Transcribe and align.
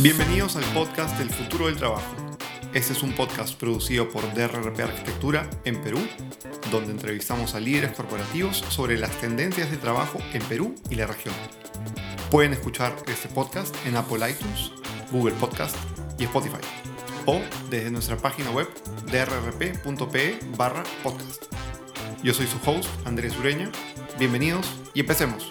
Bienvenidos 0.00 0.56
al 0.56 0.64
podcast 0.74 1.18
del 1.18 1.30
futuro 1.30 1.66
del 1.66 1.76
trabajo. 1.76 2.14
Este 2.74 2.92
es 2.92 3.02
un 3.02 3.12
podcast 3.12 3.54
producido 3.54 4.10
por 4.10 4.22
DRRP 4.34 4.80
Arquitectura 4.80 5.48
en 5.64 5.80
Perú, 5.80 5.98
donde 6.70 6.90
entrevistamos 6.90 7.54
a 7.54 7.60
líderes 7.60 7.92
corporativos 7.92 8.64
sobre 8.68 8.98
las 8.98 9.12
tendencias 9.20 9.70
de 9.70 9.76
trabajo 9.76 10.18
en 10.32 10.42
Perú 10.42 10.74
y 10.90 10.96
la 10.96 11.06
región. 11.06 11.34
Pueden 12.30 12.52
escuchar 12.52 12.94
este 13.06 13.28
podcast 13.28 13.74
en 13.86 13.96
Apple 13.96 14.28
iTunes, 14.28 14.72
Google 15.12 15.34
Podcast 15.36 15.76
y 16.18 16.24
Spotify, 16.24 16.60
o 17.26 17.40
desde 17.70 17.90
nuestra 17.90 18.16
página 18.16 18.50
web 18.50 18.68
drrp.pe 19.06 20.38
barra 20.56 20.82
podcast. 21.02 21.53
Yo 22.24 22.32
soy 22.32 22.46
su 22.46 22.56
host, 22.64 22.88
Andrés 23.04 23.38
Ureña. 23.38 23.70
Bienvenidos 24.18 24.66
y 24.94 25.00
empecemos. 25.00 25.50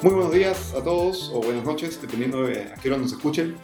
Muy 0.00 0.14
buenos 0.14 0.32
días 0.32 0.74
a 0.74 0.84
todos 0.84 1.32
o 1.34 1.40
buenas 1.40 1.64
noches, 1.64 2.00
dependiendo 2.00 2.44
de 2.44 2.72
a 2.72 2.74
qué 2.76 2.88
nos 2.88 3.10
escuchen. 3.10 3.56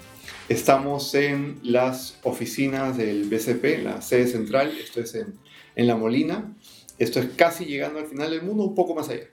Estamos 0.48 1.14
en 1.14 1.60
las 1.62 2.18
oficinas 2.24 2.96
del 2.96 3.28
BCP, 3.28 3.84
la 3.84 4.02
sede 4.02 4.26
central, 4.26 4.76
esto 4.76 5.00
es 5.00 5.14
en, 5.14 5.38
en 5.76 5.86
La 5.86 5.94
Molina. 5.94 6.56
Esto 6.98 7.20
es 7.20 7.28
casi 7.36 7.66
llegando 7.66 8.00
al 8.00 8.06
final 8.06 8.32
del 8.32 8.42
mundo, 8.42 8.64
un 8.64 8.74
poco 8.74 8.96
más 8.96 9.08
allá. 9.10 9.28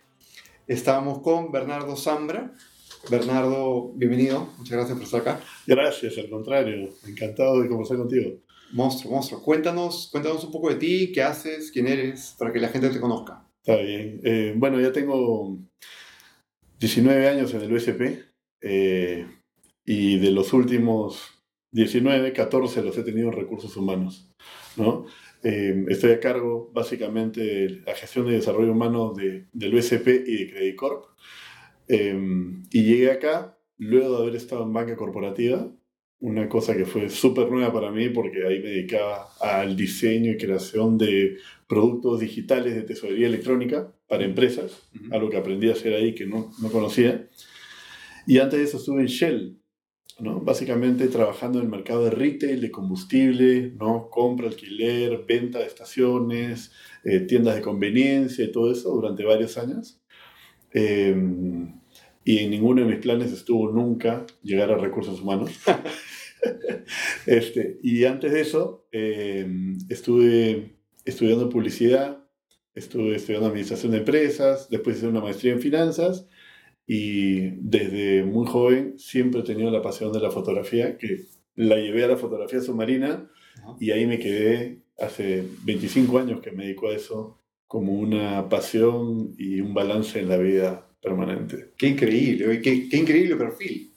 Estamos 0.68 1.24
con 1.24 1.52
Bernardo 1.52 1.96
Zambra. 1.96 2.54
Bernardo, 3.08 3.94
bienvenido, 3.96 4.50
muchas 4.58 4.78
gracias 4.78 4.98
por 4.98 5.06
estar 5.06 5.22
acá. 5.22 5.42
Gracias, 5.66 6.18
al 6.18 6.30
contrario, 6.30 6.90
encantado 7.08 7.62
de 7.62 7.70
conversar 7.70 7.98
contigo. 7.98 8.40
Monstruo, 8.72 9.14
monstruo. 9.14 9.42
Cuéntanos, 9.42 10.10
cuéntanos 10.12 10.44
un 10.44 10.52
poco 10.52 10.70
de 10.70 10.76
ti, 10.76 11.12
qué 11.12 11.24
haces, 11.24 11.72
quién 11.72 11.88
eres, 11.88 12.36
para 12.38 12.52
que 12.52 12.60
la 12.60 12.70
gente 12.70 12.90
te 12.90 13.00
conozca. 13.00 13.48
Está 13.64 13.82
bien. 13.82 14.20
Eh, 14.24 14.54
bueno, 14.56 14.80
ya 14.80 14.92
tengo 14.92 15.58
19 16.80 17.28
años 17.28 17.54
en 17.54 17.62
el 17.62 17.74
USP 17.74 18.02
eh, 18.62 19.28
y 19.86 20.20
de 20.20 20.32
los 20.32 20.54
últimos 20.54 21.40
19, 21.72 22.34
14 22.34 22.84
los 22.84 22.98
he 22.98 23.04
tenido 23.04 23.30
en 23.30 23.36
recursos 23.36 23.76
humanos. 23.76 24.30
¿no? 24.76 25.06
Eh, 25.44 25.86
estoy 25.88 26.12
a 26.12 26.20
cargo 26.20 26.70
básicamente 26.74 27.42
de 27.42 27.70
la 27.86 27.96
gestión 27.96 28.28
de 28.28 28.34
desarrollo 28.34 28.72
humano 28.72 29.14
de, 29.14 29.48
del 29.54 29.76
USP 29.76 30.08
y 30.26 30.46
de 30.46 30.50
Credit 30.52 30.76
Corp. 30.76 31.06
Eh, 31.90 32.18
y 32.72 32.84
llegué 32.84 33.12
acá 33.12 33.58
luego 33.78 34.18
de 34.18 34.22
haber 34.24 34.36
estado 34.36 34.64
en 34.64 34.72
banca 34.74 34.96
corporativa, 34.96 35.70
una 36.22 36.50
cosa 36.50 36.76
que 36.76 36.86
fue 36.86 37.10
súper 37.10 37.50
nueva 37.50 37.72
para 37.74 37.92
mí 37.92 38.10
porque 38.10 38.46
ahí 38.46 38.60
me 38.60 38.70
dedicaba 38.70 39.30
al 39.40 39.76
diseño 39.76 40.32
y 40.32 40.38
creación 40.38 40.98
de 40.98 41.38
productos 41.68 42.20
digitales 42.20 42.76
de 42.76 42.84
tesorería 42.84 43.28
electrónica 43.28 43.94
para 44.08 44.26
empresas, 44.26 44.90
Ujú. 44.96 45.14
algo 45.14 45.30
que 45.30 45.38
aprendí 45.38 45.70
a 45.70 45.74
hacer 45.74 45.94
ahí 45.94 46.14
que 46.14 46.26
no, 46.26 46.52
no 46.62 46.72
conocía. 46.72 47.28
Y 48.28 48.38
antes 48.40 48.60
de 48.60 48.66
eso 48.66 48.78
estuve 48.78 49.02
en 49.02 49.08
Shell, 49.08 49.60
¿no? 50.20 50.42
básicamente 50.42 51.08
trabajando 51.08 51.60
en 51.60 51.66
el 51.66 51.72
mercado 51.72 52.04
de 52.04 52.12
retail, 52.12 52.60
de 52.60 52.70
combustible, 52.70 53.72
¿no? 53.80 54.10
compra, 54.10 54.48
alquiler, 54.48 55.24
venta 55.26 55.60
de 55.60 55.66
estaciones, 55.66 56.72
eh, 57.06 57.22
tiendas 57.22 57.56
de 57.56 57.62
conveniencia 57.62 58.44
y 58.44 58.52
todo 58.52 58.72
eso 58.72 58.90
durante 58.94 59.24
varios 59.24 59.58
años. 59.58 59.99
Eh, 60.74 61.16
y 62.24 62.38
en 62.38 62.52
ninguno 62.52 62.82
de 62.82 62.88
mis 62.88 63.00
planes 63.00 63.32
estuvo 63.32 63.72
nunca 63.72 64.26
llegar 64.44 64.72
a 64.72 64.78
recursos 64.78 65.22
humanos. 65.22 65.52
este, 67.26 67.80
y 67.82 68.06
antes 68.06 68.32
de 68.32 68.42
eso, 68.42 68.88
eh, 68.92 69.48
estuve 69.90 70.76
estudiando 71.06 71.50
publicidad, 71.50 72.24
estuve 72.76 73.16
estudiando 73.16 73.48
administración 73.48 73.94
de 73.94 74.00
empresas, 74.00 74.70
después 74.70 74.98
hice 74.98 75.08
una 75.08 75.22
maestría 75.22 75.54
en 75.54 75.62
finanzas 75.62 76.28
y 76.86 77.50
desde 77.62 78.24
muy 78.24 78.46
joven 78.46 78.98
siempre 79.00 79.42
he 79.42 79.44
tenido 79.44 79.72
la 79.72 79.82
pasión 79.82 80.12
de 80.14 80.20
la 80.20 80.30
fotografía, 80.30 80.98
que 80.98 81.26
la 81.56 81.78
llevé 81.78 82.04
a 82.04 82.10
la 82.10 82.18
fotografía 82.18 82.62
submarina 82.62 83.30
Ajá. 83.58 83.76
y 83.80 83.92
ahí 83.92 84.06
me 84.06 84.20
quedé 84.20 84.84
hace 85.00 85.44
25 85.64 86.20
años 86.20 86.42
que 86.42 86.52
me 86.52 86.66
dedico 86.66 86.90
a 86.90 86.96
eso 86.96 87.40
como 87.70 87.94
una 87.94 88.50
pasión 88.50 89.36
y 89.38 89.62
un 89.62 89.76
balance 89.76 90.20
en 90.20 90.28
la 90.28 90.38
vida 90.38 90.90
permanente. 91.04 91.72
Qué 91.78 91.86
increíble, 91.90 92.60
qué, 92.62 92.90
qué 92.90 92.98
increíble 92.98 93.36
perfil. 93.36 93.94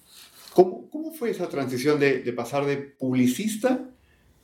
¿Cómo, 0.53 0.91
¿Cómo 0.91 1.15
fue 1.15 1.31
esa 1.31 1.49
transición 1.49 1.99
de, 1.99 2.19
de 2.23 2.33
pasar 2.35 2.67
de 2.67 2.77
publicista 2.77 3.89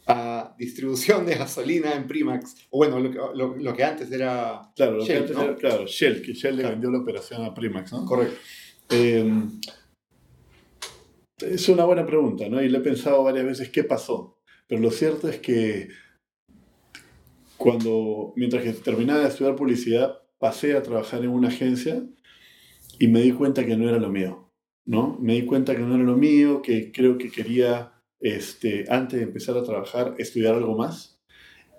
a 0.07 0.55
distribución 0.59 1.27
de 1.27 1.35
gasolina 1.35 1.95
en 1.95 2.07
Primax? 2.07 2.57
O 2.71 2.79
bueno, 2.79 2.99
lo 2.99 3.11
que, 3.11 3.19
lo, 3.19 3.55
lo 3.57 3.75
que 3.75 3.85
antes 3.85 4.11
era... 4.11 4.63
Claro, 4.75 4.93
lo 4.97 5.05
que 5.05 5.13
Shell, 5.13 5.21
antes 5.23 5.37
¿no? 5.37 5.43
era- 5.43 5.57
claro, 5.57 5.87
Shell, 5.87 6.23
que 6.23 6.33
Shell 6.33 6.57
le 6.57 6.63
vendió 6.63 6.91
la 6.91 7.01
operación 7.01 7.45
a 7.45 7.53
Primax, 7.53 7.93
¿no? 7.93 8.07
Correcto. 8.07 8.35
Eh, 8.89 9.31
es 11.41 11.69
una 11.69 11.85
buena 11.85 12.07
pregunta, 12.07 12.49
¿no? 12.49 12.63
Y 12.63 12.71
le 12.71 12.79
he 12.79 12.81
pensado 12.81 13.23
varias 13.23 13.45
veces 13.45 13.69
qué 13.69 13.85
pasó. 13.85 14.39
Pero 14.67 14.81
lo 14.81 14.91
cierto 14.91 15.29
es 15.29 15.39
que 15.39 15.89
cuando, 17.59 18.33
mientras 18.37 18.63
que 18.63 18.73
terminaba 18.73 19.21
de 19.21 19.29
estudiar 19.29 19.57
publicidad, 19.57 20.21
pasé 20.39 20.77
a 20.77 20.83
trabajar 20.83 21.25
en 21.25 21.31
una 21.31 21.49
agencia 21.49 22.03
y 22.99 23.09
me 23.09 23.21
di 23.21 23.33
cuenta 23.33 23.67
que 23.67 23.77
no 23.77 23.89
era 23.89 23.99
lo 23.99 24.09
mío, 24.09 24.51
¿no? 24.87 25.19
Me 25.21 25.35
di 25.35 25.45
cuenta 25.45 25.75
que 25.75 25.83
no 25.83 25.97
era 25.97 26.05
lo 26.05 26.17
mío, 26.17 26.63
que 26.63 26.93
creo 26.93 27.19
que 27.19 27.31
quería, 27.31 27.93
este, 28.21 28.85
antes 28.89 29.19
de 29.19 29.27
empezar 29.27 29.57
a 29.57 29.65
trabajar, 29.65 30.15
estudiar 30.19 30.55
algo 30.55 30.77
más. 30.77 31.21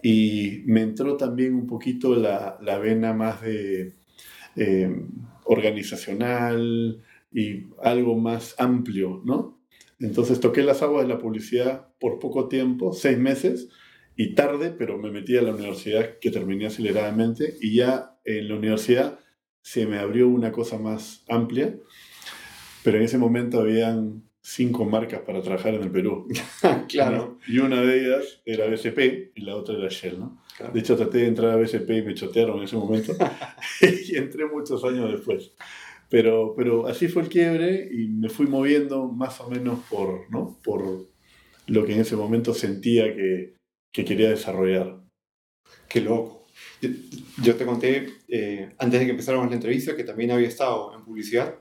Y 0.03 0.63
me 0.65 0.81
entró 0.81 1.17
también 1.17 1.55
un 1.55 1.67
poquito 1.67 2.15
la, 2.15 2.57
la 2.61 2.77
vena 2.77 3.13
más 3.13 3.41
de 3.41 3.95
eh, 4.55 5.05
organizacional 5.45 7.01
y 7.31 7.67
algo 7.81 8.17
más 8.17 8.55
amplio, 8.57 9.21
¿no? 9.25 9.61
Entonces 9.99 10.39
toqué 10.39 10.63
las 10.63 10.81
aguas 10.81 11.07
de 11.07 11.13
la 11.13 11.19
publicidad 11.19 11.87
por 11.99 12.19
poco 12.19 12.47
tiempo, 12.47 12.93
seis 12.93 13.17
meses, 13.17 13.69
y 14.19 14.35
tarde, 14.35 14.75
pero 14.77 14.97
me 14.97 15.11
metí 15.11 15.37
a 15.37 15.41
la 15.41 15.53
universidad 15.53 16.19
que 16.19 16.29
terminé 16.29 16.65
aceleradamente 16.65 17.55
y 17.61 17.75
ya 17.75 18.19
en 18.25 18.49
la 18.49 18.55
universidad 18.55 19.17
se 19.61 19.85
me 19.85 19.97
abrió 19.97 20.27
una 20.27 20.51
cosa 20.51 20.77
más 20.77 21.23
amplia, 21.29 21.73
pero 22.83 22.97
en 22.97 23.03
ese 23.03 23.17
momento 23.17 23.61
habían 23.61 24.23
cinco 24.41 24.83
marcas 24.83 25.21
para 25.21 25.41
trabajar 25.41 25.73
en 25.75 25.83
el 25.83 25.91
Perú. 25.91 26.27
claro. 26.89 27.15
¿no? 27.15 27.39
Y 27.47 27.59
una 27.59 27.81
de 27.81 27.97
ellas 27.97 28.41
era 28.43 28.67
BCP 28.67 29.37
y 29.37 29.41
la 29.41 29.55
otra 29.55 29.77
era 29.77 29.87
Shell, 29.87 30.19
¿no? 30.19 30.43
claro. 30.57 30.73
De 30.73 30.81
hecho, 30.81 30.97
traté 30.97 31.19
de 31.19 31.27
entrar 31.27 31.51
a 31.51 31.55
BCP 31.55 31.89
y 31.89 32.01
me 32.01 32.13
chotearon 32.13 32.57
en 32.57 32.63
ese 32.65 32.75
momento. 32.75 33.13
y 33.81 34.17
entré 34.17 34.45
muchos 34.47 34.83
años 34.83 35.09
después. 35.09 35.53
Pero, 36.09 36.55
pero 36.57 36.87
así 36.87 37.07
fue 37.07 37.21
el 37.21 37.29
quiebre 37.29 37.87
y 37.89 38.09
me 38.09 38.27
fui 38.27 38.47
moviendo 38.47 39.07
más 39.07 39.39
o 39.39 39.49
menos 39.49 39.79
por, 39.89 40.29
¿no? 40.29 40.59
por 40.61 41.07
lo 41.67 41.85
que 41.85 41.93
en 41.93 42.01
ese 42.01 42.17
momento 42.17 42.53
sentía 42.53 43.15
que, 43.15 43.58
que 43.91 44.05
quería 44.05 44.29
desarrollar. 44.29 44.99
Qué 45.87 46.01
loco. 46.01 46.45
Yo, 46.81 46.89
yo 47.43 47.55
te 47.55 47.65
conté 47.65 48.07
eh, 48.27 48.73
antes 48.77 48.99
de 48.99 49.05
que 49.05 49.11
empezáramos 49.11 49.49
la 49.49 49.55
entrevista 49.55 49.95
que 49.95 50.03
también 50.03 50.31
había 50.31 50.47
estado 50.47 50.93
en 50.95 51.03
publicidad 51.03 51.55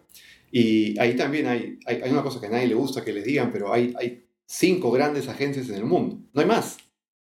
y 0.50 0.98
ahí 0.98 1.14
también 1.16 1.46
hay, 1.46 1.78
hay, 1.86 2.00
hay 2.02 2.10
una 2.10 2.22
cosa 2.22 2.40
que 2.40 2.46
a 2.46 2.50
nadie 2.50 2.66
le 2.68 2.74
gusta 2.74 3.04
que 3.04 3.12
les 3.12 3.24
digan, 3.24 3.50
pero 3.52 3.72
hay, 3.72 3.94
hay 3.98 4.24
cinco 4.46 4.90
grandes 4.90 5.28
agencias 5.28 5.68
en 5.68 5.76
el 5.76 5.84
mundo, 5.84 6.18
no 6.32 6.40
hay 6.40 6.46
más, 6.46 6.78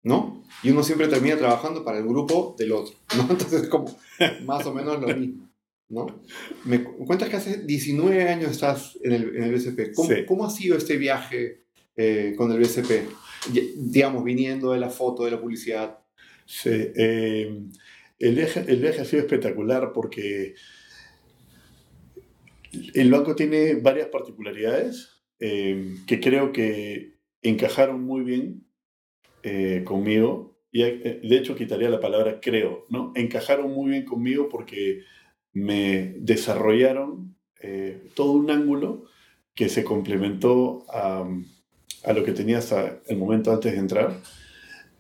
¿no? 0.03 0.43
Y 0.63 0.69
uno 0.69 0.83
siempre 0.83 1.07
termina 1.07 1.35
trabajando 1.37 1.83
para 1.83 1.97
el 1.97 2.05
grupo 2.07 2.55
del 2.57 2.71
otro, 2.73 2.95
¿no? 3.17 3.21
Entonces 3.29 3.63
es 3.63 3.69
como 3.69 3.97
más 4.45 4.65
o 4.65 4.73
menos 4.73 5.01
lo 5.01 5.07
mismo, 5.15 5.49
¿no? 5.89 6.05
Me 6.65 6.83
cu- 6.83 7.05
cuentas 7.05 7.27
que 7.29 7.37
hace 7.37 7.57
19 7.63 8.29
años 8.29 8.51
estás 8.51 8.97
en 9.03 9.13
el, 9.13 9.35
en 9.35 9.43
el 9.43 9.51
BCP. 9.53 9.93
¿Cómo, 9.95 10.09
Sí. 10.09 10.25
¿Cómo 10.27 10.45
ha 10.45 10.49
sido 10.49 10.77
este 10.77 10.97
viaje 10.97 11.63
eh, 11.95 12.33
con 12.37 12.51
el 12.51 12.59
BCP? 12.59 13.09
Digamos, 13.51 14.23
viniendo 14.23 14.71
de 14.71 14.79
la 14.79 14.89
foto, 14.89 15.25
de 15.25 15.31
la 15.31 15.41
publicidad. 15.41 15.99
Sí, 16.45 16.69
eh, 16.71 17.61
el, 18.19 18.35
viaje, 18.35 18.65
el 18.67 18.79
viaje 18.79 19.01
ha 19.01 19.05
sido 19.05 19.21
espectacular 19.21 19.91
porque 19.93 20.55
el 22.93 23.11
banco 23.11 23.35
tiene 23.35 23.75
varias 23.75 24.07
particularidades 24.07 25.17
eh, 25.39 25.95
que 26.07 26.19
creo 26.19 26.51
que 26.51 27.17
encajaron 27.41 28.03
muy 28.03 28.23
bien 28.23 28.65
eh, 29.43 29.83
conmigo. 29.85 30.59
Y 30.71 30.83
eh, 30.83 31.21
de 31.23 31.37
hecho 31.37 31.55
quitaría 31.55 31.89
la 31.89 31.99
palabra 31.99 32.39
creo, 32.41 32.85
¿no? 32.89 33.11
Encajaron 33.15 33.71
muy 33.71 33.91
bien 33.91 34.05
conmigo 34.05 34.49
porque 34.49 35.01
me 35.53 36.15
desarrollaron 36.19 37.35
todo 38.13 38.33
un 38.33 38.51
ángulo 38.51 39.05
que 39.55 39.67
se 39.67 39.83
complementó 39.83 40.85
a, 40.89 41.27
a 42.07 42.13
lo 42.13 42.23
que 42.23 42.31
tenía 42.31 42.59
hasta 42.59 43.01
el 43.07 43.17
momento 43.17 43.51
antes 43.51 43.73
de 43.73 43.79
entrar, 43.79 44.21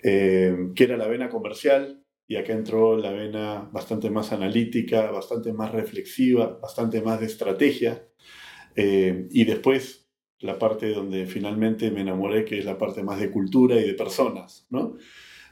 eh, 0.03 0.71
que 0.75 0.83
era 0.83 0.97
la 0.97 1.07
vena 1.07 1.29
comercial, 1.29 2.03
y 2.27 2.35
acá 2.35 2.51
entró 2.51 2.97
la 2.97 3.11
vena 3.11 3.69
bastante 3.71 4.09
más 4.09 4.33
analítica, 4.33 5.09
bastante 5.09 5.53
más 5.53 5.71
reflexiva, 5.71 6.59
bastante 6.61 7.01
más 7.01 7.21
de 7.21 7.27
estrategia, 7.27 8.05
eh, 8.75 9.27
y 9.31 9.45
después 9.45 10.09
la 10.39 10.59
parte 10.59 10.89
donde 10.89 11.25
finalmente 11.25 11.91
me 11.91 12.01
enamoré, 12.01 12.43
que 12.43 12.59
es 12.59 12.65
la 12.65 12.77
parte 12.77 13.01
más 13.03 13.21
de 13.21 13.31
cultura 13.31 13.77
y 13.77 13.87
de 13.87 13.93
personas, 13.93 14.67
¿no? 14.69 14.97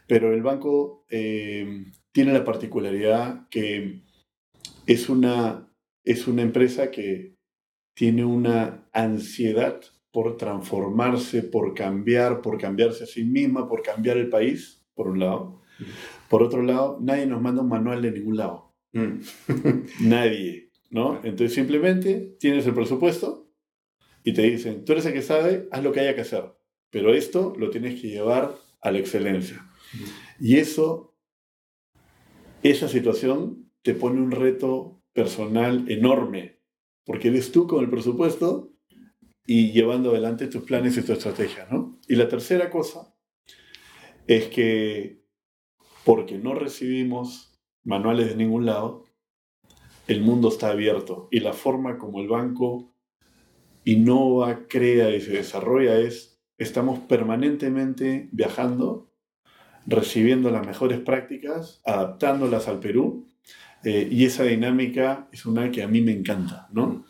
Pero 0.08 0.34
el 0.34 0.44
banco 0.44 1.06
eh, 1.10 1.86
tiene 2.12 2.34
la 2.34 2.44
particularidad 2.44 3.48
que 3.50 4.02
es 4.86 5.10
una, 5.10 5.74
es 6.04 6.28
una 6.28 6.42
empresa 6.42 6.92
que 6.92 7.36
tiene 7.96 8.26
una 8.26 8.88
ansiedad 8.92 9.82
por 10.16 10.38
transformarse, 10.38 11.44
por 11.44 11.74
cambiar, 11.74 12.42
por 12.42 12.58
cambiarse 12.58 13.04
a 13.04 13.06
sí 13.06 13.26
misma, 13.26 13.68
por 13.68 13.82
cambiar 13.82 14.16
el 14.16 14.30
país, 14.30 14.82
por 14.94 15.10
un 15.10 15.20
lado. 15.20 15.62
Por 16.30 16.42
otro 16.42 16.64
lado, 16.64 17.00
nadie 17.02 17.26
nos 17.26 17.42
manda 17.42 17.62
un 17.62 17.68
manual 17.68 18.02
de 18.02 18.14
ningún 18.14 18.38
lado. 18.38 18.74
Mm. 18.94 19.20
nadie, 20.08 20.72
¿no? 20.90 21.16
Entonces 21.18 21.54
simplemente 21.54 22.38
tienes 22.40 22.66
el 22.66 22.74
presupuesto 22.74 23.52
y 24.24 24.32
te 24.32 24.44
dicen, 24.44 24.86
tú 24.86 24.94
eres 24.94 25.06
el 25.06 25.12
que 25.12 25.22
sabe, 25.22 25.68
haz 25.70 25.84
lo 25.84 25.92
que 25.92 26.00
haya 26.00 26.16
que 26.16 26.22
hacer, 26.22 26.46
pero 26.92 27.14
esto 27.14 27.54
lo 27.58 27.70
tienes 27.70 28.00
que 28.00 28.08
llevar 28.08 28.56
a 28.80 28.92
la 28.92 29.00
excelencia. 29.00 29.70
Y 30.40 30.60
eso, 30.60 31.14
esa 32.64 32.88
situación 32.88 33.70
te 33.82 33.94
pone 33.94 34.22
un 34.22 34.32
reto 34.32 35.04
personal 35.12 35.84
enorme, 35.92 36.62
porque 37.04 37.28
eres 37.28 37.52
tú 37.52 37.68
con 37.68 37.84
el 37.84 37.90
presupuesto 37.90 38.75
y 39.46 39.72
llevando 39.72 40.12
adelante 40.12 40.48
tus 40.48 40.64
planes 40.64 40.98
y 40.98 41.04
tu 41.04 41.14
estrategia, 41.14 41.68
¿no? 41.70 42.00
Y 42.08 42.16
la 42.16 42.28
tercera 42.28 42.70
cosa 42.70 43.14
es 44.28 44.46
que 44.48 45.24
porque 46.04 46.38
no 46.38 46.54
recibimos 46.54 47.60
manuales 47.84 48.28
de 48.30 48.36
ningún 48.36 48.66
lado, 48.66 49.06
el 50.08 50.22
mundo 50.22 50.50
está 50.50 50.70
abierto 50.70 51.28
y 51.32 51.40
la 51.40 51.54
forma 51.54 51.98
como 51.98 52.22
el 52.22 52.28
banco 52.28 52.94
innova, 53.86 54.68
crea 54.68 55.16
y 55.16 55.22
se 55.22 55.32
desarrolla 55.32 55.98
es, 56.00 56.40
estamos 56.58 57.00
permanentemente 57.00 58.30
viajando, 58.32 59.12
recibiendo 59.86 60.50
las 60.50 60.66
mejores 60.66 61.00
prácticas, 61.00 61.82
adaptándolas 61.86 62.68
al 62.68 62.80
Perú 62.80 63.28
eh, 63.84 64.08
y 64.12 64.26
esa 64.26 64.44
dinámica 64.44 65.30
es 65.32 65.46
una 65.46 65.70
que 65.72 65.84
a 65.84 65.88
mí 65.88 66.02
me 66.02 66.12
encanta, 66.12 66.68
¿no? 66.72 67.06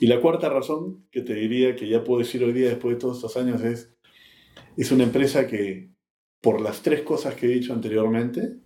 Y 0.00 0.06
la 0.06 0.20
cuarta 0.20 0.48
razón 0.48 1.06
que 1.10 1.22
te 1.22 1.34
diría 1.34 1.74
que 1.74 1.88
ya 1.88 2.04
puedo 2.04 2.20
decir 2.20 2.42
hoy 2.44 2.52
día 2.52 2.68
después 2.68 2.94
de 2.94 3.00
todos 3.00 3.16
estos 3.16 3.36
años 3.36 3.62
es, 3.62 3.94
es 4.76 4.92
una 4.92 5.04
empresa 5.04 5.46
que 5.46 5.90
por 6.40 6.60
las 6.60 6.82
tres 6.82 7.02
cosas 7.02 7.34
que 7.34 7.46
he 7.46 7.50
dicho 7.50 7.72
anteriormente, 7.72 8.60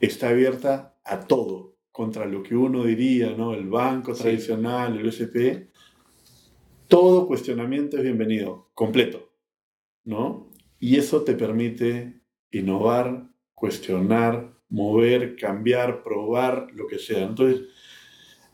está 0.00 0.30
abierta 0.30 0.98
a 1.04 1.20
todo, 1.20 1.76
contra 1.90 2.24
lo 2.26 2.42
que 2.42 2.56
uno 2.56 2.84
diría, 2.84 3.34
¿no? 3.36 3.54
El 3.54 3.68
banco 3.68 4.14
tradicional, 4.14 4.98
el 4.98 5.06
USP, 5.06 5.70
todo 6.88 7.26
cuestionamiento 7.26 7.98
es 7.98 8.02
bienvenido, 8.02 8.70
completo, 8.74 9.32
¿no? 10.04 10.50
Y 10.78 10.96
eso 10.96 11.22
te 11.22 11.34
permite 11.34 12.22
innovar, 12.50 13.28
cuestionar, 13.54 14.58
mover, 14.68 15.36
cambiar, 15.36 16.02
probar, 16.02 16.68
lo 16.72 16.86
que 16.86 16.98
sea. 16.98 17.24
Entonces, 17.24 17.68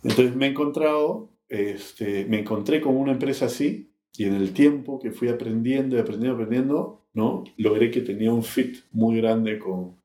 entonces 0.03 0.35
me 0.35 0.47
he 0.47 0.51
encontrado, 0.51 1.33
este, 1.49 2.25
me 2.27 2.41
encontré 2.41 2.81
con 2.81 2.97
una 2.97 3.13
empresa 3.13 3.47
así 3.47 3.93
y 4.17 4.25
en 4.25 4.35
el 4.35 4.53
tiempo 4.53 4.99
que 4.99 5.13
fui 5.13 5.29
aprendiendo 5.29 5.97
y 5.97 6.01
aprendiendo, 6.01 6.35
aprendiendo, 6.35 7.07
¿no? 7.15 7.45
Logré 7.57 7.91
que 7.91 8.01
tenía 8.01 8.33
un 8.33 8.43
fit 8.43 8.79
muy 8.93 9.17
grande 9.19 9.59
con, 9.59 9.97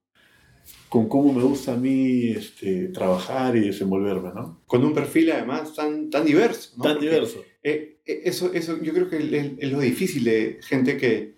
con 0.89 1.09
cómo 1.09 1.33
me 1.33 1.43
gusta 1.43 1.73
a 1.73 1.77
mí 1.77 2.29
este, 2.29 2.89
trabajar 2.89 3.55
y 3.55 3.61
desenvolverme, 3.61 4.29
¿no? 4.33 4.61
Con 4.67 4.85
un 4.85 4.93
perfil 4.93 5.31
además 5.31 5.73
tan, 5.73 6.09
tan 6.09 6.25
diverso, 6.25 6.81
Tan 6.81 6.99
diverso. 6.99 7.43
Eh, 7.63 8.01
eh, 8.05 8.21
eso, 8.25 8.53
eso 8.53 8.81
yo 8.81 8.93
creo 8.93 9.09
que 9.09 9.55
es, 9.57 9.71
lo 9.71 9.79
difícil 9.79 10.23
de 10.23 10.59
gente 10.61 10.97
que 10.97 11.35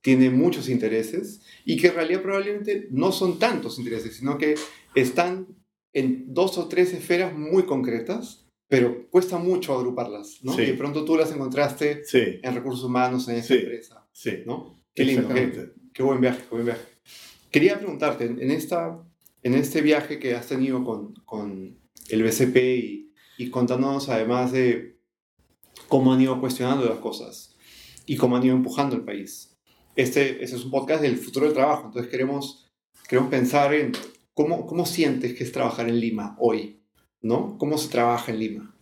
tiene 0.00 0.30
muchos 0.30 0.68
intereses 0.68 1.40
y 1.64 1.76
que 1.76 1.88
en 1.88 1.94
realidad 1.94 2.22
probablemente 2.22 2.88
no 2.90 3.12
son 3.12 3.38
tantos 3.38 3.78
intereses, 3.78 4.16
sino 4.16 4.38
que 4.38 4.54
están 4.94 5.46
en 5.92 6.32
dos 6.34 6.58
o 6.58 6.68
tres 6.68 6.92
esferas 6.92 7.36
muy 7.36 7.64
concretas 7.64 8.47
pero 8.68 9.08
cuesta 9.10 9.38
mucho 9.38 9.74
agruparlas, 9.74 10.38
¿no? 10.42 10.52
Y 10.60 10.66
de 10.66 10.74
pronto 10.74 11.04
tú 11.04 11.16
las 11.16 11.32
encontraste 11.32 12.02
en 12.12 12.54
recursos 12.54 12.84
humanos, 12.84 13.26
en 13.28 13.36
esa 13.36 13.54
empresa, 13.54 14.06
sí. 14.12 14.42
¿no? 14.44 14.78
Qué 14.94 15.04
lindo, 15.04 15.28
qué, 15.92 16.02
buen 16.02 16.20
viaje, 16.20 16.42
qué 16.48 16.54
buen 16.54 16.66
viaje. 16.66 16.82
Quería 17.50 17.78
preguntarte, 17.78 18.26
en, 18.26 18.50
esta, 18.50 19.02
en 19.42 19.54
este 19.54 19.80
viaje 19.80 20.18
que 20.18 20.34
has 20.34 20.46
tenido 20.46 20.84
con, 20.84 21.14
con 21.24 21.78
el 22.10 22.22
BCP 22.22 22.56
y, 22.56 23.12
y 23.38 23.48
contándonos 23.48 24.10
además 24.10 24.52
de 24.52 24.98
cómo 25.88 26.12
han 26.12 26.20
ido 26.20 26.38
cuestionando 26.40 26.84
las 26.84 26.98
cosas 26.98 27.56
y 28.04 28.16
cómo 28.16 28.36
han 28.36 28.44
ido 28.44 28.54
empujando 28.54 28.96
el 28.96 29.02
país. 29.02 29.56
Este, 29.96 30.44
este 30.44 30.56
es 30.56 30.64
un 30.64 30.70
podcast 30.70 31.02
del 31.02 31.16
futuro 31.16 31.46
del 31.46 31.54
trabajo, 31.54 31.86
entonces 31.86 32.10
queremos, 32.10 32.70
queremos 33.08 33.30
pensar 33.30 33.72
en 33.72 33.92
cómo, 34.34 34.66
cómo 34.66 34.84
sientes 34.84 35.34
que 35.34 35.44
es 35.44 35.52
trabajar 35.52 35.88
en 35.88 35.98
Lima 35.98 36.36
hoy, 36.38 36.77
¿no? 37.20 37.56
¿Cómo 37.58 37.78
se 37.78 37.90
trabaja 37.90 38.32
en 38.32 38.38
Lima? 38.38 38.74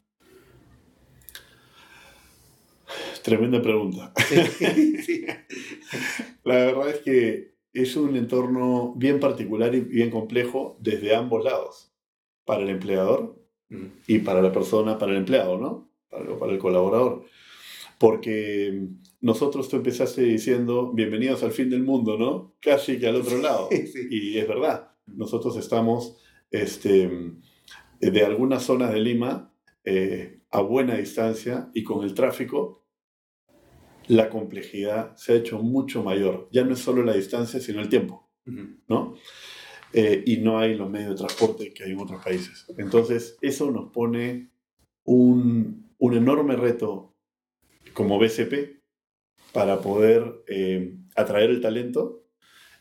Tremenda 3.23 3.61
pregunta. 3.61 4.13
La 6.45 6.55
verdad 6.55 6.91
es 6.91 7.01
que 7.01 7.57
es 7.73 7.97
un 7.97 8.17
entorno 8.17 8.95
bien 8.97 9.19
particular 9.19 9.75
y 9.75 9.81
bien 9.81 10.11
complejo 10.11 10.79
desde 10.81 11.15
ambos 11.15 11.45
lados, 11.45 11.93
para 12.45 12.63
el 12.63 12.71
empleador 12.71 13.37
mm. 13.69 13.87
y 14.07 14.21
para 14.21 14.41
la 14.41 14.53
persona, 14.53 14.97
para 14.97 15.13
el 15.13 15.19
empleado, 15.19 15.59
¿no? 15.59 15.91
Para, 16.09 16.39
para 16.39 16.53
el 16.53 16.59
colaborador. 16.59 17.25
Porque 17.99 18.89
nosotros 19.21 19.69
tú 19.69 19.77
empezaste 19.77 20.23
diciendo, 20.23 20.93
bienvenidos 20.93 21.43
al 21.43 21.51
fin 21.51 21.69
del 21.69 21.83
mundo, 21.83 22.17
¿no? 22.17 22.55
Casi 22.61 22.99
que 22.99 23.09
al 23.09 23.17
otro 23.17 23.39
lado. 23.39 23.69
Y 24.11 24.39
es 24.39 24.47
verdad, 24.47 24.93
nosotros 25.07 25.57
estamos 25.57 26.17
este, 26.51 27.11
de 28.01 28.25
algunas 28.25 28.63
zonas 28.63 28.93
de 28.93 29.01
Lima 29.01 29.53
eh, 29.85 30.41
a 30.51 30.61
buena 30.63 30.97
distancia 30.97 31.71
y 31.73 31.85
con 31.85 32.05
el 32.05 32.15
tráfico, 32.15 32.85
la 34.09 34.29
complejidad 34.29 35.17
se 35.17 35.33
ha 35.33 35.37
hecho 35.37 35.61
mucho 35.61 36.03
mayor. 36.03 36.49
Ya 36.51 36.65
no 36.65 36.73
es 36.75 36.81
solo 36.81 37.05
la 37.05 37.15
distancia, 37.15 37.61
sino 37.61 37.81
el 37.81 37.89
tiempo, 37.89 38.29
¿no? 38.89 39.15
Eh, 39.93 40.25
y 40.27 40.39
no 40.39 40.59
hay 40.59 40.75
los 40.75 40.91
medios 40.91 41.11
de 41.11 41.17
transporte 41.17 41.73
que 41.73 41.85
hay 41.85 41.93
en 41.93 42.01
otros 42.01 42.23
países. 42.23 42.67
Entonces, 42.79 43.39
eso 43.41 43.71
nos 43.71 43.93
pone 43.93 44.51
un, 45.05 45.93
un 45.99 46.15
enorme 46.15 46.57
reto 46.57 47.15
como 47.93 48.19
BCP 48.19 48.83
para 49.53 49.81
poder 49.81 50.45
atraer 51.15 51.51
el 51.51 51.61
talento 51.61 52.25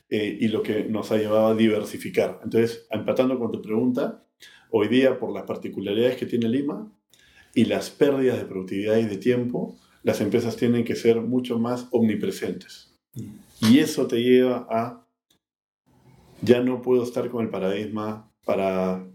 y 0.10 0.48
lo 0.50 0.62
que 0.62 0.84
nos 0.86 1.12
ha 1.12 1.18
llevado 1.18 1.48
a 1.48 1.56
diversificar. 1.56 2.42
Entonces, 2.44 2.88
empatando 2.92 3.40
con 3.40 3.52
tu 3.52 3.62
pregunta, 3.62 4.25
Hoy 4.78 4.90
día, 4.90 5.18
por 5.18 5.32
las 5.32 5.44
particularidades 5.44 6.18
que 6.18 6.26
tiene 6.26 6.50
Lima 6.50 6.92
y 7.54 7.64
las 7.64 7.90
pérdidas 7.90 8.38
de 8.38 8.44
productividad 8.44 8.98
y 8.98 9.06
de 9.06 9.16
tiempo, 9.16 9.80
las 10.04 10.20
empresas 10.20 10.58
tienen 10.58 10.84
que 10.84 10.98
ser 10.98 11.22
mucho 11.22 11.58
más 11.60 11.88
omnipresentes. 11.92 12.94
Y 13.62 13.80
eso 13.80 14.06
te 14.06 14.22
lleva 14.22 14.68
a, 14.70 15.08
ya 16.42 16.60
no 16.62 16.82
puedo 16.82 17.04
estar 17.04 17.30
con 17.30 17.46
el 17.46 17.50
paradigma 17.50 18.30
para 18.44 19.10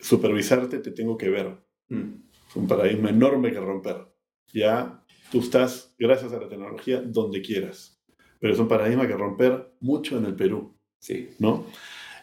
supervisarte, 0.00 0.78
te 0.78 0.90
tengo 0.90 1.18
que 1.18 1.28
ver. 1.28 1.58
Es 1.90 2.56
un 2.56 2.66
paradigma 2.66 3.10
enorme 3.10 3.52
que 3.52 3.60
romper. 3.60 4.06
Ya 4.54 5.04
tú 5.30 5.40
estás, 5.40 5.94
gracias 5.98 6.32
a 6.32 6.40
la 6.40 6.48
tecnología, 6.48 7.02
donde 7.02 7.42
quieras. 7.42 8.02
Pero 8.40 8.54
es 8.54 8.58
un 8.58 8.68
paradigma 8.68 9.06
que 9.06 9.18
romper 9.18 9.70
mucho 9.80 10.16
en 10.16 10.24
el 10.24 10.34
Perú. 10.34 10.78
Sí. 10.98 11.28
¿no? 11.38 11.66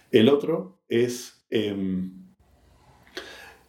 El 0.10 0.30
otro 0.30 0.82
es 0.90 1.46
em, 1.52 2.25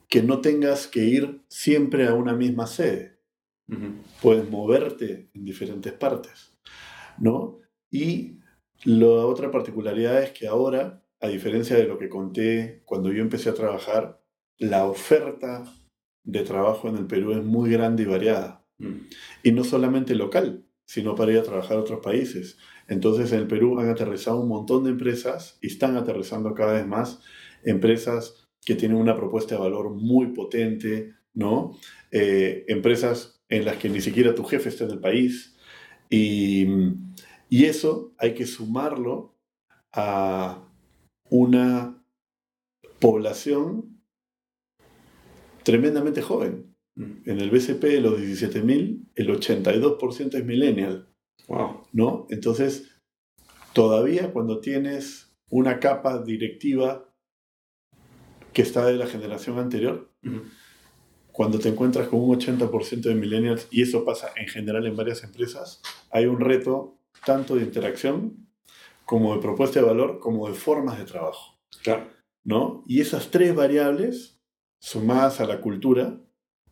que 0.09 0.23
no 0.23 0.41
tengas 0.41 0.87
que 0.87 1.05
ir 1.05 1.43
siempre 1.49 2.07
a 2.07 2.15
una 2.15 2.35
misma 2.35 2.67
sede. 2.67 3.17
Puedes 4.23 4.49
moverte 4.49 5.29
en 5.35 5.45
diferentes 5.45 5.93
partes, 5.93 6.55
¿no? 7.19 7.59
Y 7.91 8.39
la 8.85 9.07
otra 9.07 9.51
particularidad 9.51 10.23
es 10.23 10.31
que 10.31 10.47
ahora, 10.47 11.03
a 11.21 11.29
diferencia 11.29 11.77
de 11.77 11.87
lo 11.87 11.99
que 11.99 12.09
conté 12.09 12.83
cuando 12.85 13.13
yo 13.13 13.23
empecé 13.23 13.51
a 13.51 13.55
trabajar, 13.55 14.23
la 14.59 14.87
oferta 14.87 15.65
de 16.23 16.43
trabajo 16.43 16.89
en 16.89 16.97
el 16.97 17.07
Perú 17.07 17.33
es 17.33 17.43
muy 17.43 17.71
grande 17.71 18.05
y 18.05 18.07
variada. 18.07 18.65
Mm. 18.79 19.09
Y 19.43 19.53
no 19.53 19.65
solamente 19.65 20.15
local, 20.15 20.65
sino 20.85 21.15
para 21.15 21.33
ir 21.33 21.39
a 21.39 21.43
trabajar 21.43 21.77
a 21.77 21.81
otros 21.81 22.01
países. 22.01 22.59
Entonces 22.89 23.33
en 23.33 23.41
el 23.41 23.47
Perú 23.49 23.79
han 23.81 23.89
aterrizado 23.89 24.41
un 24.41 24.49
montón 24.49 24.85
de 24.85 24.91
empresas 24.91 25.59
y 25.61 25.67
están 25.67 25.97
aterrizando 25.97 26.55
cada 26.55 26.75
vez 26.75 26.87
más 26.87 27.21
empresas 27.65 28.46
que 28.67 28.75
tienen 28.75 28.99
una 28.99 29.17
propuesta 29.17 29.55
de 29.55 29.61
valor 29.63 29.91
muy 29.91 30.35
potente, 30.35 31.15
¿no? 31.33 31.79
Eh, 32.11 32.65
empresas 32.67 33.41
en 33.49 33.65
las 33.65 33.77
que 33.77 33.89
ni 33.89 34.01
siquiera 34.01 34.35
tu 34.35 34.45
jefe 34.45 34.69
está 34.69 34.85
en 34.85 34.91
el 34.91 34.99
país. 34.99 35.57
Y, 36.11 36.67
y 37.49 37.65
eso 37.65 38.13
hay 38.19 38.35
que 38.35 38.45
sumarlo 38.45 39.39
a 39.93 40.69
una 41.31 42.05
población 42.99 44.01
tremendamente 45.63 46.21
joven. 46.21 46.75
En 46.97 47.41
el 47.41 47.51
BCP 47.51 47.83
de 47.83 48.01
los 48.01 48.21
17.000, 48.21 49.11
el 49.15 49.29
82% 49.29 50.35
es 50.35 50.45
millennial. 50.45 51.09
Wow. 51.47 51.83
¿no? 51.93 52.27
Entonces, 52.31 52.91
todavía 53.75 54.33
cuando 54.33 54.61
tienes 54.61 55.37
una 55.51 55.79
capa 55.79 56.23
directiva 56.23 57.13
que 58.57 58.63
está 58.63 58.87
de 58.87 58.97
la 58.97 59.07
generación 59.07 59.59
anterior, 59.59 60.11
cuando 61.31 61.59
te 61.59 61.69
encuentras 61.69 62.09
con 62.09 62.23
un 62.23 62.41
80% 62.41 63.03
de 63.03 63.15
millennials, 63.15 63.69
y 63.71 63.83
eso 63.83 64.03
pasa 64.03 64.31
en 64.35 64.49
general 64.49 64.87
en 64.87 64.97
varias 64.97 65.23
empresas, 65.25 65.83
hay 66.11 66.25
un 66.25 66.41
reto 66.41 66.99
tanto 67.27 67.57
de 67.57 67.65
interacción 67.65 68.49
como 69.05 69.35
de 69.35 69.43
propuesta 69.43 69.81
de 69.81 69.85
valor, 69.85 70.21
como 70.21 70.49
de 70.49 70.55
formas 70.55 70.97
de 70.97 71.05
trabajo. 71.05 71.61
Claro. 71.83 72.09
¿no? 72.45 72.83
Y 72.87 73.03
esas 73.03 73.31
tres 73.31 73.55
variables, 73.55 74.41
sumadas 74.79 75.43
a 75.43 75.47
la 75.47 75.61
cultura, 75.61 76.19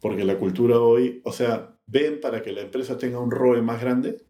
porque 0.01 0.25
la 0.25 0.39
cultura 0.39 0.81
hoy, 0.81 1.21
o 1.23 1.33
sea, 1.33 1.79
ven 1.85 2.19
para 2.23 2.41
que 2.41 2.53
la 2.53 2.63
empresa 2.63 2.97
tenga 2.97 3.19
un 3.21 3.31
ROE 3.31 3.61
más 3.61 3.79
grande, 3.79 4.25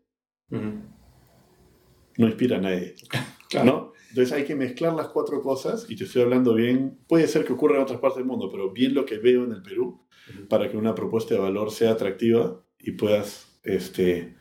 no 0.50 2.26
inspira 2.26 2.56
a 2.56 2.61
nadie. 2.61 2.96
¿no? 3.64 3.94
Entonces 4.14 4.33
hay 4.33 4.44
que 4.44 4.54
mezclar 4.54 4.94
las 4.94 5.09
cuatro 5.09 5.42
cosas, 5.42 5.90
y 5.90 5.97
te 5.97 6.04
estoy 6.04 6.23
hablando 6.23 6.54
bien, 6.54 7.00
puede 7.09 7.26
ser 7.26 7.44
que 7.44 7.52
ocurra 7.52 7.78
en 7.78 7.83
otras 7.83 7.99
partes 7.99 8.18
del 8.18 8.26
mundo, 8.26 8.49
pero 8.49 8.71
bien 8.71 8.94
lo 8.94 9.04
que 9.04 9.18
veo 9.18 9.42
en 9.42 9.50
el 9.50 9.61
Perú, 9.61 10.06
para 10.49 10.71
que 10.71 10.76
una 10.76 10.94
propuesta 10.94 11.35
de 11.35 11.40
valor 11.40 11.73
sea 11.73 11.90
atractiva 11.90 12.64
y 12.78 12.92
puedas 12.92 13.59
este, 13.64 14.37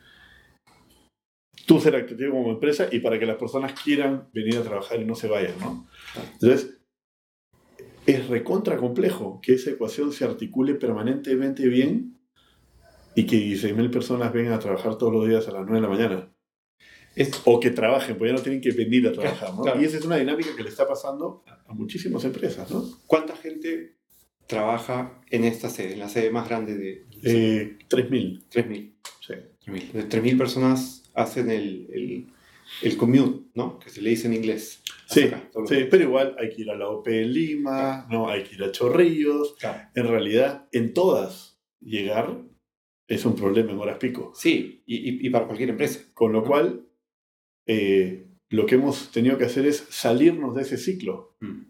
tú 1.66 1.80
ser 1.80 1.96
atractivo 1.96 2.34
como 2.34 2.52
empresa 2.52 2.86
y 2.92 3.00
para 3.00 3.18
que 3.18 3.26
las 3.26 3.36
personas 3.36 3.72
quieran 3.72 4.28
venir 4.32 4.58
a 4.58 4.62
trabajar 4.62 5.00
y 5.00 5.06
no 5.06 5.16
se 5.16 5.26
vayan. 5.26 5.58
¿no? 5.58 5.88
Entonces, 6.34 6.78
es 8.06 8.28
recontra 8.28 8.76
complejo 8.76 9.40
que 9.42 9.54
esa 9.54 9.70
ecuación 9.70 10.12
se 10.12 10.24
articule 10.24 10.76
permanentemente 10.76 11.66
bien 11.66 12.20
y 13.16 13.26
que 13.26 13.38
16.000 13.38 13.90
personas 13.90 14.32
vengan 14.32 14.52
a 14.52 14.60
trabajar 14.60 14.98
todos 14.98 15.12
los 15.12 15.26
días 15.26 15.48
a 15.48 15.50
las 15.50 15.66
9 15.66 15.74
de 15.74 15.80
la 15.80 15.88
mañana. 15.88 16.33
O 17.44 17.60
que 17.60 17.70
trabajen, 17.70 18.16
porque 18.16 18.32
ya 18.32 18.36
no 18.36 18.42
tienen 18.42 18.60
que 18.60 18.72
venir 18.72 19.06
a 19.08 19.12
trabajar. 19.12 19.54
¿no? 19.54 19.80
Y 19.80 19.84
esa 19.84 19.98
es 19.98 20.04
una 20.04 20.16
dinámica 20.16 20.50
que 20.56 20.62
le 20.62 20.68
está 20.68 20.86
pasando 20.86 21.44
a 21.66 21.72
muchísimas 21.72 22.24
empresas. 22.24 22.70
¿no? 22.70 22.84
¿Cuánta 23.06 23.36
gente 23.36 23.96
trabaja 24.46 25.20
en 25.30 25.44
esta 25.44 25.70
sede, 25.70 25.94
en 25.94 26.00
la 26.00 26.08
sede 26.08 26.30
más 26.30 26.48
grande 26.48 26.76
de... 26.76 27.06
Eh, 27.22 27.78
3.000. 27.88 28.44
3.000. 28.50 28.94
Sí. 29.20 29.34
3.000. 29.66 30.08
3.000 30.08 30.38
personas 30.38 31.10
hacen 31.14 31.50
el, 31.50 31.88
el, 31.92 32.26
el, 32.82 32.96
commute, 32.96 33.48
¿no? 33.54 33.78
Que 33.78 33.88
se 33.90 34.02
le 34.02 34.10
dice 34.10 34.26
en 34.26 34.34
inglés. 34.34 34.82
Sí, 35.06 35.30
sí 35.68 35.86
pero 35.90 36.04
igual 36.04 36.36
hay 36.38 36.50
que 36.50 36.62
ir 36.62 36.70
a 36.70 36.76
la 36.76 36.88
OP 36.88 37.06
en 37.08 37.32
Lima, 37.32 38.06
¿no? 38.10 38.28
hay 38.28 38.42
que 38.42 38.56
ir 38.56 38.64
a 38.64 38.72
Chorrillos. 38.72 39.56
En 39.94 40.08
realidad, 40.08 40.68
en 40.72 40.92
todas, 40.92 41.60
llegar 41.80 42.42
es 43.06 43.24
un 43.24 43.34
problema 43.34 43.72
en 43.72 43.78
horas 43.78 43.98
pico. 43.98 44.32
Sí, 44.34 44.82
y, 44.86 45.26
y, 45.26 45.30
para 45.30 45.46
cualquier 45.46 45.70
empresa. 45.70 46.00
Con 46.14 46.32
lo 46.32 46.42
cual, 46.42 46.83
eh, 47.66 48.26
lo 48.50 48.66
que 48.66 48.76
hemos 48.76 49.10
tenido 49.10 49.38
que 49.38 49.44
hacer 49.44 49.66
es 49.66 49.86
salirnos 49.90 50.54
de 50.54 50.62
ese 50.62 50.78
ciclo. 50.78 51.36
Mm. 51.40 51.62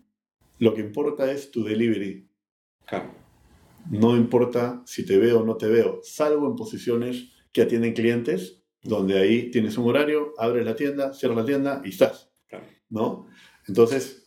Lo 0.59 0.75
que 0.75 0.81
importa 0.81 1.31
es 1.31 1.51
tu 1.51 1.65
delivery. 1.65 2.29
Claro. 2.87 3.13
No 3.91 4.17
importa 4.17 4.83
si 4.87 5.05
te 5.05 5.19
veo 5.19 5.41
o 5.41 5.45
no 5.45 5.57
te 5.57 5.67
veo, 5.67 6.01
salvo 6.03 6.49
en 6.49 6.57
posiciones 6.57 7.31
que 7.53 7.63
atienden 7.63 7.93
clientes, 7.93 8.63
donde 8.83 9.19
ahí 9.19 9.51
tienes 9.51 9.77
un 9.79 9.89
horario, 9.89 10.33
abres 10.39 10.65
la 10.65 10.77
tienda, 10.77 11.13
cierras 11.13 11.39
la 11.39 11.45
tienda 11.45 11.83
y 11.85 11.91
estás. 11.91 12.35
¿no? 12.89 13.27
Entonces, 13.67 14.24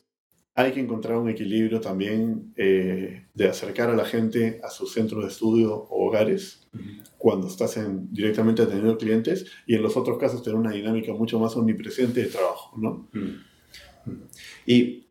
hay 0.58 0.72
que 0.72 0.80
encontrar 0.80 1.18
un 1.18 1.30
equilibrio 1.30 1.80
también 1.80 2.52
eh, 2.58 3.28
de 3.36 3.48
acercar 3.48 3.92
a 3.92 3.96
la 3.96 4.06
gente 4.06 4.60
a 4.64 4.72
sus 4.72 4.92
centros 4.92 5.24
de 5.24 5.30
estudio 5.30 5.72
o 5.72 6.08
hogares 6.08 6.68
cuando 7.20 7.48
estás 7.48 7.78
en, 7.78 8.12
directamente 8.12 8.64
atendiendo 8.64 8.98
clientes 8.98 9.46
y 9.68 9.76
en 9.76 9.84
los 9.84 9.96
otros 9.96 10.18
casos 10.18 10.42
tener 10.42 10.58
una 10.58 10.72
dinámica 10.72 11.14
mucho 11.14 11.40
más 11.40 11.56
omnipresente 11.56 12.24
de 12.24 12.30
trabajo, 12.30 12.76
¿no? 12.76 13.08
Y 14.66 15.06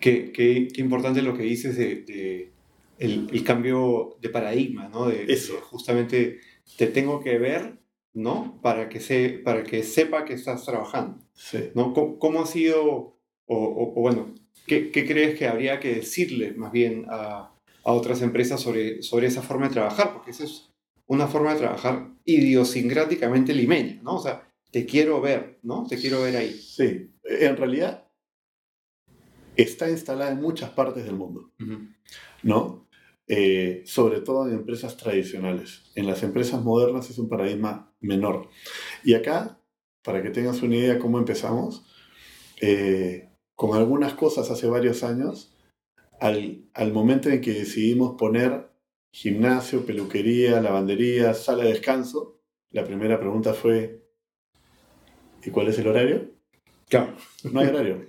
qué, 0.00 0.32
qué, 0.32 0.66
qué, 0.72 0.80
importante 0.80 1.22
lo 1.22 1.36
que 1.36 1.44
dices 1.44 1.76
de, 1.76 2.52
el, 2.98 3.28
el, 3.32 3.44
cambio 3.44 4.16
de 4.20 4.28
paradigma, 4.28 4.88
¿no? 4.88 5.06
De, 5.06 5.32
Eso. 5.32 5.54
justamente 5.62 6.40
te 6.76 6.88
tengo 6.88 7.20
que 7.20 7.38
ver 7.38 7.78
¿no? 8.12 8.60
Para 8.60 8.88
que, 8.88 8.98
se, 9.00 9.40
para 9.44 9.62
que 9.64 9.82
sepa 9.82 10.24
que 10.24 10.34
estás 10.34 10.64
trabajando. 10.64 11.18
Sí. 11.34 11.70
¿no? 11.74 11.92
¿Cómo, 11.92 12.42
ha 12.42 12.46
sido, 12.46 13.18
o, 13.46 13.92
bueno, 14.00 14.34
¿qué, 14.66 14.90
¿qué, 14.90 15.06
crees 15.06 15.38
que 15.38 15.46
habría 15.46 15.80
que 15.80 15.96
decirle 15.96 16.52
más 16.52 16.72
bien 16.72 17.06
a, 17.08 17.52
a, 17.84 17.92
otras 17.92 18.22
empresas 18.22 18.60
sobre, 18.60 19.02
sobre 19.02 19.26
esa 19.26 19.42
forma 19.42 19.68
de 19.68 19.74
trabajar? 19.74 20.12
Porque 20.12 20.30
esa 20.30 20.44
es 20.44 20.70
una 21.06 21.26
forma 21.26 21.52
de 21.52 21.60
trabajar 21.60 22.10
idiosincráticamente 22.24 23.54
limeña, 23.54 24.00
¿no? 24.02 24.16
O 24.16 24.22
sea, 24.22 24.50
te 24.70 24.86
quiero 24.86 25.20
ver, 25.20 25.58
¿no? 25.62 25.86
Te 25.88 25.96
quiero 25.98 26.22
ver 26.22 26.36
ahí. 26.36 26.52
Sí, 26.52 27.10
en 27.24 27.56
realidad 27.56 28.08
está 29.56 29.88
instalada 29.90 30.32
en 30.32 30.40
muchas 30.40 30.70
partes 30.70 31.04
del 31.04 31.14
mundo, 31.14 31.52
¿no? 32.42 32.88
Eh, 33.26 33.82
sobre 33.86 34.20
todo 34.20 34.48
en 34.48 34.54
empresas 34.54 34.96
tradicionales. 34.96 35.90
En 35.94 36.06
las 36.06 36.22
empresas 36.22 36.62
modernas 36.62 37.08
es 37.08 37.18
un 37.18 37.28
paradigma 37.28 37.94
menor. 38.00 38.50
Y 39.02 39.14
acá, 39.14 39.60
para 40.02 40.22
que 40.22 40.30
tengas 40.30 40.62
una 40.62 40.76
idea 40.76 40.94
de 40.94 40.98
cómo 40.98 41.18
empezamos, 41.18 41.86
eh, 42.60 43.30
con 43.54 43.76
algunas 43.76 44.14
cosas 44.14 44.50
hace 44.50 44.66
varios 44.66 45.04
años, 45.04 45.54
al, 46.20 46.64
al 46.74 46.92
momento 46.92 47.28
en 47.28 47.40
que 47.40 47.52
decidimos 47.52 48.16
poner 48.16 48.70
gimnasio, 49.12 49.86
peluquería, 49.86 50.60
lavandería, 50.60 51.34
sala 51.34 51.64
de 51.64 51.70
descanso, 51.70 52.40
la 52.70 52.84
primera 52.84 53.18
pregunta 53.20 53.54
fue, 53.54 54.02
¿y 55.44 55.50
cuál 55.50 55.68
es 55.68 55.78
el 55.78 55.86
horario? 55.86 56.30
Claro. 56.88 57.14
No 57.52 57.60
hay 57.60 57.68
horario. 57.68 58.06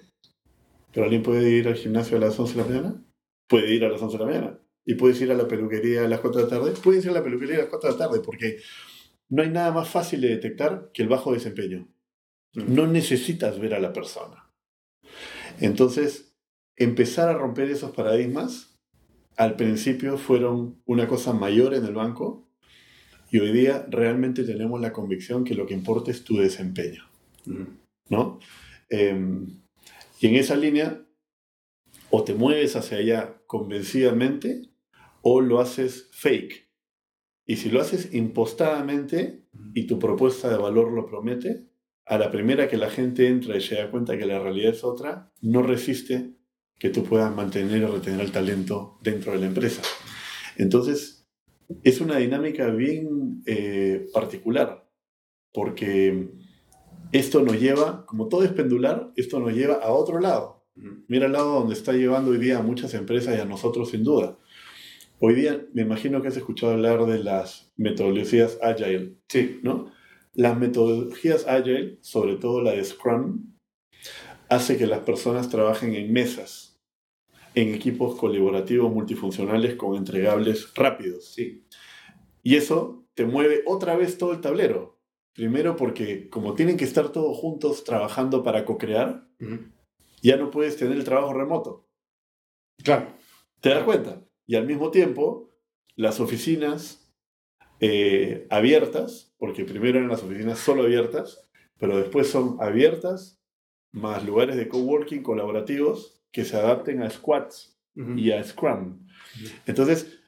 ¿Pero 0.91 1.05
alguien 1.05 1.23
puede 1.23 1.49
ir 1.49 1.67
al 1.67 1.75
gimnasio 1.75 2.17
a 2.17 2.21
las 2.21 2.39
11 2.39 2.53
de 2.53 2.61
la 2.61 2.67
mañana? 2.67 3.05
Puede 3.47 3.73
ir 3.73 3.85
a 3.85 3.89
las 3.89 4.01
11 4.01 4.17
de 4.17 4.23
la 4.23 4.31
mañana 4.31 4.59
y 4.85 4.93
puedes 4.95 5.19
ir 5.21 5.31
a 5.31 5.35
la 5.35 5.47
peluquería 5.47 6.05
a 6.05 6.07
las 6.07 6.19
4 6.19 6.41
de 6.41 6.43
la 6.45 6.49
tarde, 6.49 6.71
puedes 6.81 7.03
ir 7.03 7.11
a 7.11 7.13
la 7.13 7.23
peluquería 7.23 7.55
a 7.55 7.59
las 7.59 7.69
4 7.69 7.89
de 7.89 7.93
la 7.93 8.05
tarde 8.07 8.21
porque 8.23 8.59
no 9.29 9.41
hay 9.41 9.49
nada 9.49 9.71
más 9.71 9.89
fácil 9.89 10.21
de 10.21 10.29
detectar 10.29 10.91
que 10.93 11.03
el 11.03 11.09
bajo 11.09 11.33
desempeño. 11.33 11.87
No 12.53 12.87
necesitas 12.87 13.59
ver 13.59 13.73
a 13.73 13.79
la 13.79 13.91
persona. 13.91 14.44
Entonces, 15.59 16.35
empezar 16.75 17.29
a 17.29 17.37
romper 17.37 17.69
esos 17.69 17.91
paradigmas, 17.91 18.77
al 19.37 19.55
principio 19.55 20.17
fueron 20.17 20.81
una 20.85 21.07
cosa 21.07 21.33
mayor 21.33 21.73
en 21.73 21.85
el 21.85 21.93
banco 21.93 22.47
y 23.31 23.39
hoy 23.39 23.51
día 23.51 23.85
realmente 23.89 24.43
tenemos 24.43 24.79
la 24.79 24.93
convicción 24.93 25.43
que 25.43 25.55
lo 25.55 25.65
que 25.65 25.73
importa 25.73 26.11
es 26.11 26.23
tu 26.23 26.37
desempeño. 26.37 27.03
¿no? 28.09 28.39
Em, 28.89 29.61
y 30.19 30.27
en 30.27 30.35
esa 30.35 30.55
línea, 30.55 31.01
o 32.09 32.23
te 32.23 32.33
mueves 32.33 32.75
hacia 32.75 32.97
allá 32.97 33.41
convencidamente 33.47 34.69
o 35.21 35.41
lo 35.41 35.59
haces 35.59 36.09
fake. 36.11 36.69
Y 37.45 37.57
si 37.57 37.69
lo 37.69 37.81
haces 37.81 38.13
impostadamente 38.13 39.43
y 39.73 39.85
tu 39.85 39.99
propuesta 39.99 40.49
de 40.49 40.57
valor 40.57 40.91
lo 40.91 41.05
promete, 41.05 41.67
a 42.05 42.17
la 42.17 42.31
primera 42.31 42.67
que 42.67 42.77
la 42.77 42.89
gente 42.89 43.27
entra 43.27 43.57
y 43.57 43.61
se 43.61 43.75
da 43.75 43.89
cuenta 43.89 44.17
que 44.17 44.25
la 44.25 44.39
realidad 44.39 44.71
es 44.71 44.83
otra, 44.83 45.31
no 45.41 45.63
resiste 45.63 46.35
que 46.77 46.89
tú 46.89 47.03
puedas 47.03 47.33
mantener 47.33 47.81
y 47.81 47.85
retener 47.85 48.21
el 48.21 48.31
talento 48.31 48.99
dentro 49.01 49.31
de 49.31 49.39
la 49.39 49.47
empresa. 49.47 49.81
Entonces, 50.57 51.27
es 51.83 52.01
una 52.01 52.17
dinámica 52.17 52.67
bien 52.67 53.41
eh, 53.45 54.07
particular, 54.13 54.87
porque 55.51 56.29
esto 57.11 57.41
nos 57.41 57.59
lleva, 57.59 58.05
como 58.05 58.27
todo 58.27 58.43
es 58.43 58.51
pendular, 58.51 59.11
esto 59.15 59.39
nos 59.39 59.53
lleva 59.53 59.75
a 59.75 59.91
otro 59.91 60.19
lado. 60.19 60.65
Mira 61.07 61.27
el 61.27 61.31
lado 61.31 61.59
donde 61.59 61.73
está 61.73 61.93
llevando 61.93 62.31
hoy 62.31 62.37
día 62.37 62.57
a 62.57 62.61
muchas 62.61 62.93
empresas 62.93 63.37
y 63.37 63.39
a 63.39 63.45
nosotros 63.45 63.91
sin 63.91 64.03
duda. 64.03 64.37
Hoy 65.19 65.33
día 65.33 65.65
me 65.73 65.83
imagino 65.83 66.21
que 66.21 66.27
has 66.27 66.35
escuchado 66.35 66.73
hablar 66.73 67.05
de 67.05 67.23
las 67.23 67.71
metodologías 67.77 68.59
Agile. 68.61 69.15
Sí. 69.29 69.61
¿no? 69.63 69.94
Las 70.35 70.57
metodologías 70.57 71.47
Agile, 71.47 71.97
sobre 72.01 72.35
todo 72.35 72.61
la 72.61 72.71
de 72.71 72.83
Scrum, 72.83 73.55
hace 74.49 74.77
que 74.77 74.85
las 74.85 74.99
personas 74.99 75.49
trabajen 75.49 75.95
en 75.95 76.11
mesas, 76.13 76.79
en 77.55 77.73
equipos 77.73 78.19
colaborativos 78.19 78.93
multifuncionales 78.93 79.75
con 79.75 79.95
entregables 79.95 80.73
rápidos. 80.75 81.33
Sí. 81.33 81.65
Y 82.43 82.55
eso 82.55 83.07
te 83.13 83.25
mueve 83.25 83.63
otra 83.65 83.95
vez 83.95 84.17
todo 84.17 84.33
el 84.33 84.41
tablero. 84.41 84.99
Primero 85.33 85.75
porque 85.75 86.29
como 86.29 86.53
tienen 86.53 86.77
que 86.77 86.85
estar 86.85 87.09
todos 87.09 87.37
juntos 87.37 87.83
trabajando 87.83 88.43
para 88.43 88.65
co-crear, 88.65 89.27
ya 90.21 90.37
no 90.37 90.51
puedes 90.51 90.77
tener 90.77 90.97
el 90.97 91.03
trabajo 91.03 91.33
remoto. 91.33 91.87
Claro. 92.83 93.07
¿Te 93.61 93.69
das 93.69 93.83
cuenta? 93.83 94.25
y 94.47 94.55
al 94.55 94.65
mismo 94.65 94.91
tiempo 94.91 95.51
las 95.95 96.19
oficinas 96.19 97.04
eh, 97.87 98.47
abiertas, 98.49 99.31
porque 99.37 99.63
primero 99.63 99.99
eran 99.99 100.09
las 100.09 100.23
oficinas 100.23 100.57
solo 100.57 100.83
abiertas, 100.83 101.47
pero 101.77 101.97
después 101.97 102.27
son 102.27 102.57
abiertas, 102.59 103.39
más 103.91 104.25
lugares 104.25 104.55
de 104.55 104.67
coworking 104.67 105.21
colaborativos 105.21 106.19
que 106.31 106.45
se 106.45 106.57
adapten 106.57 107.03
a 107.03 107.09
squats 107.11 107.77
y 108.17 108.31
a 108.31 108.43
Scrum. 108.43 109.07
Entonces, 109.67 110.19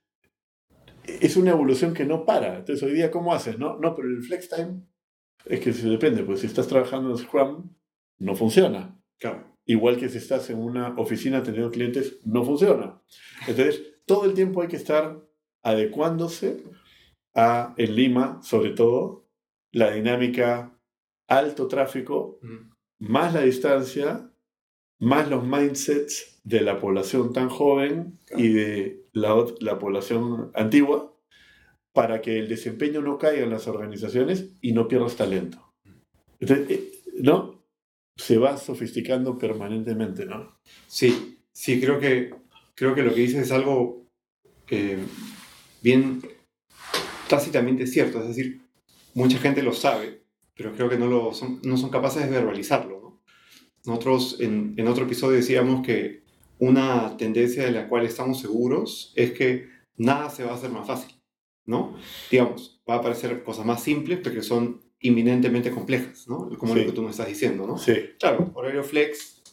es 1.03 1.35
una 1.35 1.51
evolución 1.51 1.95
que 1.95 2.05
no 2.05 2.25
para. 2.25 2.59
Entonces, 2.59 2.83
hoy 2.83 2.93
día, 2.93 3.09
¿cómo 3.09 3.33
haces? 3.33 3.57
No, 3.57 3.77
no 3.79 3.95
pero 3.95 4.07
el 4.07 4.21
flex 4.21 4.49
time 4.49 4.83
es 5.45 5.59
que 5.59 5.73
se 5.73 5.89
depende. 5.89 6.23
Pues 6.23 6.41
si 6.41 6.45
estás 6.45 6.67
trabajando 6.67 7.09
en 7.09 7.17
Scrum, 7.17 7.71
no 8.19 8.35
funciona. 8.35 9.01
Claro. 9.17 9.57
Igual 9.65 9.97
que 9.97 10.09
si 10.09 10.19
estás 10.19 10.49
en 10.51 10.59
una 10.59 10.89
oficina 10.97 11.41
teniendo 11.41 11.71
clientes, 11.71 12.19
no 12.23 12.45
funciona. 12.45 13.01
Entonces, 13.47 13.81
todo 14.05 14.25
el 14.25 14.35
tiempo 14.35 14.61
hay 14.61 14.67
que 14.67 14.77
estar 14.77 15.19
adecuándose 15.63 16.63
a, 17.37 17.75
en 17.77 17.95
Lima, 17.95 18.41
sobre 18.41 18.71
todo, 18.71 19.29
la 19.71 19.91
dinámica 19.91 20.77
alto 21.27 21.67
tráfico, 21.67 22.39
más 22.99 23.33
la 23.33 23.41
distancia, 23.41 24.31
más 24.99 25.29
los 25.29 25.45
mindsets 25.45 26.41
de 26.43 26.61
la 26.61 26.79
población 26.79 27.33
tan 27.33 27.49
joven 27.49 28.19
y 28.35 28.47
de 28.47 29.05
la, 29.13 29.35
la 29.59 29.77
población 29.77 30.51
antigua, 30.55 31.13
para 31.93 32.21
que 32.21 32.39
el 32.39 32.47
desempeño 32.47 33.01
no 33.01 33.17
caiga 33.17 33.43
en 33.43 33.51
las 33.51 33.67
organizaciones 33.67 34.55
y 34.61 34.71
no 34.71 34.87
pierdas 34.87 35.15
talento. 35.15 35.73
Entonces, 36.39 36.69
eh, 36.69 36.91
¿no? 37.19 37.63
Se 38.15 38.37
va 38.39 38.57
sofisticando 38.57 39.37
permanentemente, 39.37 40.25
¿no? 40.25 40.59
Sí, 40.87 41.39
sí, 41.51 41.79
creo 41.79 41.99
que, 41.99 42.33
creo 42.73 42.95
que 42.95 43.03
lo 43.03 43.13
que 43.13 43.21
dices 43.21 43.43
es 43.43 43.51
algo 43.51 44.07
eh, 44.69 44.97
bien 45.83 46.21
tácitamente 47.27 47.87
cierto, 47.87 48.21
es 48.21 48.27
decir, 48.27 48.61
mucha 49.13 49.37
gente 49.37 49.61
lo 49.63 49.73
sabe, 49.73 50.21
pero 50.55 50.73
creo 50.73 50.89
que 50.89 50.97
no, 50.97 51.07
lo 51.07 51.33
son, 51.33 51.59
no 51.63 51.77
son 51.77 51.89
capaces 51.89 52.23
de 52.23 52.29
verbalizarlo. 52.29 52.99
¿no? 53.01 53.21
Nosotros 53.85 54.37
en, 54.39 54.73
en 54.77 54.87
otro 54.87 55.05
episodio 55.05 55.37
decíamos 55.37 55.85
que 55.85 56.23
una 56.59 57.15
tendencia 57.17 57.63
de 57.63 57.71
la 57.71 57.87
cual 57.87 58.05
estamos 58.05 58.39
seguros 58.39 59.13
es 59.15 59.31
que 59.31 59.69
nada 59.95 60.29
se 60.29 60.43
va 60.43 60.51
a 60.51 60.55
hacer 60.55 60.71
más 60.71 60.87
fácil, 60.87 61.13
¿no? 61.65 61.95
Digamos, 62.31 62.81
va 62.89 62.95
a 62.95 62.97
aparecer 62.97 63.43
cosas 63.43 63.65
más 63.65 63.83
simples, 63.83 64.19
pero 64.23 64.35
que 64.35 64.41
son 64.41 64.81
inminentemente 64.99 65.71
complejas, 65.71 66.27
¿no? 66.27 66.49
Como 66.57 66.75
lo 66.75 66.85
que 66.85 66.91
tú 66.91 67.03
me 67.03 67.11
estás 67.11 67.27
diciendo, 67.27 67.67
¿no? 67.67 67.77
Sí. 67.77 67.93
Claro, 68.19 68.51
horario 68.55 68.83
flex, 68.83 69.43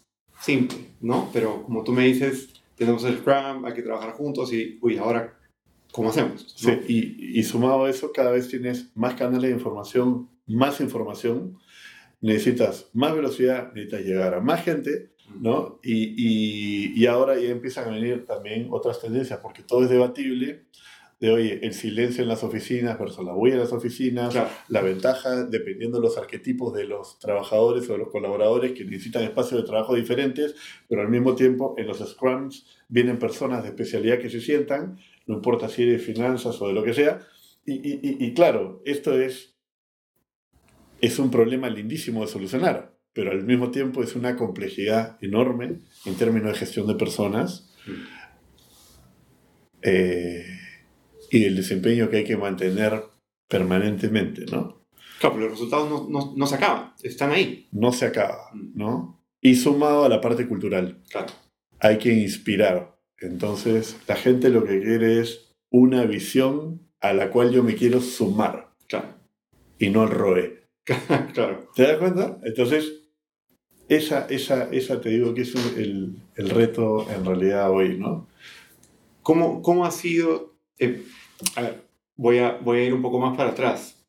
simple, 0.40 0.78
¿no? 1.00 1.28
Pero 1.32 1.62
como 1.62 1.84
tú 1.84 1.92
me 1.92 2.06
dices, 2.06 2.48
tenemos 2.76 3.04
el 3.04 3.18
Scrum, 3.18 3.64
hay 3.64 3.74
que 3.74 3.82
trabajar 3.82 4.12
juntos 4.12 4.52
y, 4.52 4.78
uy, 4.80 4.96
ahora, 4.96 5.38
¿cómo 5.94 6.10
hacemos? 6.10 6.52
Sí, 6.56 6.70
y, 6.88 7.38
y 7.38 7.42
sumado 7.44 7.84
a 7.84 7.90
eso, 7.90 8.10
cada 8.12 8.32
vez 8.32 8.48
tienes 8.48 8.90
más 8.96 9.14
canales 9.14 9.48
de 9.50 9.56
información, 9.56 10.28
más 10.48 10.80
información, 10.80 11.56
necesitas 12.20 12.90
más 12.94 13.14
velocidad, 13.14 13.72
necesitas 13.74 14.00
llegar 14.02 14.34
a 14.34 14.40
más 14.40 14.64
gente, 14.64 15.12
¿no? 15.40 15.78
Y, 15.84 16.14
y, 16.16 16.92
y, 17.00 17.06
ahora 17.06 17.38
ya 17.38 17.48
empiezan 17.50 17.88
a 17.88 17.92
venir 17.94 18.24
también 18.26 18.66
otras 18.70 19.00
tendencias, 19.00 19.38
porque 19.40 19.62
todo 19.62 19.84
es 19.84 19.88
debatible, 19.90 20.64
de, 21.20 21.30
oye, 21.30 21.60
el 21.62 21.72
silencio 21.74 22.22
en 22.22 22.28
las 22.28 22.42
oficinas 22.42 22.98
versus 22.98 23.24
la 23.24 23.32
bulla 23.32 23.54
en 23.54 23.60
las 23.60 23.72
oficinas, 23.72 24.32
Claro. 24.32 24.50
la 24.68 24.82
ventaja, 24.82 25.44
dependiendo 25.44 25.98
de 25.98 26.02
los 26.02 26.18
arquetipos 26.18 26.74
de 26.74 26.84
los 26.84 27.18
trabajadores 27.20 27.88
o 27.88 27.92
de 27.92 27.98
los 28.00 28.08
colaboradores 28.08 28.72
que 28.72 28.84
necesitan 28.84 29.22
espacios 29.22 29.60
de 29.62 29.66
trabajo 29.66 29.94
diferentes, 29.94 30.56
pero 30.88 31.02
al 31.02 31.08
mismo 31.08 31.34
tiempo 31.36 31.74
en 31.78 31.86
los 31.86 31.98
scrums 31.98 32.66
vienen 32.88 33.18
personas 33.18 33.62
de 33.62 33.68
especialidad 33.68 34.18
que 34.18 34.28
se 34.28 34.40
sientan, 34.40 34.98
no 35.26 35.36
importa 35.36 35.68
si 35.68 35.82
eres 35.82 36.00
de 36.00 36.12
finanzas 36.12 36.60
o 36.60 36.68
de 36.68 36.74
lo 36.74 36.82
que 36.84 36.94
sea, 36.94 37.20
y, 37.66 37.74
y, 37.74 38.00
y, 38.02 38.24
y 38.26 38.34
claro, 38.34 38.82
esto 38.84 39.18
es, 39.20 39.56
es 41.00 41.18
un 41.18 41.30
problema 41.30 41.68
lindísimo 41.70 42.22
de 42.22 42.26
solucionar, 42.28 42.94
pero 43.12 43.30
al 43.30 43.44
mismo 43.44 43.70
tiempo 43.70 44.02
es 44.02 44.14
una 44.16 44.36
complejidad 44.36 45.16
enorme 45.22 45.80
en 46.04 46.14
términos 46.16 46.52
de 46.52 46.58
gestión 46.58 46.86
de 46.86 46.94
personas. 46.94 47.70
Eh, 49.82 50.44
y 51.30 51.44
el 51.44 51.56
desempeño 51.56 52.08
que 52.08 52.18
hay 52.18 52.24
que 52.24 52.36
mantener 52.36 53.02
permanentemente, 53.48 54.46
¿no? 54.46 54.86
Claro, 55.20 55.34
pero 55.36 55.40
los 55.48 55.50
resultados 55.52 55.88
no, 55.90 56.08
no, 56.08 56.34
no 56.36 56.46
se 56.46 56.54
acaban, 56.56 56.92
están 57.02 57.30
ahí. 57.32 57.68
No 57.72 57.92
se 57.92 58.06
acaba, 58.06 58.50
¿no? 58.74 59.22
Y 59.40 59.54
sumado 59.56 60.04
a 60.04 60.08
la 60.08 60.20
parte 60.20 60.46
cultural, 60.48 61.02
Claro. 61.10 61.32
hay 61.80 61.98
que 61.98 62.12
inspirar. 62.12 62.93
Entonces, 63.20 63.96
la 64.06 64.16
gente 64.16 64.48
lo 64.50 64.64
que 64.64 64.80
quiere 64.80 65.20
es 65.20 65.54
una 65.70 66.04
visión 66.04 66.80
a 67.00 67.12
la 67.12 67.30
cual 67.30 67.50
yo 67.52 67.62
me 67.62 67.74
quiero 67.74 68.00
sumar 68.00 68.72
Claro. 68.88 69.08
y 69.78 69.90
no 69.90 70.02
al 70.02 70.10
ROE. 70.10 70.64
claro. 71.34 71.68
¿Te 71.74 71.82
das 71.84 71.98
cuenta? 71.98 72.38
Entonces, 72.44 72.92
esa, 73.88 74.26
esa, 74.28 74.68
esa 74.72 75.00
te 75.00 75.10
digo 75.10 75.34
que 75.34 75.42
es 75.42 75.54
el, 75.76 76.16
el 76.36 76.50
reto 76.50 77.06
en 77.10 77.24
realidad 77.24 77.70
hoy, 77.70 77.98
¿no? 77.98 78.26
¿Cómo, 79.22 79.62
cómo 79.62 79.84
ha 79.84 79.90
sido? 79.90 80.54
eh, 80.78 81.02
a 81.56 81.62
ver, 81.62 81.82
voy 82.16 82.38
a, 82.38 82.52
voy 82.58 82.78
a 82.78 82.84
ir 82.84 82.94
un 82.94 83.02
poco 83.02 83.18
más 83.18 83.36
para 83.36 83.50
atrás. 83.50 84.02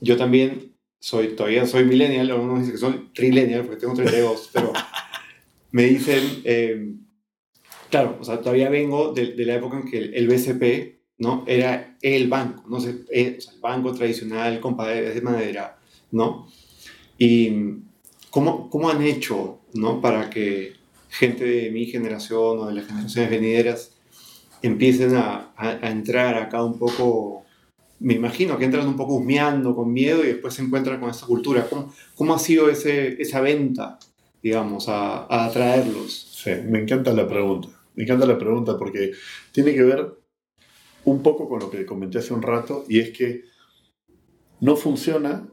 Yo 0.00 0.16
también 0.16 0.72
soy, 1.00 1.28
todavía 1.36 1.66
soy 1.66 1.84
millennial, 1.84 2.30
algunos 2.30 2.60
dicen 2.60 2.72
que 2.72 2.78
soy 2.78 3.10
trillennial 3.14 3.64
porque 3.64 3.80
tengo 3.80 3.94
32, 3.94 4.50
pero 4.52 4.72
me 5.72 5.84
dicen, 5.84 6.42
eh, 6.44 6.94
claro, 7.92 8.18
o 8.20 8.24
sea, 8.24 8.40
todavía 8.40 8.68
vengo 8.70 9.12
de, 9.12 9.34
de 9.34 9.44
la 9.46 9.54
época 9.54 9.76
en 9.78 9.88
que 9.88 9.98
el, 9.98 10.14
el 10.14 10.26
BCP 10.26 10.98
¿no? 11.18 11.44
era 11.46 11.96
el 12.02 12.26
banco, 12.28 12.64
no 12.68 12.80
sé, 12.80 13.02
eh, 13.12 13.36
o 13.38 13.40
sea, 13.40 13.52
el 13.54 13.60
banco 13.60 13.92
tradicional 13.94 14.58
con 14.58 14.76
paredes 14.76 15.14
de 15.14 15.20
madera, 15.20 15.78
¿no? 16.10 16.48
Y 17.18 17.52
cómo, 18.30 18.68
cómo 18.70 18.90
han 18.90 19.02
hecho, 19.02 19.60
¿no? 19.74 20.00
Para 20.00 20.28
que 20.30 20.72
gente 21.10 21.44
de 21.44 21.70
mi 21.70 21.86
generación 21.86 22.58
o 22.58 22.66
de 22.66 22.74
las 22.74 22.86
generaciones 22.86 23.30
venideras 23.30 23.92
empiecen 24.62 25.14
a, 25.16 25.52
a- 25.56 25.78
a 25.82 25.90
entrar 25.90 26.34
acá 26.36 26.64
un 26.64 26.78
poco, 26.78 27.44
me 28.00 28.14
imagino 28.14 28.58
que 28.58 28.64
entran 28.64 28.86
un 28.88 28.96
poco 28.96 29.14
husmeando, 29.16 29.76
con 29.76 29.92
miedo 29.92 30.24
y 30.24 30.28
después 30.28 30.54
se 30.54 30.62
encuentran 30.62 30.98
con 31.00 31.10
esta 31.10 31.26
cultura. 31.26 31.66
¿Cómo, 31.68 31.92
cómo 32.16 32.34
ha 32.34 32.38
sido 32.38 32.68
ese, 32.70 33.20
esa 33.22 33.40
venta, 33.40 33.98
digamos, 34.42 34.88
a, 34.88 35.26
a 35.26 35.44
atraerlos? 35.46 36.12
Sí, 36.42 36.50
me 36.68 36.80
encanta 36.80 37.12
la 37.12 37.28
pregunta. 37.28 37.68
Me 37.94 38.04
encanta 38.04 38.26
la 38.26 38.38
pregunta 38.38 38.78
porque 38.78 39.12
tiene 39.52 39.74
que 39.74 39.82
ver 39.82 40.12
un 41.04 41.22
poco 41.22 41.48
con 41.48 41.60
lo 41.60 41.70
que 41.70 41.84
comenté 41.84 42.18
hace 42.18 42.32
un 42.34 42.42
rato 42.42 42.84
y 42.88 43.00
es 43.00 43.10
que 43.10 43.44
no 44.60 44.76
funciona 44.76 45.48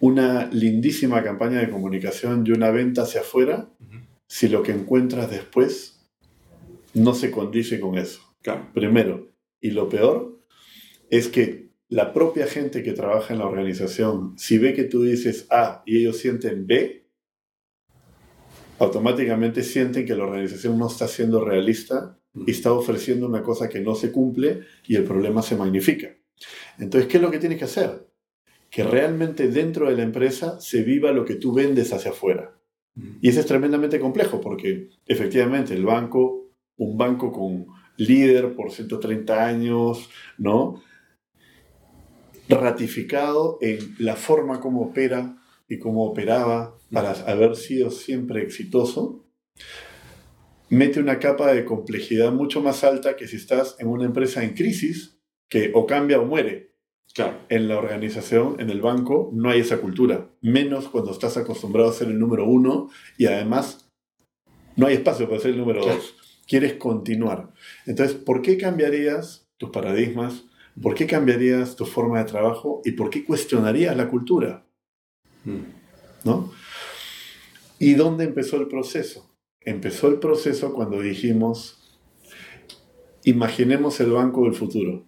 una 0.00 0.46
lindísima 0.46 1.22
campaña 1.22 1.58
de 1.58 1.70
comunicación 1.70 2.44
y 2.46 2.52
una 2.52 2.70
venta 2.70 3.02
hacia 3.02 3.20
afuera 3.20 3.68
si 4.26 4.48
lo 4.48 4.62
que 4.62 4.72
encuentras 4.72 5.30
después 5.30 6.08
no 6.94 7.14
se 7.14 7.30
condice 7.30 7.80
con 7.80 7.98
eso. 7.98 8.20
Claro, 8.42 8.68
Primero, 8.72 9.32
y 9.60 9.72
lo 9.72 9.88
peor 9.88 10.40
es 11.10 11.28
que 11.28 11.70
la 11.88 12.12
propia 12.12 12.46
gente 12.46 12.82
que 12.82 12.92
trabaja 12.92 13.34
en 13.34 13.40
la 13.40 13.46
organización, 13.46 14.38
si 14.38 14.58
ve 14.58 14.74
que 14.74 14.84
tú 14.84 15.02
dices 15.02 15.46
A 15.50 15.82
y 15.84 15.98
ellos 15.98 16.18
sienten 16.18 16.66
B, 16.66 16.99
automáticamente 18.80 19.62
sienten 19.62 20.06
que 20.06 20.16
la 20.16 20.24
organización 20.24 20.78
no 20.78 20.88
está 20.88 21.06
siendo 21.06 21.44
realista 21.44 22.18
y 22.46 22.50
está 22.50 22.72
ofreciendo 22.72 23.26
una 23.26 23.42
cosa 23.42 23.68
que 23.68 23.80
no 23.80 23.94
se 23.94 24.10
cumple 24.10 24.62
y 24.86 24.96
el 24.96 25.04
problema 25.04 25.42
se 25.42 25.54
magnifica. 25.54 26.08
Entonces, 26.78 27.08
¿qué 27.08 27.18
es 27.18 27.22
lo 27.22 27.30
que 27.30 27.38
tienes 27.38 27.58
que 27.58 27.66
hacer? 27.66 28.08
Que 28.70 28.82
realmente 28.82 29.48
dentro 29.48 29.90
de 29.90 29.96
la 29.96 30.02
empresa 30.02 30.58
se 30.60 30.82
viva 30.82 31.12
lo 31.12 31.26
que 31.26 31.34
tú 31.34 31.52
vendes 31.52 31.92
hacia 31.92 32.12
afuera. 32.12 32.58
Y 33.20 33.28
eso 33.28 33.40
es 33.40 33.46
tremendamente 33.46 34.00
complejo 34.00 34.40
porque 34.40 34.88
efectivamente 35.06 35.74
el 35.74 35.84
banco, 35.84 36.50
un 36.78 36.96
banco 36.96 37.30
con 37.32 37.66
líder 37.98 38.54
por 38.54 38.72
130 38.72 39.46
años, 39.46 40.08
¿no? 40.38 40.82
Ratificado 42.48 43.58
en 43.60 43.94
la 43.98 44.16
forma 44.16 44.58
como 44.58 44.80
opera 44.80 45.36
y 45.70 45.78
cómo 45.78 46.04
operaba 46.04 46.76
para 46.92 47.12
haber 47.12 47.56
sido 47.56 47.90
siempre 47.90 48.42
exitoso, 48.42 49.24
mete 50.68 51.00
una 51.00 51.18
capa 51.18 51.52
de 51.52 51.64
complejidad 51.64 52.32
mucho 52.32 52.60
más 52.60 52.84
alta 52.84 53.16
que 53.16 53.26
si 53.28 53.36
estás 53.36 53.76
en 53.78 53.86
una 53.88 54.04
empresa 54.04 54.42
en 54.44 54.54
crisis 54.54 55.18
que 55.48 55.70
o 55.74 55.86
cambia 55.86 56.20
o 56.20 56.26
muere. 56.26 56.74
claro, 57.14 57.38
En 57.48 57.68
la 57.68 57.78
organización, 57.78 58.56
en 58.60 58.70
el 58.70 58.80
banco, 58.80 59.30
no 59.32 59.50
hay 59.50 59.60
esa 59.60 59.78
cultura. 59.80 60.28
Menos 60.42 60.88
cuando 60.88 61.10
estás 61.12 61.36
acostumbrado 61.36 61.88
a 61.90 61.92
ser 61.92 62.08
el 62.08 62.18
número 62.18 62.44
uno 62.46 62.90
y 63.16 63.26
además 63.26 63.88
no 64.76 64.86
hay 64.86 64.94
espacio 64.94 65.28
para 65.28 65.40
ser 65.40 65.52
el 65.52 65.58
número 65.58 65.82
Claro. 65.82 65.96
dos. 65.98 66.14
Quieres 66.46 66.74
continuar. 66.74 67.50
Entonces, 67.86 68.16
¿por 68.16 68.42
qué 68.42 68.56
cambiarías 68.58 69.46
tus 69.56 69.70
paradigmas? 69.70 70.44
¿Por 70.80 70.94
qué 70.94 71.06
cambiarías 71.06 71.76
tu 71.76 71.84
forma 71.84 72.18
de 72.18 72.24
trabajo? 72.30 72.80
¿Y 72.84 72.92
por 72.92 73.10
qué 73.10 73.24
cuestionarías 73.24 73.96
la 73.96 74.08
cultura? 74.08 74.64
¿No? 76.24 76.52
¿Y 77.78 77.94
dónde 77.94 78.24
empezó 78.24 78.56
el 78.56 78.68
proceso? 78.68 79.34
Empezó 79.60 80.08
el 80.08 80.18
proceso 80.18 80.72
cuando 80.72 81.00
dijimos, 81.00 81.98
imaginemos 83.24 84.00
el 84.00 84.12
banco 84.12 84.44
del 84.44 84.54
futuro. 84.54 85.06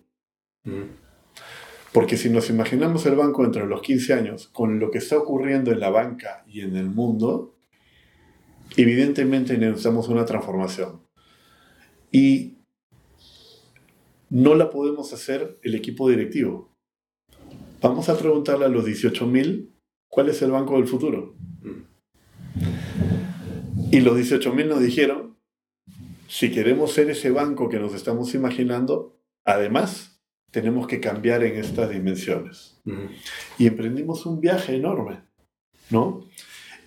Porque 1.93 2.17
si 2.17 2.31
nos 2.31 2.49
imaginamos 2.49 3.05
el 3.07 3.17
banco 3.17 3.43
dentro 3.43 3.63
de 3.63 3.69
los 3.69 3.83
15 3.83 4.15
años 4.15 4.49
con 4.49 4.79
lo 4.79 4.91
que 4.91 4.99
está 4.99 5.19
ocurriendo 5.19 5.71
en 5.73 5.81
la 5.81 5.91
banca 5.91 6.45
y 6.47 6.61
en 6.61 6.77
el 6.77 6.87
mundo, 6.87 7.55
evidentemente 8.77 9.59
necesitamos 9.59 10.09
una 10.09 10.25
transformación. 10.25 11.03
Y 12.11 12.59
no 14.31 14.55
la 14.55 14.71
podemos 14.71 15.13
hacer 15.13 15.59
el 15.63 15.75
equipo 15.75 16.09
directivo. 16.09 16.75
Vamos 17.83 18.09
a 18.09 18.19
preguntarle 18.19 18.65
a 18.65 18.69
los 18.69 18.87
18.000 18.87 19.72
cuál 20.13 20.29
es 20.29 20.43
el 20.43 20.51
banco 20.51 20.75
del 20.75 20.87
futuro. 20.87 21.35
Y 23.91 24.01
los 24.01 24.15
18.000 24.19 24.69
nos 24.69 24.81
dijeron, 24.81 25.39
si 26.29 26.51
queremos 26.51 26.93
ser 26.93 27.09
ese 27.09 27.31
banco 27.31 27.71
que 27.71 27.79
nos 27.79 27.95
estamos 27.95 28.35
imaginando, 28.35 29.19
además 29.47 30.23
tenemos 30.51 30.87
que 30.87 31.01
cambiar 31.01 31.43
en 31.45 31.57
estas 31.57 31.89
dimensiones. 31.89 32.79
Y 33.57 33.67
emprendimos 33.67 34.27
un 34.27 34.39
viaje 34.41 34.77
enorme, 34.77 35.23
¿no? 35.89 36.27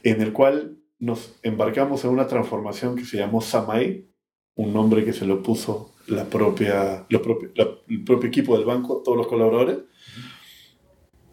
En 0.04 0.22
el 0.22 0.32
cual 0.32 0.78
nos 1.00 1.36
embarcamos 1.42 2.06
en 2.06 2.12
una 2.12 2.28
transformación 2.28 2.96
que 2.96 3.06
se 3.06 3.18
llamó 3.18 3.42
Samai, 3.42 4.08
un 4.54 4.72
nombre 4.72 5.04
que 5.04 5.14
se 5.14 5.26
lo 5.26 5.42
puso 5.42 5.96
la 6.06 6.26
propia, 6.26 7.08
el 7.10 8.04
propio 8.04 8.28
equipo 8.28 8.56
del 8.56 8.68
banco, 8.68 9.02
todos 9.04 9.18
los 9.18 9.26
colaboradores, 9.26 9.80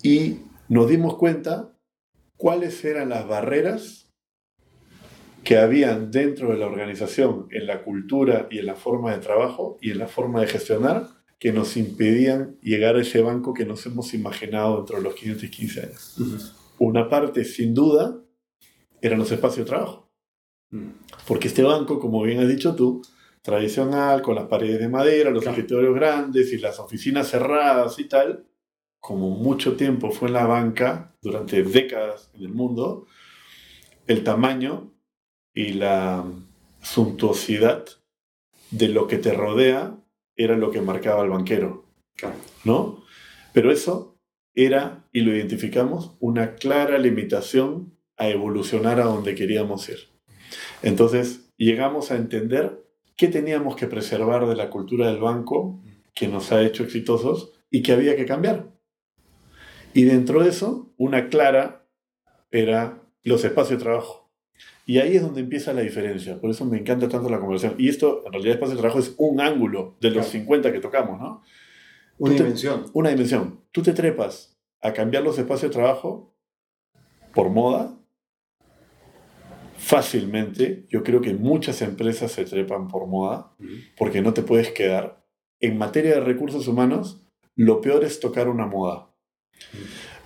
y 0.02 0.38
nos 0.70 0.88
dimos 0.88 1.16
cuenta 1.18 1.71
cuáles 2.42 2.84
eran 2.84 3.10
las 3.10 3.28
barreras 3.28 4.10
que 5.44 5.58
habían 5.58 6.10
dentro 6.10 6.50
de 6.50 6.58
la 6.58 6.66
organización, 6.66 7.46
en 7.52 7.68
la 7.68 7.84
cultura 7.84 8.48
y 8.50 8.58
en 8.58 8.66
la 8.66 8.74
forma 8.74 9.12
de 9.12 9.18
trabajo 9.18 9.78
y 9.80 9.92
en 9.92 9.98
la 9.98 10.08
forma 10.08 10.40
de 10.40 10.48
gestionar, 10.48 11.06
que 11.38 11.52
nos 11.52 11.76
impedían 11.76 12.58
llegar 12.60 12.96
a 12.96 13.02
ese 13.02 13.22
banco 13.22 13.54
que 13.54 13.64
nos 13.64 13.86
hemos 13.86 14.12
imaginado 14.12 14.78
dentro 14.78 14.96
de 14.96 15.04
los 15.04 15.14
515 15.14 15.80
años. 15.82 16.74
Una 16.80 17.08
parte, 17.08 17.44
sin 17.44 17.74
duda, 17.74 18.20
eran 19.00 19.20
los 19.20 19.30
espacios 19.30 19.64
de 19.64 19.70
trabajo. 19.70 20.10
Mm. 20.70 20.88
Porque 21.28 21.46
este 21.46 21.62
banco, 21.62 22.00
como 22.00 22.24
bien 22.24 22.40
has 22.40 22.48
dicho 22.48 22.74
tú, 22.74 23.02
tradicional, 23.40 24.20
con 24.20 24.34
las 24.34 24.48
paredes 24.48 24.80
de 24.80 24.88
madera, 24.88 25.30
los 25.30 25.46
escritorios 25.46 25.94
grandes 25.94 26.52
y 26.52 26.58
las 26.58 26.80
oficinas 26.80 27.28
cerradas 27.28 28.00
y 28.00 28.08
tal, 28.08 28.44
como 29.02 29.30
mucho 29.30 29.76
tiempo 29.76 30.12
fue 30.12 30.28
en 30.28 30.34
la 30.34 30.46
banca 30.46 31.16
durante 31.20 31.64
décadas 31.64 32.30
en 32.34 32.42
el 32.42 32.50
mundo, 32.50 33.08
el 34.06 34.22
tamaño 34.22 34.94
y 35.52 35.72
la 35.72 36.24
suntuosidad 36.82 37.84
de 38.70 38.88
lo 38.88 39.08
que 39.08 39.18
te 39.18 39.32
rodea 39.34 39.98
era 40.36 40.56
lo 40.56 40.70
que 40.70 40.80
marcaba 40.80 41.24
el 41.24 41.30
banquero. 41.30 41.84
¿No? 42.64 43.02
Pero 43.52 43.72
eso 43.72 44.20
era, 44.54 45.04
y 45.12 45.22
lo 45.22 45.34
identificamos, 45.34 46.16
una 46.20 46.54
clara 46.54 46.96
limitación 46.98 47.98
a 48.16 48.28
evolucionar 48.28 49.00
a 49.00 49.06
donde 49.06 49.34
queríamos 49.34 49.88
ir. 49.88 49.98
Entonces, 50.80 51.50
llegamos 51.56 52.12
a 52.12 52.16
entender 52.16 52.84
qué 53.16 53.26
teníamos 53.26 53.74
que 53.74 53.88
preservar 53.88 54.46
de 54.46 54.54
la 54.54 54.70
cultura 54.70 55.08
del 55.08 55.18
banco 55.18 55.82
que 56.14 56.28
nos 56.28 56.52
ha 56.52 56.62
hecho 56.62 56.84
exitosos 56.84 57.50
y 57.68 57.82
que 57.82 57.90
había 57.90 58.14
que 58.14 58.26
cambiar. 58.26 58.71
Y 59.94 60.04
dentro 60.04 60.42
de 60.42 60.50
eso, 60.50 60.92
una 60.96 61.28
clara 61.28 61.86
era 62.50 63.02
los 63.22 63.44
espacios 63.44 63.78
de 63.78 63.84
trabajo. 63.84 64.30
Y 64.84 64.98
ahí 64.98 65.16
es 65.16 65.22
donde 65.22 65.40
empieza 65.40 65.72
la 65.72 65.82
diferencia. 65.82 66.40
Por 66.40 66.50
eso 66.50 66.64
me 66.64 66.78
encanta 66.78 67.08
tanto 67.08 67.28
la 67.28 67.38
conversación. 67.38 67.76
Y 67.78 67.88
esto, 67.88 68.22
en 68.26 68.32
realidad, 68.32 68.54
espacio 68.54 68.74
de 68.74 68.80
trabajo 68.80 68.98
es 68.98 69.14
un 69.16 69.40
ángulo 69.40 69.96
de 70.00 70.10
los 70.10 70.26
50 70.26 70.72
que 70.72 70.80
tocamos, 70.80 71.20
¿no? 71.20 71.42
Una 72.18 72.34
dimensión. 72.34 72.86
una 72.92 73.10
dimensión. 73.10 73.60
Tú 73.70 73.82
te 73.82 73.92
trepas 73.92 74.58
a 74.80 74.92
cambiar 74.92 75.22
los 75.22 75.38
espacios 75.38 75.70
de 75.70 75.74
trabajo 75.74 76.34
por 77.34 77.50
moda 77.50 77.96
fácilmente, 79.82 80.86
yo 80.88 81.02
creo 81.02 81.20
que 81.20 81.34
muchas 81.34 81.82
empresas 81.82 82.30
se 82.30 82.44
trepan 82.44 82.86
por 82.86 83.08
moda, 83.08 83.52
porque 83.98 84.22
no 84.22 84.32
te 84.32 84.42
puedes 84.42 84.70
quedar. 84.70 85.26
En 85.58 85.76
materia 85.76 86.14
de 86.14 86.20
recursos 86.20 86.68
humanos, 86.68 87.26
lo 87.56 87.80
peor 87.80 88.04
es 88.04 88.20
tocar 88.20 88.48
una 88.48 88.66
moda, 88.66 89.11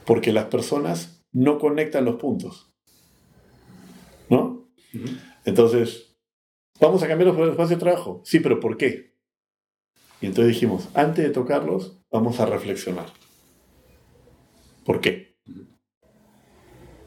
porque 0.05 0.33
las 0.33 0.46
personas 0.46 1.25
no 1.33 1.59
conectan 1.59 2.05
los 2.05 2.16
puntos. 2.16 2.72
¿No? 4.29 4.68
Entonces, 5.44 6.16
¿vamos 6.81 7.03
a 7.03 7.09
cambiar 7.09 7.35
los 7.35 7.51
espacios 7.51 7.79
de 7.79 7.85
trabajo? 7.85 8.22
Sí, 8.25 8.40
pero 8.40 8.59
¿por 8.61 8.77
qué? 8.77 9.14
Y 10.20 10.27
entonces 10.27 10.55
dijimos, 10.55 10.88
antes 10.94 11.25
de 11.25 11.31
tocarlos, 11.31 11.99
vamos 12.11 12.40
a 12.40 12.46
reflexionar. 12.46 13.07
¿Por 14.85 15.01
qué? 15.01 15.37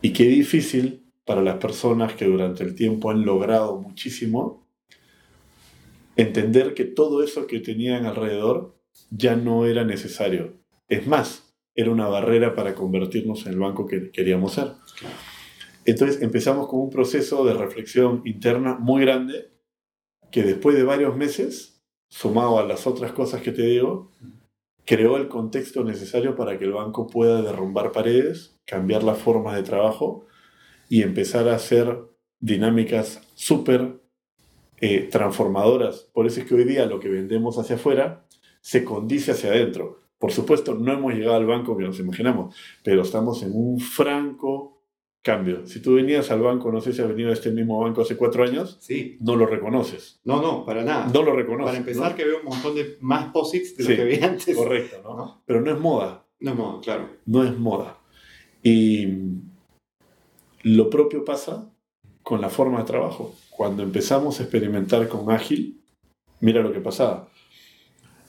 Y 0.02 0.13
qué 0.13 0.26
difícil 0.26 1.12
para 1.26 1.42
las 1.42 1.58
personas 1.58 2.13
que 2.13 2.26
durante 2.26 2.63
el 2.63 2.76
tiempo 2.76 3.12
han 3.12 3.26
logrado 3.26 3.80
muchísimo, 3.80 4.68
entender 6.15 6.74
que 6.74 6.86
todo 6.86 7.24
eso 7.24 7.48
que 7.48 7.60
tenían 7.60 8.06
alrededor 8.06 8.80
ya 9.10 9.36
no 9.36 9.65
era 9.65 9.84
necesario. 9.84 10.58
Es 10.88 11.06
más, 11.08 11.48
era 11.75 11.91
una 11.91 12.08
barrera 12.08 12.55
para 12.55 12.75
convertirnos 12.75 13.45
en 13.45 13.53
el 13.53 13.60
banco 13.60 13.86
que 13.86 14.12
queríamos 14.12 14.53
ser. 14.53 14.73
Entonces 15.86 16.21
empezamos 16.21 16.67
con 16.67 16.82
un 16.82 16.89
proceso 16.89 17.45
de 17.45 17.53
reflexión 17.53 18.21
interna 18.25 18.75
muy 18.75 19.01
grande 19.01 19.51
que 20.32 20.43
después 20.43 20.75
de 20.75 20.84
varios 20.84 21.15
meses, 21.15 21.82
sumado 22.10 22.60
a 22.60 22.65
las 22.65 22.86
otras 22.86 23.12
cosas 23.12 23.41
que 23.41 23.51
te 23.51 23.63
digo, 23.63 24.12
creó 24.86 25.17
el 25.17 25.27
contexto 25.27 25.84
necesario 25.84 26.36
para 26.36 26.58
que 26.58 26.65
el 26.65 26.73
banco 26.73 27.08
pueda 27.08 27.41
derrumbar 27.41 27.91
paredes, 27.91 28.60
cambiar 28.65 29.03
la 29.03 29.15
forma 29.15 29.55
de 29.55 29.63
trabajo 29.63 30.25
y 30.89 31.03
empezar 31.03 31.47
a 31.47 31.55
hacer 31.55 31.99
dinámicas 32.39 33.21
súper 33.36 33.99
eh, 34.82 35.08
transformadoras. 35.12 36.10
Por 36.13 36.25
eso 36.25 36.39
es 36.39 36.47
que 36.47 36.55
hoy 36.55 36.63
día 36.63 36.86
lo 36.86 36.99
que 36.99 37.10
vendemos 37.10 37.58
hacia 37.58 37.75
afuera 37.75 38.25
se 38.62 38.84
condice 38.84 39.32
hacia 39.32 39.51
adentro. 39.51 39.99
Por 40.19 40.32
supuesto, 40.32 40.75
no 40.75 40.93
hemos 40.93 41.13
llegado 41.13 41.38
al 41.38 41.47
banco 41.47 41.77
que 41.77 41.86
nos 41.86 41.99
imaginamos, 41.99 42.53
pero 42.84 43.01
estamos 43.01 43.41
en 43.41 43.51
un 43.53 43.79
franco 43.79 44.84
cambio. 45.21 45.65
Si 45.65 45.82
tú 45.82 45.95
venías 45.95 46.29
al 46.32 46.41
banco, 46.41 46.71
no 46.71 46.82
sé 46.82 46.91
si 46.91 47.01
has 47.01 47.08
venido 47.08 47.29
a 47.29 47.34
este 47.34 47.51
mismo 47.51 47.79
banco 47.79 48.01
hace 48.01 48.17
cuatro 48.17 48.43
años, 48.43 48.77
sí. 48.82 49.17
no 49.21 49.36
lo 49.36 49.45
reconoces. 49.45 50.19
No, 50.25 50.41
no, 50.41 50.65
para 50.65 50.84
nada. 50.84 51.10
No 51.13 51.23
lo 51.23 51.34
reconoces. 51.34 51.67
Para 51.67 51.77
empezar, 51.77 52.15
que 52.15 52.25
veo 52.25 52.39
un 52.39 52.45
montón 52.45 52.75
de 52.75 52.97
más 52.99 53.32
posits 53.32 53.77
de 53.77 53.84
lo 53.84 53.89
que 53.89 54.05
vi 54.05 54.23
antes. 54.23 54.55
Correcto, 54.55 55.01
¿no? 55.03 55.41
Pero 55.45 55.62
no 55.62 55.71
es 55.71 55.79
moda. 55.79 56.25
No 56.41 56.51
es 56.51 56.58
moda, 56.58 56.82
claro. 56.82 57.10
No 57.25 57.43
es 57.43 57.58
moda. 57.58 57.97
Y 58.62 59.08
lo 60.63 60.89
propio 60.89 61.23
pasa 61.23 61.71
con 62.23 62.41
la 62.41 62.49
forma 62.49 62.79
de 62.79 62.86
trabajo. 62.86 63.36
Cuando 63.49 63.84
empezamos 63.84 64.39
a 64.39 64.43
experimentar 64.43 65.08
con 65.08 65.32
Ágil, 65.32 65.82
mira 66.41 66.62
lo 66.62 66.73
que 66.73 66.79
pasaba. 66.79 67.29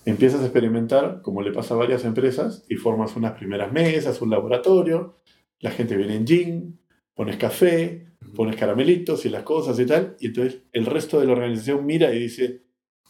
Empiezas 0.05 0.41
a 0.41 0.45
experimentar, 0.45 1.21
como 1.23 1.43
le 1.43 1.53
pasa 1.53 1.75
a 1.75 1.79
varias 1.79 2.05
empresas, 2.05 2.65
y 2.69 2.77
formas 2.77 3.17
unas 3.17 3.33
primeras 3.33 3.73
mesas, 3.73 4.21
un 4.23 4.31
laboratorio, 4.31 5.17
la 5.61 5.71
gente 5.71 5.97
viene 5.97 6.17
en 6.17 6.27
jean, 6.27 6.79
pones 7.15 7.37
café, 7.37 8.07
pones 8.35 8.57
caramelitos 8.57 9.27
y 9.27 9.29
las 9.29 9.43
cosas 9.43 9.79
y 9.79 9.87
tal, 9.87 10.17
y 10.21 10.29
entonces 10.29 10.63
el 10.73 10.87
resto 10.87 11.21
de 11.21 11.27
la 11.27 11.33
organización 11.33 11.85
mira 11.85 12.15
y 12.15 12.21
dice, 12.21 12.63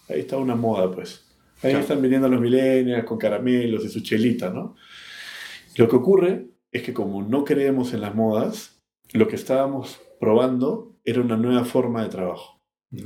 ahí 0.08 0.20
está 0.20 0.36
una 0.36 0.56
moda, 0.56 0.90
pues. 0.90 1.26
Ahí 1.62 1.74
están 1.74 2.00
viniendo 2.00 2.28
los 2.28 2.40
millennials 2.40 3.04
con 3.04 3.18
caramelos 3.18 3.84
y 3.84 3.88
su 3.88 4.00
chelita, 4.00 4.50
¿no? 4.50 4.76
Lo 5.76 5.88
que 5.88 5.96
ocurre 5.96 6.46
es 6.72 6.82
que 6.82 6.94
como 6.94 7.22
no 7.22 7.44
creemos 7.44 7.92
en 7.92 8.00
las 8.00 8.14
modas, 8.14 8.82
lo 9.12 9.28
que 9.28 9.36
estábamos 9.36 10.00
probando 10.18 10.96
era 11.04 11.20
una 11.20 11.36
nueva 11.36 11.64
forma 11.64 12.02
de 12.02 12.08
trabajo. 12.08 12.60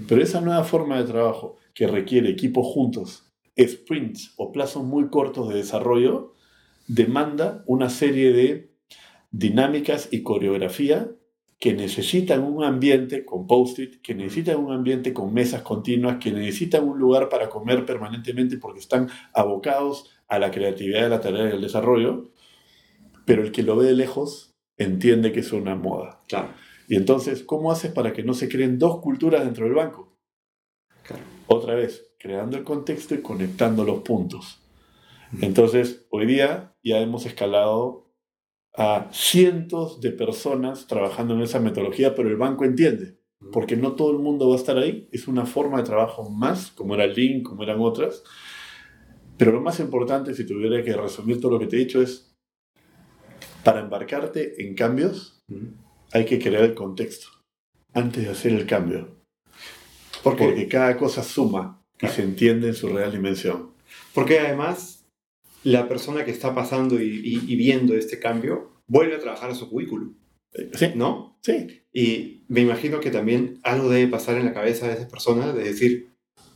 Pero 0.09 0.23
esa 0.23 0.41
nueva 0.41 0.65
forma 0.65 0.99
de 0.99 1.05
trabajo 1.05 1.57
que 1.75 1.87
requiere 1.87 2.31
equipos 2.31 2.67
juntos, 2.67 3.34
sprints 3.59 4.35
o 4.37 4.53
plazos 4.53 4.85
muy 4.85 5.09
cortos 5.09 5.49
de 5.49 5.57
desarrollo, 5.57 6.35
demanda 6.87 7.65
una 7.67 7.91
serie 7.91 8.33
de 8.33 8.75
dinámicas 9.31 10.09
y 10.11 10.23
coreografía 10.23 11.11
que 11.59 11.73
necesitan 11.73 12.43
un 12.43 12.63
ambiente 12.63 13.25
con 13.25 13.47
post-it, 13.47 14.01
que 14.03 14.15
necesitan 14.15 14.57
un 14.57 14.73
ambiente 14.73 15.15
con 15.15 15.33
mesas 15.33 15.63
continuas, 15.63 16.19
que 16.19 16.31
necesitan 16.31 16.87
un 16.87 16.99
lugar 16.99 17.29
para 17.29 17.49
comer 17.49 17.87
permanentemente 17.87 18.59
porque 18.59 18.81
están 18.81 19.09
abocados 19.33 20.11
a 20.29 20.39
la 20.39 20.51
creatividad 20.51 21.03
de 21.03 21.09
la 21.09 21.21
tarea 21.21 21.45
del 21.45 21.61
desarrollo, 21.61 22.31
pero 23.25 23.43
el 23.43 23.53
que 23.53 23.63
lo 23.63 23.77
ve 23.77 23.87
de 23.87 23.95
lejos 23.95 24.55
entiende 24.77 25.33
que 25.33 25.41
es 25.41 25.53
una 25.53 25.75
moda. 25.75 26.23
Claro. 26.29 26.51
Y 26.89 26.97
entonces, 26.97 27.43
¿cómo 27.43 27.73
haces 27.73 27.93
para 27.93 28.13
que 28.13 28.25
no 28.25 28.35
se 28.35 28.49
creen 28.49 28.79
dos 28.79 29.01
culturas 29.01 29.45
dentro 29.45 29.65
del 29.65 29.75
banco? 29.75 30.19
Claro. 31.03 31.23
Otra 31.47 31.75
vez, 31.75 32.14
creando 32.25 32.57
el 32.57 32.65
contexto 32.65 33.15
y 33.15 33.21
conectando 33.21 33.85
los 33.85 34.01
puntos. 34.01 34.59
Entonces, 35.43 36.07
hoy 36.09 36.25
día 36.25 36.75
ya 36.83 37.01
hemos 37.01 37.27
escalado 37.27 38.15
a 38.75 39.11
cientos 39.13 40.01
de 40.01 40.11
personas 40.11 40.87
trabajando 40.87 41.35
en 41.35 41.43
esa 41.43 41.61
metodología, 41.61 42.15
pero 42.15 42.31
el 42.31 42.37
banco 42.37 42.65
entiende, 42.65 43.19
porque 43.53 43.77
no 43.77 43.93
todo 43.93 44.11
el 44.13 44.21
mundo 44.21 44.49
va 44.49 44.55
a 44.55 44.59
estar 44.59 44.79
ahí. 44.79 45.07
Es 45.13 45.29
una 45.29 45.45
forma 45.45 45.77
de 45.77 45.85
trabajo 45.85 46.31
más, 46.31 46.71
como 46.71 46.95
era 46.95 47.05
el 47.05 47.13
Link, 47.15 47.47
como 47.47 47.63
eran 47.63 47.81
otras. 47.81 48.25
Pero 49.37 49.53
lo 49.53 49.61
más 49.61 49.79
importante, 49.79 50.33
si 50.33 50.47
tuviera 50.47 50.83
que 50.83 50.97
resumir 50.97 51.43
todo 51.43 51.53
lo 51.53 51.59
que 51.59 51.67
te 51.67 51.77
he 51.77 51.81
dicho, 51.81 52.01
es 52.01 52.35
para 53.65 53.81
embarcarte 53.81 54.65
en 54.67 54.75
cambios, 54.75 55.43
hay 56.11 56.25
que 56.25 56.39
crear 56.39 56.65
el 56.65 56.75
contexto 56.75 57.27
antes 57.93 58.25
de 58.25 58.31
hacer 58.31 58.53
el 58.53 58.65
cambio. 58.65 59.15
Porque, 60.23 60.67
cada 60.69 60.97
cosa 60.97 61.23
suma 61.23 61.84
y 62.05 62.09
se 62.09 62.23
entiende 62.23 62.69
en 62.69 62.75
su 62.75 62.89
real 62.89 63.13
dimensión. 63.13 63.71
Porque 64.13 64.39
además, 64.39 65.05
la 65.63 65.89
persona 65.89 66.25
que 66.25 66.31
está 66.31 66.55
pasando 66.55 67.01
y, 67.01 67.43
y 67.47 67.57
viendo 67.57 67.95
este 67.95 68.19
cambio 68.19 68.71
vuelve 68.87 69.17
a 69.17 69.21
trabajar 69.21 69.51
a 69.51 69.55
su 69.55 69.69
currículum. 69.69 70.15
Sí. 70.75 70.93
¿No? 70.95 71.39
Sí. 71.43 71.83
Y 71.93 72.45
me 72.49 72.61
imagino 72.61 73.01
que 73.01 73.11
también 73.11 73.61
algo 73.63 73.89
debe 73.89 74.11
pasar 74.11 74.37
en 74.37 74.47
la 74.47 74.55
cabeza 74.55 74.87
de 74.87 74.95
esas 74.95 75.11
personas 75.11 75.55
de 75.55 75.65
decir, 75.65 76.11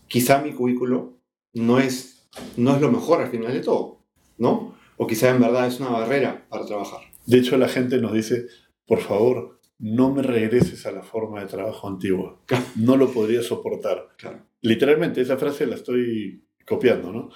quizá 0.06 0.40
mi 0.40 0.52
cubículo 0.52 1.18
no 1.52 1.78
es, 1.78 2.28
no 2.56 2.74
es 2.74 2.80
lo 2.80 2.90
mejor 2.90 3.20
al 3.20 3.30
final 3.30 3.52
de 3.52 3.60
todo, 3.60 4.04
¿no? 4.36 4.74
O 4.96 5.06
quizá 5.06 5.30
en 5.30 5.40
verdad 5.40 5.66
es 5.66 5.80
una 5.80 5.90
barrera 5.90 6.46
para 6.48 6.66
trabajar. 6.66 7.00
De 7.26 7.38
hecho, 7.38 7.56
la 7.56 7.68
gente 7.68 7.98
nos 7.98 8.12
dice, 8.12 8.46
por 8.86 9.00
favor, 9.00 9.60
no 9.78 10.12
me 10.12 10.22
regreses 10.22 10.86
a 10.86 10.92
la 10.92 11.02
forma 11.02 11.40
de 11.40 11.46
trabajo 11.46 11.86
antigua. 11.86 12.40
No 12.76 12.96
lo 12.96 13.12
podría 13.12 13.42
soportar. 13.42 14.08
Claro. 14.16 14.47
Literalmente, 14.60 15.20
esa 15.20 15.36
frase 15.36 15.66
la 15.66 15.76
estoy 15.76 16.44
copiando, 16.66 17.12
¿no? 17.12 17.30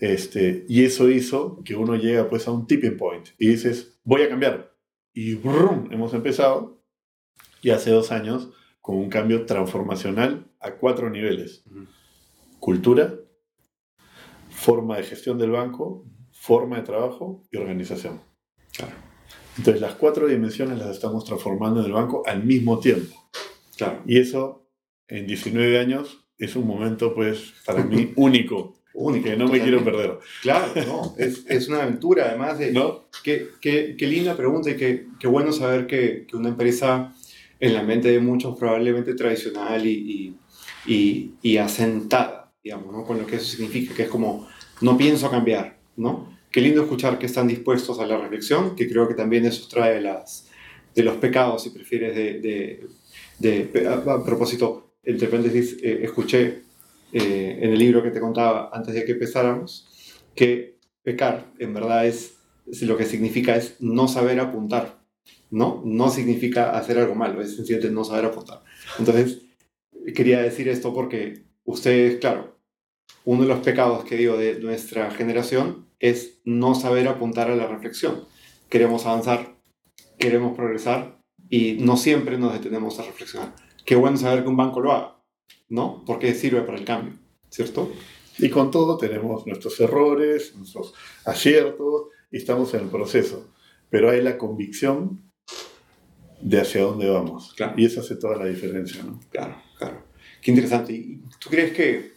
este, 0.00 0.64
y 0.68 0.84
eso 0.84 1.10
hizo 1.10 1.62
que 1.62 1.76
uno 1.76 1.94
llega 1.96 2.28
pues 2.28 2.48
a 2.48 2.52
un 2.52 2.66
tipping 2.66 2.96
point 2.96 3.28
y 3.38 3.48
dices, 3.48 4.00
voy 4.04 4.22
a 4.22 4.28
cambiar. 4.28 4.74
Y 5.12 5.34
brum, 5.34 5.88
hemos 5.92 6.14
empezado, 6.14 6.82
y 7.60 7.70
hace 7.70 7.90
dos 7.90 8.12
años, 8.12 8.50
con 8.80 8.96
un 8.96 9.10
cambio 9.10 9.44
transformacional 9.44 10.50
a 10.60 10.76
cuatro 10.76 11.10
niveles. 11.10 11.64
Cultura, 12.58 13.14
forma 14.48 14.96
de 14.96 15.02
gestión 15.02 15.38
del 15.38 15.50
banco, 15.50 16.06
forma 16.32 16.76
de 16.76 16.82
trabajo 16.82 17.42
y 17.50 17.56
organización. 17.58 18.20
Claro. 18.72 18.94
Entonces 19.58 19.82
las 19.82 19.94
cuatro 19.94 20.26
dimensiones 20.26 20.78
las 20.78 20.90
estamos 20.90 21.24
transformando 21.24 21.80
en 21.80 21.86
el 21.86 21.92
banco 21.92 22.22
al 22.26 22.44
mismo 22.44 22.78
tiempo. 22.78 23.30
Claro. 23.76 24.02
Y 24.06 24.18
eso 24.18 24.70
en 25.08 25.26
19 25.26 25.78
años 25.78 26.27
es 26.38 26.56
un 26.56 26.66
momento 26.66 27.14
pues 27.14 27.52
para 27.64 27.84
mí 27.84 28.12
único. 28.16 28.76
Único, 28.94 29.26
que 29.26 29.36
no 29.36 29.46
me 29.46 29.60
quiero 29.60 29.84
perder. 29.84 30.18
Claro, 30.42 30.72
¿no? 30.84 31.14
Es, 31.18 31.44
es 31.48 31.68
una 31.68 31.84
aventura, 31.84 32.26
además 32.30 32.58
de... 32.58 32.72
¿No? 32.72 33.04
Qué, 33.22 33.48
qué, 33.60 33.94
qué 33.96 34.06
linda 34.08 34.36
pregunta 34.36 34.70
y 34.70 34.76
qué, 34.76 35.06
qué 35.20 35.28
bueno 35.28 35.52
saber 35.52 35.86
que, 35.86 36.26
que, 36.26 36.36
una 36.36 36.48
empresa 36.48 37.14
en 37.60 37.74
la 37.74 37.84
mente 37.84 38.10
de 38.10 38.18
muchos 38.18 38.58
probablemente 38.58 39.14
tradicional 39.14 39.86
y, 39.86 40.34
y, 40.86 40.92
y, 40.92 41.34
y 41.42 41.56
asentada, 41.58 42.52
digamos, 42.64 42.92
¿no? 42.92 43.04
Con 43.04 43.18
lo 43.18 43.26
que 43.26 43.36
eso 43.36 43.44
significa, 43.44 43.94
que 43.94 44.02
es 44.02 44.08
como, 44.08 44.48
no 44.80 44.96
pienso 44.96 45.30
cambiar, 45.30 45.78
¿no? 45.96 46.36
Qué 46.50 46.60
lindo 46.60 46.82
escuchar 46.82 47.20
que 47.20 47.26
están 47.26 47.46
dispuestos 47.46 48.00
a 48.00 48.06
la 48.06 48.18
reflexión, 48.18 48.74
que 48.74 48.88
creo 48.88 49.06
que 49.06 49.14
también 49.14 49.44
eso 49.44 49.68
trae 49.68 50.00
las, 50.00 50.48
de 50.94 51.04
los 51.04 51.18
pecados, 51.18 51.62
si 51.62 51.70
prefieres, 51.70 52.16
de... 52.16 52.40
de, 52.40 53.70
de 53.70 53.86
a, 53.86 53.92
a, 53.94 54.24
propósito, 54.24 54.87
entre 55.02 55.28
paréntesis, 55.28 55.78
eh, 55.82 56.00
escuché 56.02 56.62
eh, 57.12 57.58
en 57.62 57.72
el 57.72 57.78
libro 57.78 58.02
que 58.02 58.10
te 58.10 58.20
contaba 58.20 58.70
antes 58.72 58.94
de 58.94 59.04
que 59.04 59.12
empezáramos, 59.12 59.88
que 60.34 60.78
pecar 61.02 61.52
en 61.58 61.72
verdad 61.72 62.06
es, 62.06 62.36
es, 62.66 62.82
lo 62.82 62.96
que 62.96 63.06
significa 63.06 63.56
es 63.56 63.76
no 63.80 64.08
saber 64.08 64.40
apuntar, 64.40 65.00
¿no? 65.50 65.82
No 65.84 66.10
significa 66.10 66.76
hacer 66.76 66.98
algo 66.98 67.14
malo, 67.14 67.40
es 67.40 67.56
sencillamente 67.56 67.92
no 67.92 68.04
saber 68.04 68.26
apuntar. 68.26 68.62
Entonces, 68.98 69.42
quería 70.14 70.42
decir 70.42 70.68
esto 70.68 70.92
porque 70.92 71.44
ustedes, 71.64 72.18
claro, 72.18 72.58
uno 73.24 73.42
de 73.42 73.48
los 73.48 73.60
pecados 73.60 74.04
que 74.04 74.16
digo 74.16 74.36
de 74.36 74.60
nuestra 74.60 75.10
generación 75.10 75.86
es 75.98 76.40
no 76.44 76.74
saber 76.74 77.08
apuntar 77.08 77.50
a 77.50 77.56
la 77.56 77.66
reflexión. 77.66 78.24
Queremos 78.68 79.06
avanzar, 79.06 79.56
queremos 80.18 80.56
progresar 80.56 81.18
y 81.48 81.78
no 81.80 81.96
siempre 81.96 82.38
nos 82.38 82.52
detenemos 82.52 82.98
a 82.98 83.04
reflexionar. 83.04 83.67
Qué 83.88 83.96
bueno 83.96 84.18
saber 84.18 84.42
que 84.42 84.50
un 84.50 84.56
banco 84.58 84.80
lo 84.80 84.92
haga, 84.92 85.16
¿no? 85.70 86.04
Porque 86.04 86.34
sirve 86.34 86.60
para 86.60 86.76
el 86.76 86.84
cambio, 86.84 87.14
¿cierto? 87.48 87.90
Y 88.36 88.50
con 88.50 88.70
todo 88.70 88.98
tenemos 88.98 89.46
nuestros 89.46 89.80
errores, 89.80 90.54
nuestros 90.56 90.92
aciertos, 91.24 92.08
y 92.30 92.36
estamos 92.36 92.74
en 92.74 92.80
el 92.80 92.88
proceso. 92.90 93.48
Pero 93.88 94.10
hay 94.10 94.20
la 94.20 94.36
convicción 94.36 95.32
de 96.38 96.60
hacia 96.60 96.82
dónde 96.82 97.08
vamos. 97.08 97.54
Claro. 97.54 97.72
Y 97.78 97.86
eso 97.86 98.00
hace 98.00 98.16
toda 98.16 98.36
la 98.36 98.44
diferencia, 98.44 99.02
¿no? 99.02 99.20
Claro, 99.30 99.56
claro. 99.78 100.04
Qué 100.42 100.50
interesante. 100.50 100.92
¿Y 100.92 101.22
tú 101.40 101.48
crees 101.48 101.72
que 101.72 102.12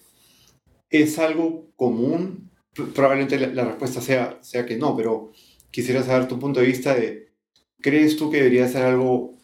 es 0.89 1.17
algo 1.19 1.71
común? 1.77 2.51
Probablemente 2.93 3.39
la, 3.39 3.47
la 3.47 3.63
respuesta 3.63 4.01
sea, 4.01 4.39
sea 4.41 4.65
que 4.65 4.75
no, 4.75 4.97
pero 4.97 5.31
quisiera 5.71 6.03
saber 6.03 6.27
tu 6.27 6.38
punto 6.38 6.60
de 6.60 6.65
vista 6.65 6.93
de, 6.93 7.31
¿crees 7.79 8.17
tú 8.17 8.29
que 8.29 8.39
debería 8.39 8.67
ser 8.67 8.84
algo 8.84 9.39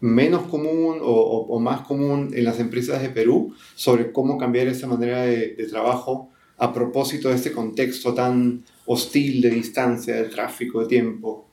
menos 0.00 0.42
común 0.46 0.98
o, 1.02 1.10
o, 1.10 1.46
o, 1.46 1.60
más 1.60 1.82
común 1.82 2.30
en 2.32 2.44
las 2.44 2.58
empresas 2.58 3.02
de 3.02 3.10
Perú 3.10 3.54
sobre 3.74 4.12
cómo 4.12 4.38
cambiar 4.38 4.66
esa 4.66 4.86
manera 4.86 5.22
de, 5.22 5.54
de, 5.54 5.66
trabajo 5.66 6.30
a 6.56 6.72
propósito 6.72 7.28
de 7.28 7.36
este 7.36 7.52
contexto 7.52 8.14
tan 8.14 8.64
hostil 8.86 9.40
de 9.42 9.50
distancia, 9.50 10.16
de 10.16 10.28
tráfico, 10.28 10.80
de 10.80 10.86
tiempo? 10.86 11.48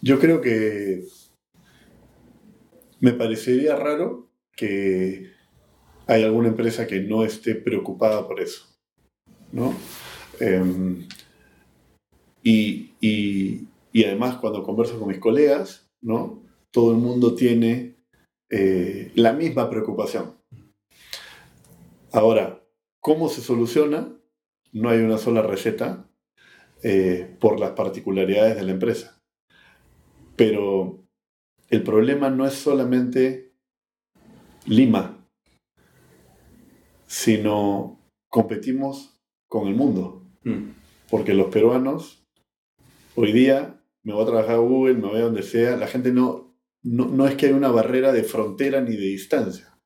Yo 0.00 0.18
creo 0.18 0.40
que 0.40 1.04
me 3.00 3.12
parecería 3.12 3.76
raro 3.76 4.28
que 4.56 5.30
hay 6.06 6.24
alguna 6.24 6.48
empresa 6.48 6.86
que 6.86 7.00
no 7.00 7.24
esté 7.24 7.54
preocupada 7.54 8.26
por 8.26 8.40
eso, 8.40 8.66
¿no? 9.52 9.74
Eh, 10.40 11.06
y, 12.42 12.92
y, 13.00 13.68
y 13.92 14.04
además 14.04 14.36
cuando 14.36 14.64
converso 14.64 14.98
con 14.98 15.08
mis 15.08 15.18
colegas, 15.18 15.88
¿no? 16.00 16.41
Todo 16.72 16.90
el 16.90 16.96
mundo 16.96 17.34
tiene 17.34 17.96
eh, 18.50 19.12
la 19.14 19.32
misma 19.32 19.70
preocupación. 19.70 20.36
Ahora, 22.12 22.62
¿cómo 23.00 23.28
se 23.28 23.40
soluciona? 23.40 24.12
No 24.72 24.88
hay 24.88 25.00
una 25.00 25.18
sola 25.18 25.42
receta 25.42 26.10
eh, 26.82 27.36
por 27.40 27.60
las 27.60 27.72
particularidades 27.72 28.56
de 28.56 28.62
la 28.64 28.72
empresa. 28.72 29.22
Pero 30.34 31.06
el 31.68 31.82
problema 31.82 32.30
no 32.30 32.46
es 32.46 32.54
solamente 32.54 33.52
Lima, 34.66 35.26
sino 37.06 38.00
competimos 38.28 39.20
con 39.48 39.68
el 39.68 39.74
mundo. 39.74 40.26
Mm. 40.44 40.70
Porque 41.10 41.34
los 41.34 41.48
peruanos, 41.48 42.24
hoy 43.14 43.32
día, 43.32 43.82
me 44.02 44.14
voy 44.14 44.22
a 44.22 44.26
trabajar 44.26 44.54
a 44.54 44.58
Google, 44.58 44.94
me 44.94 45.08
voy 45.08 45.18
a 45.18 45.24
donde 45.24 45.42
sea, 45.42 45.76
la 45.76 45.86
gente 45.86 46.12
no, 46.12 46.51
no, 46.82 47.06
no, 47.06 47.26
es 47.26 47.34
que 47.36 47.46
haya 47.46 47.56
una 47.56 47.70
barrera 47.70 48.12
de 48.12 48.24
frontera 48.24 48.80
ni 48.80 48.96
de 48.96 49.06
distancia. 49.06 49.78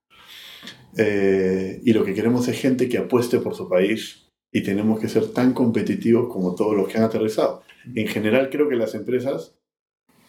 Eh, 0.96 1.80
y 1.84 1.92
lo 1.92 2.04
que 2.04 2.14
queremos 2.14 2.48
es 2.48 2.58
gente 2.58 2.88
que 2.88 2.98
apueste 2.98 3.38
por 3.38 3.54
su 3.54 3.68
país 3.68 4.30
y 4.50 4.62
tenemos 4.62 4.98
que 4.98 5.08
ser 5.08 5.28
tan 5.32 5.52
competitivos 5.52 6.32
como 6.32 6.54
todos 6.54 6.74
los 6.74 6.88
que 6.88 6.98
han 6.98 7.04
aterrizado. 7.04 7.62
En 7.94 8.08
general 8.08 8.48
creo 8.50 8.68
que 8.68 8.76
las 8.76 8.94
empresas, 8.94 9.54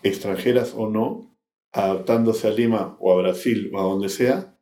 extranjeras 0.04 0.74
o 0.76 0.90
no, 0.90 1.34
adaptándose 1.72 2.48
a 2.48 2.52
Lima 2.52 2.98
o 3.00 3.14
a 3.14 3.22
Brasil 3.22 3.72
o 3.74 3.80
a 3.80 3.84
donde 3.84 4.10
sea, 4.10 4.58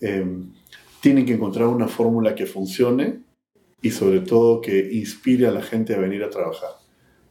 eh, 0.00 0.24
tienen 1.00 1.26
que 1.26 1.34
encontrar 1.34 1.68
una 1.68 1.86
fórmula 1.86 2.34
que 2.34 2.46
funcione 2.46 3.22
y 3.82 3.90
sobre 3.90 4.20
todo 4.20 4.60
que 4.60 4.92
inspire 4.92 5.46
a 5.46 5.52
la 5.52 5.62
gente 5.62 5.94
a 5.94 5.98
venir 5.98 6.24
a 6.24 6.30
trabajar. 6.30 6.70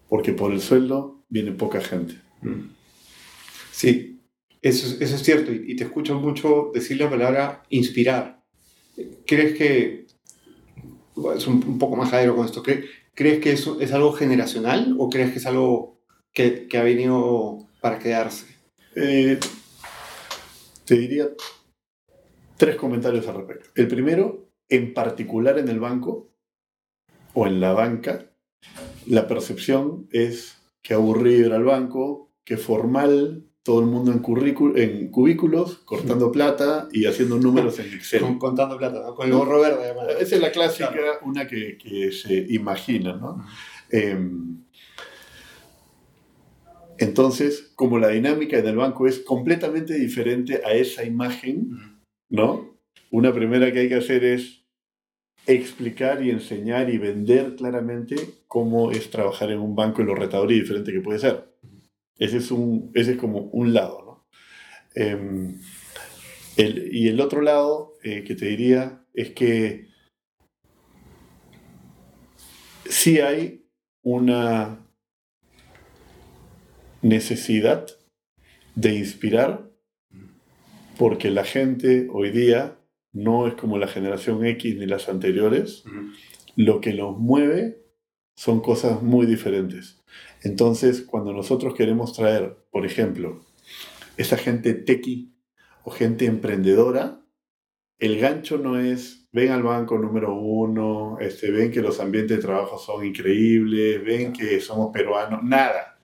Porque 0.07 0.33
por 0.33 0.51
el 0.53 0.61
sueldo 0.61 1.23
viene 1.27 1.51
poca 1.51 1.81
gente. 1.81 2.15
Mm. 2.41 2.69
Sí, 3.71 4.12
eso, 4.63 4.95
es 4.99 5.23
cierto, 5.23 5.51
y, 5.51 5.75
te 5.75 5.83
escucho 5.83 6.15
mucho 6.19 6.71
decir 6.73 6.97
la 6.97 7.09
palabra 7.09 7.63
inspirar. 7.69 8.41
¿Crees 9.25 9.57
que, 9.57 10.05
es 11.35 11.47
un, 11.47 11.77
poco 11.77 11.97
más 11.97 12.09
jadero 12.09 12.35
con 12.35 12.45
esto, 12.45 12.63
¿crees, 12.63 12.85
¿crees 13.13 13.39
que 13.39 13.51
eso 13.51 13.81
es 13.81 13.91
algo 13.91 14.13
generacional 14.13 14.95
o 14.97 15.09
crees 15.09 15.31
que 15.31 15.39
es 15.39 15.45
algo 15.45 15.99
que, 16.31 16.67
que 16.67 16.77
ha 16.77 16.83
venido 16.83 17.67
para 17.81 17.99
quedarse? 17.99 18.45
Eh, 18.95 19.37
te 20.85 20.95
diría 20.95 21.27
tres 22.55 22.77
comentarios 22.77 23.27
al 23.27 23.35
respecto. 23.35 23.69
El 23.75 23.89
primero, 23.89 24.49
en 24.69 24.93
particular 24.93 25.59
en 25.59 25.67
el 25.67 25.81
banco 25.81 26.31
o 27.33 27.47
en 27.47 27.59
la 27.59 27.73
banca, 27.73 28.31
la 29.07 29.27
percepción 29.27 30.07
es 30.11 30.57
que 30.81 30.93
aburrido 30.93 31.47
era 31.47 31.57
el 31.57 31.65
banco, 31.65 32.31
que 32.45 32.55
formal 32.55 33.49
todo 33.63 33.79
el 33.79 33.85
mundo 33.85 34.11
en, 34.11 34.77
en 34.77 35.07
cubículos, 35.09 35.77
cortando 35.85 36.31
plata 36.31 36.89
y 36.91 37.05
haciendo 37.05 37.37
números 37.37 37.79
en 37.79 37.93
Excel. 37.93 38.21
Con, 38.21 38.37
contando 38.37 38.77
plata, 38.77 39.01
¿no? 39.01 39.15
Con 39.15 39.27
el 39.27 39.33
gorro 39.33 39.61
verde, 39.61 39.85
además. 39.85 40.07
Esa 40.19 40.35
es 40.35 40.41
la 40.41 40.51
clásica, 40.51 40.91
claro. 40.91 41.19
una 41.23 41.47
que, 41.47 41.77
que, 41.77 42.11
se 42.11 42.45
imagina, 42.49 43.15
¿no? 43.15 43.45
Eh, 43.89 44.17
entonces, 46.97 47.71
como 47.75 47.99
la 47.99 48.09
dinámica 48.09 48.61
del 48.61 48.75
banco 48.75 49.07
es 49.07 49.19
completamente 49.19 49.93
diferente 49.95 50.61
a 50.65 50.73
esa 50.73 51.03
imagen. 51.03 51.99
¿no? 52.29 52.77
Una 53.11 53.33
primera 53.33 53.71
que 53.71 53.79
hay 53.79 53.89
que 53.89 53.95
hacer 53.95 54.23
es 54.23 54.63
explicar 55.45 56.23
y 56.23 56.29
enseñar 56.29 56.89
y 56.89 56.97
vender 56.97 57.55
claramente 57.55 58.15
cómo 58.47 58.91
es 58.91 59.09
trabajar 59.09 59.51
en 59.51 59.59
un 59.59 59.75
banco 59.75 60.01
y 60.01 60.05
lo 60.05 60.15
retador 60.15 60.51
y 60.51 60.59
diferente 60.61 60.91
que 60.91 61.01
puede 61.01 61.19
ser. 61.19 61.52
Ese 62.23 62.37
es, 62.37 62.51
un, 62.51 62.89
ese 62.93 63.11
es 63.11 63.17
como 63.17 63.39
un 63.51 63.73
lado. 63.73 64.01
¿no? 64.05 64.27
Eh, 64.95 65.57
el, 66.55 66.95
y 66.95 67.09
el 67.09 67.19
otro 67.19 67.41
lado 67.41 67.95
eh, 68.01 68.23
que 68.23 68.33
te 68.35 68.45
diría 68.45 69.05
es 69.13 69.31
que 69.31 69.89
sí 72.85 73.19
hay 73.19 73.65
una 74.03 74.87
necesidad 77.01 77.87
de 78.75 78.95
inspirar 78.95 79.69
porque 80.97 81.29
la 81.29 81.43
gente 81.43 82.07
hoy 82.09 82.31
día 82.31 82.79
no 83.11 83.47
es 83.47 83.55
como 83.55 83.77
la 83.77 83.87
generación 83.89 84.45
X 84.45 84.77
ni 84.77 84.85
las 84.85 85.09
anteriores. 85.09 85.83
Lo 86.55 86.79
que 86.79 86.93
nos 86.93 87.17
mueve 87.17 87.82
son 88.35 88.61
cosas 88.61 89.01
muy 89.01 89.25
diferentes. 89.25 90.01
Entonces, 90.41 91.01
cuando 91.01 91.33
nosotros 91.33 91.73
queremos 91.73 92.13
traer, 92.13 92.57
por 92.71 92.85
ejemplo, 92.85 93.41
esa 94.17 94.37
gente 94.37 94.73
tequi 94.73 95.33
o 95.83 95.91
gente 95.91 96.25
emprendedora, 96.25 97.21
el 97.99 98.19
gancho 98.19 98.57
no 98.57 98.79
es 98.79 99.23
ven 99.33 99.51
al 99.51 99.63
banco 99.63 99.97
número 99.97 100.35
uno, 100.35 101.17
este, 101.19 101.51
ven 101.51 101.71
que 101.71 101.81
los 101.81 101.99
ambientes 101.99 102.37
de 102.37 102.43
trabajo 102.43 102.77
son 102.77 103.05
increíbles, 103.05 104.03
ven 104.05 104.31
que 104.31 104.61
somos 104.61 104.91
peruanos, 104.93 105.43
nada. 105.43 105.99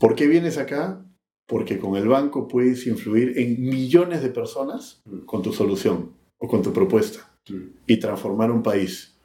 ¿Por 0.00 0.14
qué 0.14 0.26
vienes 0.26 0.56
acá? 0.56 1.04
Porque 1.46 1.78
con 1.78 1.96
el 1.96 2.08
banco 2.08 2.48
puedes 2.48 2.86
influir 2.86 3.38
en 3.38 3.60
millones 3.60 4.22
de 4.22 4.30
personas 4.30 5.02
con 5.26 5.42
tu 5.42 5.52
solución 5.52 6.12
o 6.38 6.48
con 6.48 6.62
tu 6.62 6.72
propuesta 6.72 7.30
y 7.86 7.98
transformar 7.98 8.50
un 8.50 8.62
país. 8.62 9.17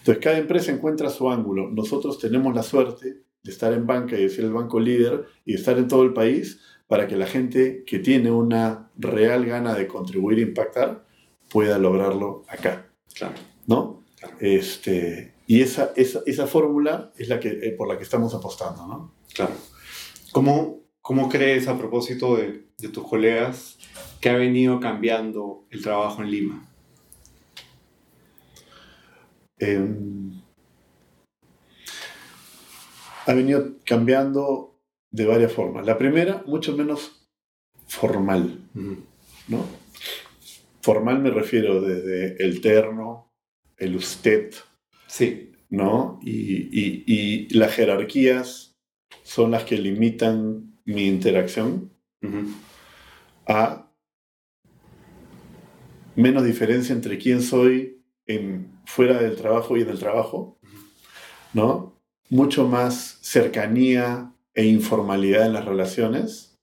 Entonces, 0.00 0.22
cada 0.22 0.38
empresa 0.38 0.72
encuentra 0.72 1.10
su 1.10 1.30
ángulo. 1.30 1.70
Nosotros 1.70 2.18
tenemos 2.18 2.54
la 2.54 2.62
suerte 2.62 3.22
de 3.42 3.50
estar 3.50 3.72
en 3.72 3.86
banca 3.86 4.18
y 4.18 4.22
de 4.22 4.28
ser 4.28 4.44
el 4.44 4.52
banco 4.52 4.80
líder 4.80 5.26
y 5.44 5.52
de 5.52 5.58
estar 5.58 5.78
en 5.78 5.88
todo 5.88 6.02
el 6.02 6.12
país 6.12 6.60
para 6.86 7.06
que 7.06 7.16
la 7.16 7.26
gente 7.26 7.84
que 7.86 7.98
tiene 8.00 8.30
una 8.30 8.90
real 8.96 9.46
gana 9.46 9.74
de 9.74 9.86
contribuir 9.86 10.38
e 10.38 10.42
impactar 10.42 11.04
pueda 11.48 11.78
lograrlo 11.78 12.44
acá. 12.48 12.90
Claro. 13.14 13.34
¿No? 13.66 14.02
Este, 14.40 15.34
y 15.46 15.62
esa, 15.62 15.92
esa, 15.96 16.20
esa 16.26 16.46
fórmula 16.46 17.12
es 17.16 17.28
la 17.28 17.38
que, 17.38 17.48
eh, 17.48 17.74
por 17.76 17.88
la 17.88 17.96
que 17.96 18.04
estamos 18.04 18.34
apostando, 18.34 18.86
¿no? 18.86 19.14
Claro. 19.34 19.52
¿Cómo, 20.32 20.80
cómo 21.00 21.28
crees, 21.28 21.68
a 21.68 21.78
propósito 21.78 22.36
de, 22.36 22.66
de 22.78 22.88
tus 22.88 23.06
colegas, 23.06 23.78
que 24.20 24.28
ha 24.28 24.36
venido 24.36 24.80
cambiando 24.80 25.66
el 25.70 25.82
trabajo 25.82 26.22
en 26.22 26.30
Lima? 26.30 26.69
Em, 29.60 30.40
ha 33.26 33.34
venido 33.34 33.76
cambiando 33.84 34.80
de 35.10 35.26
varias 35.26 35.52
formas. 35.52 35.86
La 35.86 35.98
primera, 35.98 36.42
mucho 36.46 36.76
menos 36.76 37.28
formal, 37.86 38.58
¿no? 39.48 39.66
Formal 40.82 41.20
me 41.20 41.30
refiero 41.30 41.82
desde 41.82 42.42
el 42.42 42.60
terno, 42.60 43.32
el 43.76 43.96
usted, 43.96 44.54
sí. 45.06 45.52
¿no? 45.70 46.18
Y, 46.22 47.48
las 47.54 47.74
jerarquías 47.74 48.76
son 49.22 49.52
las 49.52 49.64
que 49.64 49.78
limitan 49.78 50.78
mi 50.84 51.06
interacción 51.06 51.92
a 53.46 53.90
menos 56.16 56.44
diferencia 56.44 56.94
entre 56.94 57.18
quién 57.18 57.42
soy 57.42 57.99
en, 58.34 58.80
fuera 58.84 59.18
del 59.18 59.36
trabajo 59.36 59.76
y 59.76 59.82
en 59.82 59.88
el 59.90 59.98
trabajo, 59.98 60.58
¿no? 61.52 62.00
Mucho 62.28 62.66
más 62.66 63.18
cercanía 63.22 64.32
e 64.54 64.66
informalidad 64.66 65.46
en 65.46 65.52
las 65.52 65.64
relaciones 65.64 66.58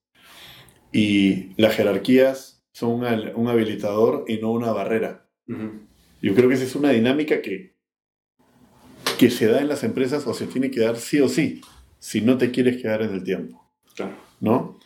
y 0.91 1.53
las 1.61 1.75
jerarquías 1.75 2.65
son 2.71 3.03
un 3.35 3.47
habilitador 3.47 4.25
y 4.27 4.37
no 4.37 4.51
una 4.51 4.71
barrera. 4.71 5.29
Yo 6.21 6.35
creo 6.35 6.49
que 6.49 6.55
esa 6.55 6.63
es 6.63 6.75
una 6.75 6.91
dinámica 6.91 7.41
que, 7.41 7.75
que 9.17 9.29
se 9.29 9.47
da 9.47 9.61
en 9.61 9.67
las 9.67 9.83
empresas 9.83 10.27
o 10.27 10.33
se 10.33 10.47
tiene 10.47 10.69
que 10.69 10.81
dar 10.81 10.97
sí 10.97 11.19
o 11.19 11.27
sí, 11.27 11.61
si 11.99 12.21
no 12.21 12.37
te 12.37 12.51
quieres 12.51 12.81
quedar 12.81 13.01
en 13.01 13.13
el 13.13 13.23
tiempo. 13.23 13.67
¿no? 14.39 14.79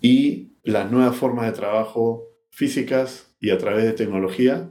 Y 0.00 0.52
las 0.62 0.90
nuevas 0.90 1.16
formas 1.16 1.46
de 1.46 1.52
trabajo 1.52 2.24
físicas 2.50 3.34
y 3.40 3.50
a 3.50 3.58
través 3.58 3.84
de 3.84 3.92
tecnología 3.92 4.70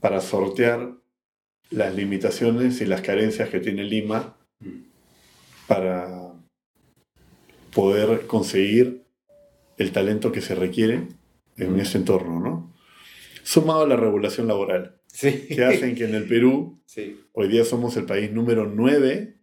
para 0.00 0.20
sortear 0.20 0.94
las 1.70 1.94
limitaciones 1.94 2.80
y 2.80 2.86
las 2.86 3.02
carencias 3.02 3.48
que 3.50 3.60
tiene 3.60 3.84
Lima 3.84 4.36
para 5.66 6.32
poder 7.74 8.26
conseguir 8.26 9.04
el 9.76 9.92
talento 9.92 10.32
que 10.32 10.40
se 10.40 10.54
requiere 10.54 11.08
en 11.56 11.78
ese 11.78 11.98
entorno, 11.98 12.40
¿no? 12.40 12.74
Sumado 13.42 13.82
a 13.82 13.86
la 13.86 13.96
regulación 13.96 14.48
laboral, 14.48 15.00
que 15.20 15.64
hacen 15.64 15.94
que 15.94 16.04
en 16.04 16.14
el 16.14 16.26
Perú 16.26 16.80
hoy 17.32 17.48
día 17.48 17.64
somos 17.64 17.96
el 17.96 18.04
país 18.04 18.32
número 18.32 18.66
9 18.66 19.36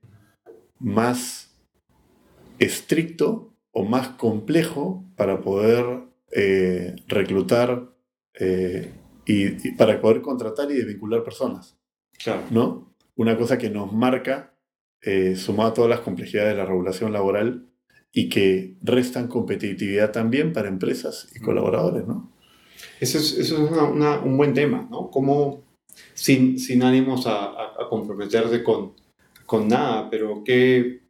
más 0.80 1.56
estricto 2.60 3.54
o 3.72 3.84
más 3.84 4.10
complejo 4.10 5.06
para 5.16 5.42
poder 5.42 5.86
eh, 6.32 6.96
reclutar 7.08 7.90
eh, 8.40 8.92
y, 9.26 9.72
para 9.72 10.00
poder 10.00 10.22
contratar 10.22 10.72
y 10.72 10.76
desvincular 10.76 11.24
personas. 11.24 11.78
Claro. 12.18 12.44
¿no? 12.52 12.96
Una 13.16 13.38
cosa 13.38 13.58
que 13.58 13.70
nos 13.70 13.92
marca, 13.92 14.54
eh, 15.02 15.36
sumado 15.36 15.70
a 15.70 15.74
todas 15.74 15.90
las 15.90 16.00
complejidades 16.00 16.52
de 16.52 16.58
la 16.58 16.66
regulación 16.66 17.14
laboral 17.14 17.68
y 18.12 18.30
que 18.30 18.76
restan 18.82 19.28
competitividad 19.28 20.12
también 20.12 20.54
para 20.54 20.70
empresas 20.70 21.28
y 21.36 21.40
colaboradores, 21.40 22.08
¿no? 22.08 22.32
Eso 23.00 23.18
es, 23.18 23.38
eso 23.38 23.66
es 23.66 24.24
un 24.24 24.38
buen 24.38 24.54
tema, 24.54 24.88
¿no? 24.90 25.10
Como 25.12 25.66
sin, 26.14 26.60
sin 26.60 26.84
ánimos 26.84 27.28
a, 27.28 27.52
a, 27.52 27.90
comprometerse 27.90 28.64
con, 28.64 28.94
con, 29.46 29.68
nada, 29.68 30.10
pero 30.10 30.44
¿qué, 30.46 31.02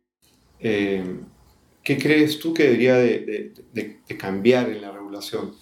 eh, 0.60 1.04
¿qué 1.84 1.98
crees 1.98 2.40
tú 2.40 2.54
que 2.54 2.64
debería 2.64 2.96
de, 2.96 3.54
de, 3.74 4.00
de, 4.08 4.18
cambiar 4.18 4.70
en 4.70 4.82
la 4.82 4.92
regulación? 4.92 5.54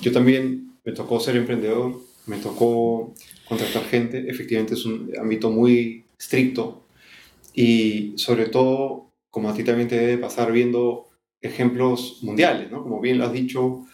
Yo 0.00 0.12
también 0.12 0.71
me 0.84 0.92
tocó 0.92 1.20
ser 1.20 1.36
emprendedor, 1.36 2.00
me 2.26 2.36
tocó 2.38 3.14
contratar 3.48 3.84
gente, 3.84 4.24
efectivamente 4.28 4.74
es 4.74 4.84
un 4.84 5.12
ámbito 5.20 5.50
muy 5.50 6.04
estricto 6.18 6.84
y 7.54 8.14
sobre 8.16 8.46
todo, 8.46 9.10
como 9.30 9.48
a 9.48 9.54
ti 9.54 9.64
también 9.64 9.88
te 9.88 9.98
debe 9.98 10.18
pasar 10.18 10.52
viendo 10.52 11.08
ejemplos 11.40 12.20
mundiales, 12.22 12.70
¿no? 12.70 12.82
Como 12.82 13.00
bien 13.00 13.18
lo 13.18 13.26
has 13.26 13.32
dicho, 13.32 13.84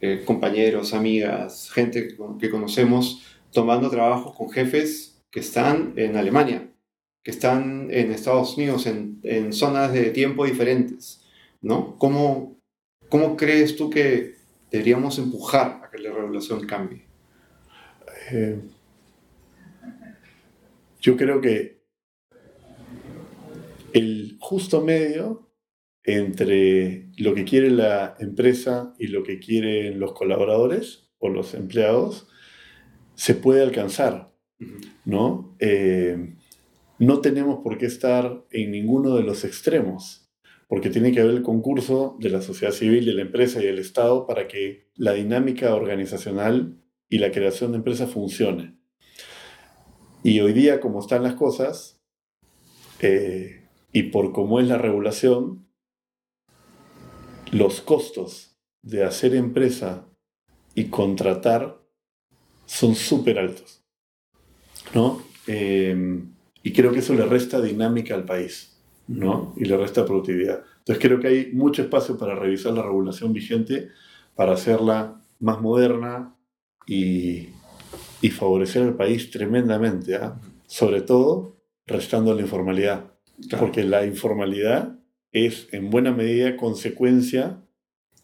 eh, 0.00 0.22
compañeros, 0.24 0.92
amigas, 0.92 1.70
gente 1.70 2.08
que, 2.08 2.50
conocemos 2.50 3.22
tomando 3.52 3.88
trabajo 3.88 4.34
con 4.34 4.50
jefes 4.50 5.22
que 5.30 5.40
están 5.40 5.94
en 5.96 6.16
Alemania, 6.16 6.68
que 7.24 7.30
están 7.30 7.88
en 7.90 8.12
Estados 8.12 8.56
Unidos, 8.56 8.86
en, 8.86 9.20
en 9.22 9.52
zonas 9.52 9.92
de 9.92 10.10
tiempo 10.10 10.44
diferentes, 10.44 11.22
¿no? 11.62 11.96
¿Cómo, 11.98 12.58
¿Cómo 13.08 13.36
crees 13.36 13.76
tú 13.76 13.88
que 13.88 14.34
deberíamos 14.70 15.18
empujar 15.18 15.85
que 15.96 16.02
la 16.02 16.14
regulación 16.14 16.66
cambie? 16.66 17.04
Eh, 18.30 18.60
yo 21.00 21.16
creo 21.16 21.40
que 21.40 21.82
el 23.92 24.36
justo 24.40 24.82
medio 24.82 25.50
entre 26.04 27.08
lo 27.16 27.34
que 27.34 27.44
quiere 27.44 27.70
la 27.70 28.14
empresa 28.20 28.94
y 28.98 29.08
lo 29.08 29.22
que 29.24 29.38
quieren 29.38 29.98
los 29.98 30.12
colaboradores 30.12 31.10
o 31.18 31.28
los 31.28 31.54
empleados 31.54 32.28
se 33.14 33.34
puede 33.34 33.62
alcanzar, 33.62 34.32
¿no? 35.04 35.56
Eh, 35.58 36.34
no 36.98 37.20
tenemos 37.20 37.60
por 37.62 37.78
qué 37.78 37.86
estar 37.86 38.44
en 38.50 38.70
ninguno 38.70 39.16
de 39.16 39.22
los 39.22 39.44
extremos, 39.44 40.25
porque 40.68 40.90
tiene 40.90 41.12
que 41.12 41.20
haber 41.20 41.34
el 41.34 41.42
concurso 41.42 42.16
de 42.18 42.30
la 42.30 42.42
sociedad 42.42 42.72
civil, 42.72 43.04
de 43.06 43.14
la 43.14 43.22
empresa 43.22 43.62
y 43.62 43.66
del 43.66 43.78
Estado 43.78 44.26
para 44.26 44.48
que 44.48 44.90
la 44.94 45.12
dinámica 45.12 45.74
organizacional 45.74 46.82
y 47.08 47.18
la 47.18 47.30
creación 47.30 47.72
de 47.72 47.78
empresas 47.78 48.10
funcione. 48.10 48.76
Y 50.22 50.40
hoy 50.40 50.52
día, 50.52 50.80
como 50.80 51.00
están 51.00 51.22
las 51.22 51.34
cosas, 51.34 52.02
eh, 53.00 53.68
y 53.92 54.04
por 54.04 54.32
cómo 54.32 54.58
es 54.58 54.66
la 54.66 54.78
regulación, 54.78 55.68
los 57.52 57.80
costos 57.80 58.58
de 58.82 59.04
hacer 59.04 59.34
empresa 59.34 60.08
y 60.74 60.86
contratar 60.86 61.80
son 62.66 62.96
súper 62.96 63.38
altos. 63.38 63.84
¿no? 64.94 65.22
Em, 65.46 66.34
y 66.62 66.72
creo 66.72 66.92
que 66.92 66.98
eso 66.98 67.14
le 67.14 67.24
resta 67.24 67.60
dinámica 67.60 68.14
al 68.14 68.24
país 68.24 68.75
¿no? 69.08 69.54
y 69.56 69.64
le 69.64 69.76
resta 69.76 70.04
productividad. 70.04 70.62
Entonces 70.78 71.02
creo 71.02 71.20
que 71.20 71.28
hay 71.28 71.52
mucho 71.52 71.82
espacio 71.82 72.18
para 72.18 72.34
revisar 72.34 72.72
la 72.72 72.82
regulación 72.82 73.32
vigente, 73.32 73.88
para 74.34 74.52
hacerla 74.52 75.20
más 75.40 75.60
moderna, 75.60 76.36
y, 76.86 77.48
favorecer 78.30 78.82
al 78.82 78.96
país 78.96 79.30
tremendamente, 79.30 80.16
¿ah? 80.16 80.40
sobre 80.66 81.00
todo 81.00 81.56
restando 81.86 82.34
la 82.34 82.40
informalidad, 82.40 83.12
porque 83.58 83.84
la 83.84 84.04
informalidad 84.04 84.98
es 85.30 85.68
en 85.70 85.90
buena 85.90 86.10
medida 86.10 86.56
consecuencia 86.56 87.62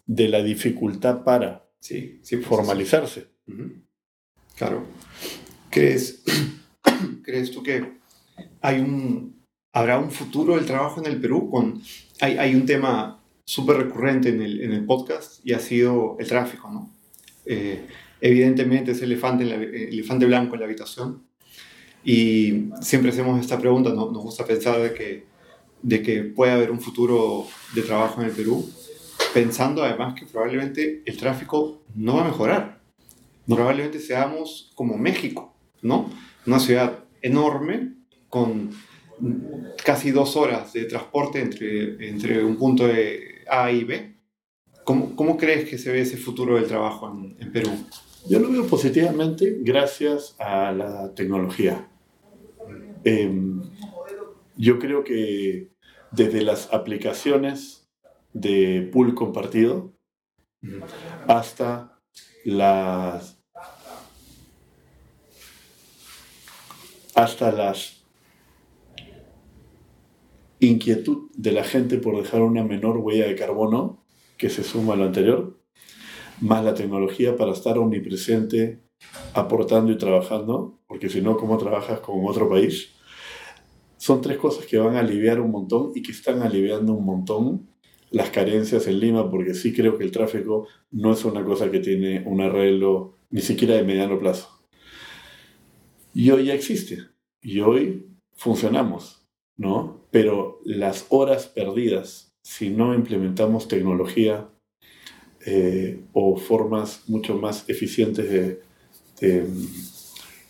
de 0.05 0.27
la 0.27 0.43
dificultad 0.43 1.23
para 1.23 1.69
sí, 1.79 2.19
pues, 2.29 2.45
formalizarse. 2.45 3.27
Claro. 4.57 4.85
¿Crees, 5.69 6.23
¿Crees 7.23 7.51
tú 7.51 7.63
que 7.63 7.93
hay 8.61 8.79
un, 8.79 9.42
¿habrá 9.73 9.99
un 9.99 10.11
futuro 10.11 10.55
del 10.55 10.65
trabajo 10.65 11.01
en 11.01 11.11
el 11.11 11.19
Perú? 11.19 11.49
Con, 11.49 11.81
hay, 12.21 12.37
hay 12.37 12.55
un 12.55 12.65
tema 12.65 13.19
súper 13.43 13.77
recurrente 13.77 14.29
en 14.29 14.41
el, 14.41 14.61
en 14.61 14.71
el, 14.71 14.85
podcast 14.85 15.45
y 15.45 15.51
ha 15.51 15.59
sido 15.59 16.15
el 16.19 16.27
tráfico, 16.27 16.71
¿no? 16.71 16.89
Eh, 17.45 17.85
evidentemente 18.21 18.91
es 18.91 19.01
el 19.01 19.11
elefante, 19.11 19.43
el 19.43 19.51
elefante 19.51 20.25
blanco 20.25 20.53
en 20.53 20.61
la 20.61 20.65
habitación 20.67 21.23
y 22.05 22.69
siempre 22.81 23.11
hacemos 23.11 23.39
esta 23.39 23.59
pregunta, 23.59 23.89
¿no? 23.89 24.11
nos 24.11 24.23
gusta 24.23 24.45
pensar 24.45 24.81
de 24.81 24.93
que, 24.93 25.25
de 25.81 26.01
que 26.01 26.23
puede 26.23 26.51
haber 26.51 26.71
un 26.71 26.79
futuro 26.79 27.45
de 27.75 27.81
trabajo 27.81 28.21
en 28.21 28.27
el 28.27 28.33
Perú, 28.33 28.69
pensando 29.33 29.83
además 29.83 30.13
que 30.13 30.25
probablemente 30.25 31.01
el 31.05 31.17
tráfico 31.17 31.81
no 31.95 32.15
va 32.15 32.23
a 32.23 32.27
mejorar. 32.27 32.81
Probablemente 33.45 33.99
seamos 33.99 34.71
como 34.75 34.97
México, 34.97 35.53
¿no? 35.81 36.09
Una 36.45 36.59
ciudad 36.59 36.99
enorme 37.21 37.93
con 38.29 38.71
casi 39.83 40.11
dos 40.11 40.35
horas 40.35 40.73
de 40.73 40.85
transporte 40.85 41.39
entre, 41.39 42.07
entre 42.07 42.43
un 42.43 42.57
punto 42.57 42.87
de 42.87 43.43
A 43.49 43.71
y 43.71 43.83
B. 43.83 44.17
¿Cómo, 44.83 45.15
¿Cómo 45.15 45.37
crees 45.37 45.69
que 45.69 45.77
se 45.77 45.91
ve 45.91 46.01
ese 46.01 46.17
futuro 46.17 46.55
del 46.55 46.67
trabajo 46.67 47.09
en, 47.09 47.37
en 47.39 47.51
Perú? 47.51 47.71
Yo 48.29 48.39
lo 48.39 48.49
veo 48.51 48.65
positivamente 48.67 49.57
gracias 49.59 50.35
a 50.39 50.71
la 50.71 51.13
tecnología. 51.13 51.89
Eh, 53.03 53.31
yo 54.55 54.79
creo 54.79 55.03
que 55.03 55.71
desde 56.11 56.41
las 56.41 56.73
aplicaciones 56.73 57.89
de 58.31 58.89
pool 58.91 59.13
compartido 59.13 59.93
hasta 61.27 61.99
las 62.45 63.43
hasta 67.15 67.51
las 67.51 68.02
inquietud 70.67 71.29
de 71.35 71.51
la 71.51 71.63
gente 71.63 71.97
por 71.97 72.17
dejar 72.17 72.41
una 72.41 72.63
menor 72.63 72.97
huella 72.97 73.27
de 73.27 73.35
carbono 73.35 74.05
que 74.37 74.49
se 74.49 74.63
suma 74.63 74.93
a 74.93 74.97
lo 74.97 75.05
anterior, 75.05 75.59
más 76.41 76.63
la 76.63 76.73
tecnología 76.73 77.35
para 77.35 77.53
estar 77.53 77.77
omnipresente, 77.77 78.83
aportando 79.33 79.91
y 79.91 79.97
trabajando, 79.97 80.79
porque 80.87 81.09
si 81.09 81.21
no, 81.21 81.37
¿cómo 81.37 81.57
trabajas 81.57 81.99
con 81.99 82.25
otro 82.25 82.49
país? 82.49 82.91
Son 83.97 84.21
tres 84.21 84.37
cosas 84.37 84.65
que 84.65 84.77
van 84.77 84.95
a 84.95 84.99
aliviar 84.99 85.39
un 85.39 85.51
montón 85.51 85.91
y 85.95 86.01
que 86.01 86.11
están 86.11 86.41
aliviando 86.41 86.93
un 86.93 87.05
montón 87.05 87.69
las 88.11 88.29
carencias 88.29 88.85
en 88.87 88.99
Lima, 88.99 89.31
porque 89.31 89.55
sí 89.55 89.73
creo 89.73 89.97
que 89.97 90.03
el 90.03 90.11
tráfico 90.11 90.67
no 90.91 91.13
es 91.13 91.25
una 91.25 91.43
cosa 91.43 91.71
que 91.71 91.79
tiene 91.79 92.23
un 92.27 92.41
arreglo 92.41 93.15
ni 93.31 93.41
siquiera 93.41 93.75
de 93.75 93.83
mediano 93.83 94.19
plazo. 94.19 94.49
Y 96.13 96.29
hoy 96.29 96.45
ya 96.45 96.53
existe, 96.53 96.99
y 97.41 97.59
hoy 97.61 98.05
funcionamos, 98.33 99.25
¿no? 99.57 100.02
Pero 100.13 100.59
las 100.63 101.07
horas 101.09 101.47
perdidas, 101.47 102.35
si 102.43 102.69
no 102.69 102.93
implementamos 102.93 103.67
tecnología 103.67 104.47
eh, 105.43 106.01
o 106.13 106.37
formas 106.37 107.01
mucho 107.07 107.35
más 107.35 107.67
eficientes 107.67 108.29
de, 108.29 108.61
de, 109.19 109.47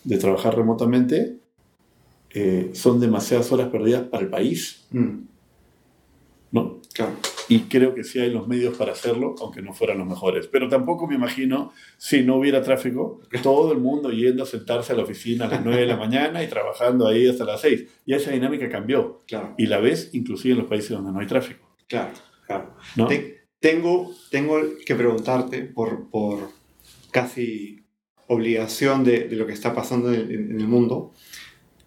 de 0.03 0.17
trabajar 0.17 0.57
remotamente, 0.57 1.37
eh, 2.31 2.71
son 2.73 2.99
demasiadas 2.99 3.53
horas 3.53 3.69
perdidas 3.69 4.03
para 4.09 4.23
el 4.23 4.29
país. 4.29 4.85
Mm. 4.91 5.19
¿No? 6.51 6.81
Claro. 6.93 7.13
Y 7.49 7.61
creo 7.61 7.93
que 7.93 8.03
sí 8.03 8.19
hay 8.19 8.29
los 8.29 8.47
medios 8.47 8.77
para 8.77 8.93
hacerlo, 8.93 9.35
aunque 9.41 9.61
no 9.61 9.73
fueran 9.73 9.97
los 9.97 10.07
mejores. 10.07 10.47
Pero 10.47 10.69
tampoco 10.69 11.07
me 11.07 11.15
imagino, 11.15 11.71
si 11.97 12.23
no 12.23 12.37
hubiera 12.37 12.61
tráfico, 12.61 13.21
todo 13.41 13.71
el 13.71 13.79
mundo 13.79 14.11
yendo 14.11 14.43
a 14.43 14.45
sentarse 14.45 14.93
a 14.93 14.95
la 14.95 15.03
oficina 15.03 15.45
a 15.45 15.49
las 15.49 15.63
9 15.63 15.81
de 15.81 15.87
la 15.87 15.97
mañana 15.97 16.43
y 16.43 16.47
trabajando 16.47 17.07
ahí 17.07 17.27
hasta 17.27 17.45
las 17.45 17.61
6. 17.61 17.85
Y 18.05 18.13
esa 18.13 18.31
dinámica 18.31 18.69
cambió. 18.69 19.21
Claro. 19.27 19.55
Y 19.57 19.65
la 19.65 19.79
ves 19.79 20.09
inclusive 20.13 20.53
en 20.53 20.59
los 20.59 20.67
países 20.67 20.91
donde 20.91 21.11
no 21.11 21.19
hay 21.19 21.27
tráfico. 21.27 21.75
Claro, 21.87 22.11
claro. 22.47 22.75
¿No? 22.95 23.07
Te, 23.07 23.47
tengo, 23.59 24.11
tengo 24.29 24.57
que 24.85 24.95
preguntarte 24.95 25.63
por, 25.63 26.09
por 26.09 26.49
casi 27.11 27.85
obligación 28.27 29.03
de, 29.03 29.27
de, 29.27 29.35
lo 29.35 29.45
que 29.45 29.53
está 29.53 29.75
pasando 29.75 30.13
en, 30.13 30.31
en 30.31 30.59
el 30.59 30.67
mundo 30.67 31.13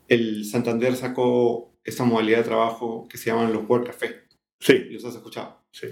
el 0.08 0.44
Santander 0.44 0.96
sacó 0.96 1.72
esta 1.84 2.04
modalidad 2.04 2.38
de 2.38 2.44
trabajo 2.44 3.06
que 3.08 3.18
se 3.18 3.30
llaman 3.30 3.52
los 3.52 3.68
Work 3.68 3.86
Café. 3.86 4.25
Sí. 4.60 4.74
¿Los 4.90 5.04
has 5.04 5.14
escuchado? 5.16 5.64
Sí. 5.70 5.88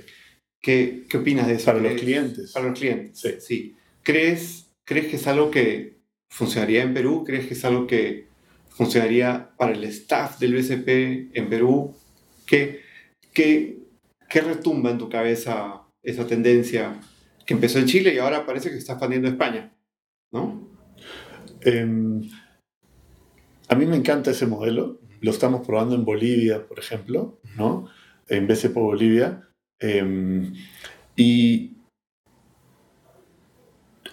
¿Qué, 0.61 1.05
qué 1.09 1.17
opinas 1.19 1.47
de 1.47 1.55
eso? 1.55 1.67
Para 1.67 1.81
los 1.81 2.01
clientes. 2.01 2.53
Para 2.53 2.69
los 2.69 2.79
clientes. 2.79 3.19
Sí. 3.21 3.35
sí. 3.41 3.77
¿Crees, 4.03 4.73
¿Crees 4.85 5.07
que 5.09 5.17
es 5.17 5.27
algo 5.27 5.51
que 5.51 5.99
funcionaría 6.29 6.83
en 6.83 6.95
Perú? 6.95 7.25
¿Crees 7.25 7.47
que 7.47 7.55
es 7.55 7.65
algo 7.65 7.87
que 7.87 8.29
funcionaría 8.69 9.51
para 9.57 9.73
el 9.73 9.85
staff 9.85 10.39
del 10.39 10.55
BCP 10.55 11.37
en 11.37 11.49
Perú? 11.49 11.95
¿Qué, 12.47 12.81
qué, 13.33 13.79
qué 14.29 14.41
retumba 14.41 14.91
en 14.91 14.99
tu 14.99 15.09
cabeza 15.09 15.83
esa 16.03 16.27
tendencia 16.27 17.01
que 17.47 17.55
empezó 17.55 17.79
en 17.79 17.87
Chile 17.87 18.15
y 18.15 18.19
ahora 18.19 18.47
parece 18.47 18.71
que 18.71 18.77
está 18.77 18.95
expandiendo 18.95 19.29
a 19.29 19.33
España? 19.33 19.75
¿No? 20.33 20.69
Eh, 21.61 21.87
a 23.69 23.75
mí 23.75 23.87
me 23.87 23.97
encanta 23.97 24.31
ese 24.31 24.47
modelo. 24.47 25.01
Lo 25.21 25.31
estamos 25.31 25.67
probando 25.67 25.95
en 25.95 26.05
Bolivia, 26.05 26.67
por 26.67 26.79
ejemplo, 26.79 27.41
¿no? 27.57 27.89
En 28.29 28.47
BCP 28.47 28.75
Bolivia. 28.75 29.49
Eh, 29.81 30.53
y 31.16 31.77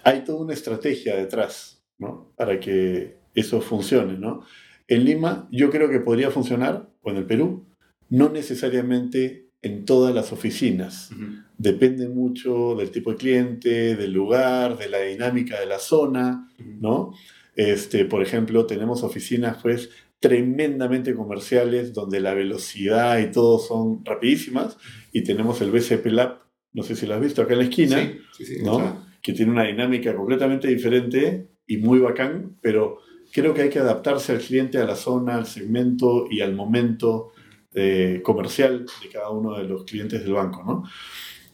hay 0.04 0.24
toda 0.24 0.42
una 0.42 0.54
estrategia 0.54 1.16
detrás, 1.16 1.84
¿no? 2.00 2.34
Para 2.36 2.60
que 2.60 3.18
eso 3.36 3.62
funcione, 3.62 4.18
¿no? 4.18 4.44
En 4.88 5.06
Lima 5.06 5.48
yo 5.52 5.70
creo 5.70 5.90
que 5.90 6.00
podría 6.00 6.32
funcionar, 6.32 6.90
o 7.02 7.12
en 7.12 7.18
el 7.18 7.26
Perú, 7.26 7.66
no 8.10 8.30
necesariamente 8.30 9.50
en 9.62 9.86
todas 9.86 10.14
las 10.14 10.34
oficinas. 10.34 11.12
Uh 11.12 11.16
-huh. 11.16 11.46
Depende 11.58 12.10
mucho 12.10 12.76
del 12.76 12.90
tipo 12.92 13.12
de 13.12 13.18
cliente, 13.18 13.96
del 13.96 14.12
lugar, 14.12 14.78
de 14.78 14.90
la 14.90 15.00
dinámica 15.00 15.60
de 15.60 15.68
la 15.68 15.80
zona, 15.80 16.52
uh 16.60 16.64
-huh. 16.64 16.80
¿no? 16.82 17.14
Este, 17.56 18.06
por 18.06 18.22
ejemplo, 18.22 18.66
tenemos 18.66 19.04
oficinas 19.04 19.58
pues 19.62 19.90
tremendamente 20.22 21.16
comerciales 21.16 21.94
donde 21.94 22.20
la 22.22 22.36
velocidad 22.36 23.20
y 23.20 23.32
todo 23.32 23.60
son 23.60 24.06
rapidísimas 24.06 24.78
y 25.12 25.24
tenemos 25.24 25.60
el 25.62 25.72
BCP 25.72 26.06
Lab, 26.06 26.44
no 26.74 26.84
sé 26.84 26.96
si 26.96 27.08
lo 27.08 27.16
has 27.16 27.22
visto 27.22 27.42
acá 27.42 27.54
en 27.54 27.60
la 27.60 27.66
esquina, 27.66 27.98
sí, 27.98 28.20
sí, 28.38 28.46
sí, 28.46 28.64
¿no? 28.64 28.78
Claro. 28.78 28.98
que 29.22 29.34
tiene 29.34 29.52
una 29.52 29.64
dinámica 29.64 30.16
completamente 30.16 30.68
diferente 30.68 31.48
y 31.66 31.78
muy 31.78 32.00
bacán, 32.00 32.56
pero 32.62 33.00
creo 33.34 33.54
que 33.54 33.64
hay 33.64 33.70
que 33.70 33.80
adaptarse 33.80 34.32
al 34.34 34.40
cliente, 34.40 34.78
a 34.78 34.86
la 34.86 34.96
zona, 34.96 35.36
al 35.36 35.48
segmento 35.48 36.28
y 36.30 36.42
al 36.42 36.54
momento 36.54 37.32
eh, 37.74 38.22
comercial 38.24 38.86
de 39.02 39.10
cada 39.10 39.32
uno 39.32 39.58
de 39.58 39.64
los 39.64 39.86
clientes 39.86 40.22
del 40.22 40.34
banco. 40.34 40.64
¿no? 40.64 40.84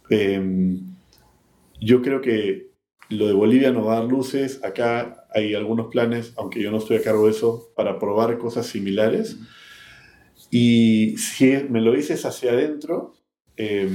Eh, 0.09 0.78
yo 1.80 2.01
creo 2.01 2.20
que 2.20 2.66
lo 3.10 3.28
de 3.28 3.34
Bolivia 3.34 3.72
nos 3.72 3.88
va 3.88 3.93
a 3.93 3.99
dar 4.01 4.05
luces. 4.10 4.64
Acá 4.64 5.28
hay 5.34 5.53
algunos 5.53 5.88
planes, 5.88 6.34
aunque 6.38 6.62
yo 6.62 6.72
no 6.72 6.78
estoy 6.78 6.97
a 6.97 7.03
cargo 7.03 7.26
de 7.26 7.32
eso, 7.32 7.72
para 7.76 7.99
probar 7.99 8.38
cosas 8.38 8.66
similares. 8.68 9.38
Y 10.51 11.18
si 11.18 11.51
me 11.70 11.82
lo 11.82 11.93
dices 11.93 12.26
hacia 12.26 12.51
adentro, 12.51 13.16
eh, 13.55 13.89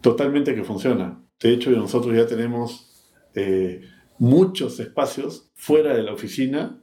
totalmente 0.00 0.54
que 0.54 0.64
funciona. 0.64 1.22
De 1.40 1.52
hecho, 1.52 1.70
nosotros 1.70 2.16
ya 2.16 2.26
tenemos 2.26 3.06
eh, 3.34 3.82
muchos 4.18 4.80
espacios 4.80 5.50
fuera 5.54 5.94
de 5.94 6.02
la 6.02 6.12
oficina 6.12 6.82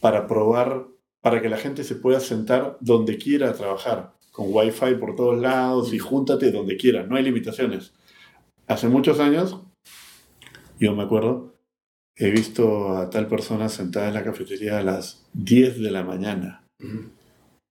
para 0.00 0.26
probar, 0.26 0.86
para 1.20 1.40
que 1.40 1.48
la 1.48 1.58
gente 1.58 1.84
se 1.84 1.94
pueda 1.94 2.20
sentar 2.20 2.76
donde 2.80 3.18
quiera 3.18 3.52
trabajar, 3.52 4.14
con 4.30 4.46
wifi 4.48 4.94
por 4.98 5.14
todos 5.14 5.38
lados 5.38 5.92
y 5.92 5.98
júntate 5.98 6.50
donde 6.50 6.76
quiera, 6.76 7.04
no 7.04 7.16
hay 7.16 7.22
limitaciones. 7.22 7.92
Hace 8.66 8.88
muchos 8.88 9.20
años 9.20 9.60
yo 10.82 10.94
me 10.96 11.04
acuerdo, 11.04 11.54
he 12.16 12.30
visto 12.30 12.96
a 12.96 13.08
tal 13.08 13.28
persona 13.28 13.68
sentada 13.68 14.08
en 14.08 14.14
la 14.14 14.24
cafetería 14.24 14.78
a 14.78 14.82
las 14.82 15.24
10 15.34 15.80
de 15.80 15.90
la 15.90 16.02
mañana. 16.02 16.64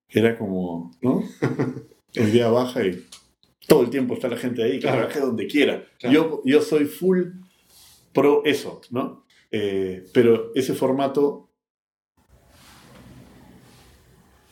Era 0.09 0.37
como, 0.37 0.91
¿no? 1.01 1.23
El 2.13 2.31
día 2.31 2.49
baja 2.49 2.85
y 2.85 3.05
todo 3.67 3.83
el 3.83 3.89
tiempo 3.89 4.13
está 4.13 4.27
la 4.27 4.37
gente 4.37 4.63
ahí, 4.63 4.71
que 4.73 4.79
Claro. 4.81 4.97
trabaje 4.99 5.19
donde 5.19 5.47
quiera. 5.47 5.85
Claro. 5.99 6.13
Yo, 6.13 6.41
yo 6.45 6.61
soy 6.61 6.85
full 6.85 7.23
pro 8.13 8.43
eso, 8.45 8.81
¿no? 8.89 9.25
Eh, 9.51 10.05
pero 10.13 10.51
ese 10.55 10.73
formato 10.73 11.49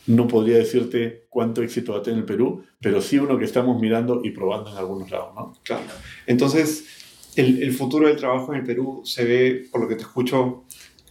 no 0.06 0.26
podría 0.26 0.56
decirte 0.58 1.26
cuánto 1.28 1.62
éxito 1.62 1.92
va 1.92 1.98
a 1.98 2.02
tener 2.02 2.20
el 2.20 2.24
Perú, 2.26 2.64
pero 2.80 3.00
sí 3.00 3.18
uno 3.18 3.38
que 3.38 3.44
estamos 3.44 3.80
mirando 3.80 4.20
y 4.24 4.30
probando 4.30 4.70
en 4.70 4.76
algunos 4.78 5.10
lados, 5.10 5.34
¿no? 5.34 5.52
Claro. 5.62 5.84
Entonces, 6.26 6.99
el, 7.36 7.62
el 7.62 7.72
futuro 7.72 8.08
del 8.08 8.16
trabajo 8.16 8.52
en 8.52 8.60
el 8.60 8.66
Perú 8.66 9.02
se 9.04 9.24
ve, 9.24 9.66
por 9.70 9.80
lo 9.80 9.88
que 9.88 9.94
te 9.96 10.02
escucho, 10.02 10.64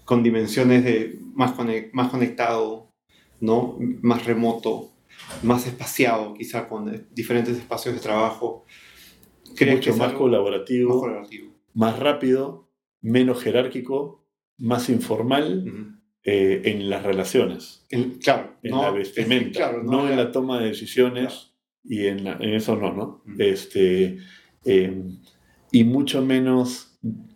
con 0.05 0.23
dimensiones 0.23 0.83
de 0.83 1.17
más, 1.33 1.55
conec- 1.55 1.89
más 1.93 2.09
conectado, 2.09 2.91
¿no? 3.39 3.77
más 4.01 4.25
remoto, 4.25 4.91
más 5.43 5.65
espaciado, 5.67 6.33
quizá 6.33 6.67
con 6.67 6.93
eh, 6.93 7.05
diferentes 7.11 7.57
espacios 7.57 7.95
de 7.95 8.01
trabajo. 8.01 8.65
¿Crees 9.55 9.77
Mucho 9.77 9.91
que 9.93 9.97
más 9.99 10.13
colaborativo. 10.13 10.89
más 10.89 10.99
colaborativo? 10.99 11.49
más 11.75 11.99
rápido, 11.99 12.69
menos 13.01 13.41
jerárquico, 13.43 14.25
más 14.57 14.89
informal, 14.89 15.63
Ujú. 15.67 15.99
eh, 16.23 16.61
en 16.65 16.89
las 16.89 17.03
relaciones. 17.03 17.85
claro. 18.21 18.55
En 18.63 18.71
la 18.71 18.91
vestimenta, 18.91 19.71
no, 19.83 20.09
en 20.09 20.17
la 20.17 20.31
toma 20.31 20.59
de 20.59 20.67
decisiones 20.69 21.53
y 21.83 22.07
en, 22.07 22.27
eso 22.27 22.75
no, 22.75 22.91
¿no? 22.93 23.23
Este, 23.37 24.17
em, 24.65 25.19
y 25.71 25.83
mucho 25.83 26.21
menos 26.21 26.89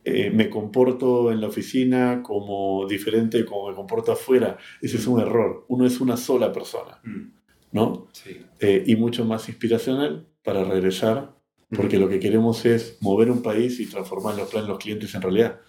eh, 0.06 0.32
me 0.32 0.50
comporto 0.50 1.32
en 1.32 1.40
la 1.40 1.48
oficina 1.48 2.22
como 2.22 2.86
diferente 2.88 3.46
como 3.46 3.70
me 3.70 3.76
comporto 3.76 4.12
afuera. 4.12 4.58
Ese 4.82 4.98
es 4.98 5.08
un 5.08 5.22
error. 5.22 5.66
Uno 5.70 5.86
es 5.86 6.02
una 6.02 6.18
sola 6.18 6.52
persona, 6.52 7.00
mm. 7.04 7.32
¿no? 7.72 8.08
Sí. 8.12 8.38
Eh, 8.60 8.84
y 8.86 8.96
mucho 8.96 9.24
más 9.24 9.48
inspiracional 9.48 10.28
para 10.44 10.66
regresar, 10.66 11.36
porque 11.70 11.98
lo 11.98 12.10
que 12.10 12.20
queremos 12.20 12.66
es 12.66 12.98
mover 13.00 13.32
un 13.32 13.42
país 13.42 13.80
y 13.80 13.86
transformar 13.86 14.36
los 14.36 14.50
planes 14.50 14.68
de 14.68 14.74
los 14.74 14.84
clientes 14.84 15.16
en 15.16 15.22
realidad. 15.22 15.60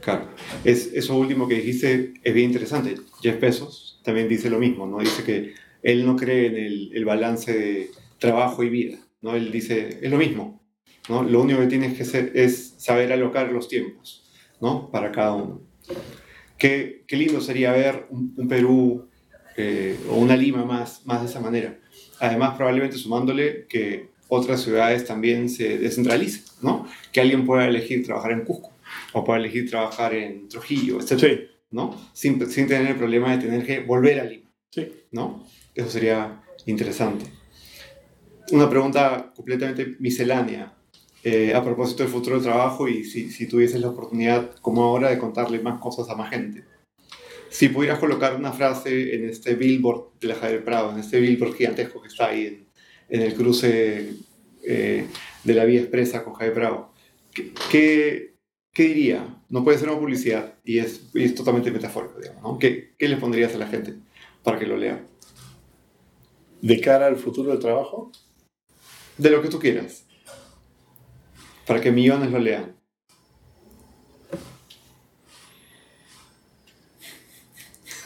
Claro. 0.00 0.28
Es, 0.64 0.92
eso 0.92 1.16
último 1.16 1.48
que 1.48 1.54
dijiste 1.54 2.14
es 2.22 2.34
bien 2.34 2.48
interesante. 2.48 2.96
Jeff 3.22 3.40
Bezos 3.40 4.00
también 4.04 4.28
dice 4.28 4.50
lo 4.50 4.58
mismo, 4.58 4.86
¿no? 4.86 4.98
Dice 4.98 5.24
que 5.24 5.54
él 5.82 6.04
no 6.04 6.16
cree 6.16 6.46
en 6.46 6.56
el, 6.56 6.90
el 6.92 7.04
balance 7.04 7.52
de 7.56 7.90
trabajo 8.18 8.62
y 8.64 8.68
vida, 8.68 8.98
¿no? 9.22 9.34
Él 9.36 9.50
dice, 9.52 10.00
es 10.02 10.10
lo 10.10 10.18
mismo, 10.18 10.65
¿no? 11.08 11.22
Lo 11.22 11.40
único 11.40 11.60
que 11.60 11.66
tienes 11.66 11.96
que 11.96 12.02
hacer 12.02 12.32
es 12.34 12.74
saber 12.78 13.12
alocar 13.12 13.50
los 13.52 13.68
tiempos, 13.68 14.24
¿no? 14.60 14.90
Para 14.90 15.12
cada 15.12 15.34
uno. 15.34 15.60
Qué, 16.58 17.04
qué 17.06 17.16
lindo 17.16 17.40
sería 17.40 17.72
ver 17.72 18.06
un, 18.10 18.48
Perú 18.48 19.08
eh, 19.56 19.96
o 20.10 20.16
una 20.16 20.36
Lima 20.36 20.64
más, 20.64 21.04
más 21.06 21.22
de 21.22 21.28
esa 21.28 21.40
manera. 21.40 21.78
Además, 22.20 22.56
probablemente 22.56 22.96
sumándole 22.96 23.66
que 23.68 24.08
otras 24.28 24.62
ciudades 24.62 25.04
también 25.04 25.48
se 25.48 25.78
descentralicen, 25.78 26.44
¿no? 26.62 26.86
Que 27.12 27.20
alguien 27.20 27.46
pueda 27.46 27.66
elegir 27.66 28.04
trabajar 28.04 28.32
en 28.32 28.44
Cusco 28.44 28.72
o 29.12 29.24
pueda 29.24 29.38
elegir 29.38 29.68
trabajar 29.70 30.14
en 30.14 30.48
Trujillo, 30.48 31.00
etc. 31.00 31.48
¿no? 31.70 31.96
Sin, 32.12 32.44
sin, 32.50 32.66
tener 32.66 32.88
el 32.88 32.96
problema 32.96 33.36
de 33.36 33.46
tener 33.46 33.66
que 33.66 33.80
volver 33.80 34.20
a 34.20 34.24
Lima. 34.24 34.50
Sí. 34.70 34.92
¿no? 35.12 35.46
Eso 35.74 35.90
sería 35.90 36.42
interesante. 36.66 37.26
Una 38.52 38.68
pregunta 38.68 39.32
completamente 39.34 39.96
miscelánea. 39.98 40.72
Eh, 41.28 41.52
a 41.56 41.64
propósito 41.64 42.04
del 42.04 42.12
futuro 42.12 42.36
del 42.36 42.44
trabajo 42.44 42.86
y 42.86 43.02
si, 43.02 43.32
si 43.32 43.48
tuvieses 43.48 43.80
la 43.80 43.88
oportunidad, 43.88 44.54
como 44.60 44.84
ahora, 44.84 45.10
de 45.10 45.18
contarle 45.18 45.58
más 45.58 45.80
cosas 45.80 46.08
a 46.08 46.14
más 46.14 46.30
gente. 46.30 46.62
Si 47.48 47.68
pudieras 47.68 47.98
colocar 47.98 48.36
una 48.36 48.52
frase 48.52 49.12
en 49.12 49.28
este 49.28 49.56
billboard 49.56 50.20
de 50.20 50.28
la 50.28 50.36
Javier 50.36 50.62
Prado, 50.62 50.92
en 50.92 51.00
este 51.00 51.18
billboard 51.18 51.56
gigantesco 51.56 52.00
que 52.00 52.06
está 52.06 52.28
ahí 52.28 52.46
en, 52.46 52.66
en 53.08 53.22
el 53.22 53.34
cruce 53.34 54.14
eh, 54.62 55.06
de 55.42 55.54
la 55.54 55.64
vía 55.64 55.80
expresa 55.80 56.22
con 56.22 56.34
Javier 56.34 56.54
Prado, 56.54 56.92
¿qué, 57.34 58.36
qué, 58.72 58.84
diría? 58.84 59.26
No 59.48 59.64
puede 59.64 59.78
ser 59.78 59.88
una 59.88 59.98
publicidad 59.98 60.54
y 60.64 60.78
es, 60.78 61.10
es 61.12 61.34
totalmente 61.34 61.72
metafórico, 61.72 62.20
digamos. 62.20 62.42
¿no? 62.44 62.56
¿Qué, 62.56 62.94
¿Qué 62.96 63.08
le 63.08 63.16
pondrías 63.16 63.52
a 63.52 63.58
la 63.58 63.66
gente 63.66 63.94
para 64.44 64.60
que 64.60 64.66
lo 64.66 64.76
lea? 64.76 65.04
¿De 66.62 66.80
cara 66.80 67.08
al 67.08 67.16
futuro 67.16 67.50
del 67.50 67.58
trabajo? 67.58 68.12
De 69.18 69.30
lo 69.30 69.42
que 69.42 69.48
tú 69.48 69.58
quieras 69.58 70.05
para 71.66 71.80
que 71.80 71.90
millones 71.90 72.30
lo 72.30 72.38
lean. 72.38 72.76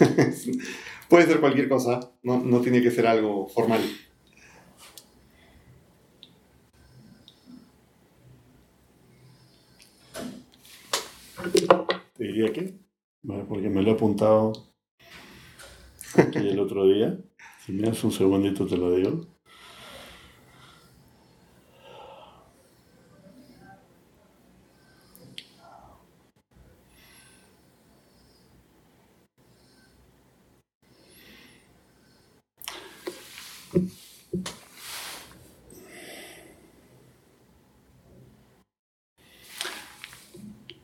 Puede 1.09 1.27
ser 1.27 1.41
cualquier 1.41 1.69
cosa, 1.69 2.01
no, 2.23 2.61
tiene 2.61 2.81
que 2.83 2.91
ser 2.91 3.07
algo 3.07 3.49
formal. 3.49 3.81
Te 12.17 12.25
diría 12.25 12.53
que, 12.53 12.79
porque 13.49 13.69
me 13.69 13.83
lo 13.83 13.91
he 13.91 13.95
apuntado 13.95 14.53
aquí 16.17 16.49
el 16.49 16.61
otro 16.61 16.87
día. 16.87 17.19
Si 17.65 17.73
me 17.73 17.89
das 17.89 18.03
un 18.05 18.13
segundito 18.13 18.67
te 18.67 18.77
lo 18.77 18.95
digo. 18.95 19.27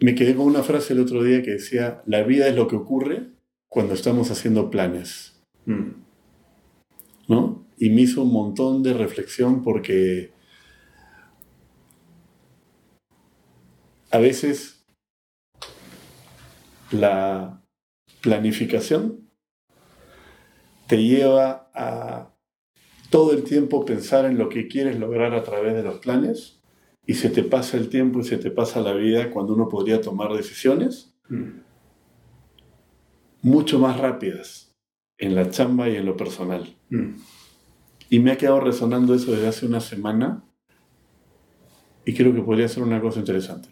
Me 0.07 0.15
quedé 0.15 0.37
con 0.37 0.47
una 0.47 0.63
frase 0.63 0.93
el 0.93 1.01
otro 1.01 1.25
día 1.25 1.43
que 1.43 1.55
decía, 1.55 2.01
la 2.07 2.23
vida 2.23 2.47
es 2.47 2.55
lo 2.55 2.69
que 2.69 2.77
ocurre 2.77 3.33
cuando 3.69 3.95
estamos 3.95 4.31
haciendo 4.31 4.71
planes. 4.71 5.43
Mm. 5.65 6.05
¿No? 7.27 7.67
Y 7.77 7.91
me 7.91 8.03
hizo 8.03 8.23
un 8.23 8.33
montón 8.33 8.85
de 8.85 8.95
reflexión 8.95 9.65
porque 9.65 10.31
a 14.13 14.19
veces 14.19 14.87
la 16.93 17.65
planificación 18.21 19.29
te 20.87 21.03
lleva 21.03 21.69
a 21.75 22.33
todo 23.11 23.33
el 23.33 23.43
tiempo 23.43 23.85
pensar 23.85 24.25
en 24.25 24.39
lo 24.39 24.51
que 24.51 24.69
quieres 24.69 25.01
lograr 25.01 25.35
a 25.35 25.43
través 25.43 25.75
de 25.75 25.83
los 25.83 25.99
planes 25.99 26.56
y 27.07 27.15
se 27.15 27.31
te 27.31 27.45
pasa 27.45 27.77
el 27.77 27.89
tiempo 27.89 28.21
y 28.21 28.25
se 28.25 28.37
te 28.37 28.51
pasa 28.51 28.81
la 28.81 28.93
vida 28.93 29.31
cuando 29.31 29.55
uno 29.55 29.69
podría 29.69 30.01
tomar 30.01 30.33
decisiones 30.33 31.15
mm. 31.29 31.61
mucho 33.43 33.79
más 33.79 33.99
rápidas 33.99 34.75
en 35.19 35.35
la 35.35 35.49
chamba 35.51 35.89
y 35.89 35.97
en 35.97 36.05
lo 36.05 36.17
personal. 36.17 36.77
Mm. 36.91 37.15
Y 38.11 38.19
me 38.19 38.33
ha 38.33 38.37
quedado 38.37 38.61
resonando 38.61 39.15
eso 39.15 39.33
desde 39.33 39.49
hace 39.49 39.67
una 39.67 39.81
semana 39.81 40.45
y 42.05 42.15
creo 42.15 42.35
que 42.35 42.43
podría 42.43 42.69
ser 42.69 42.83
una 42.83 43.01
cosa 43.01 43.21
interesante. 43.21 43.69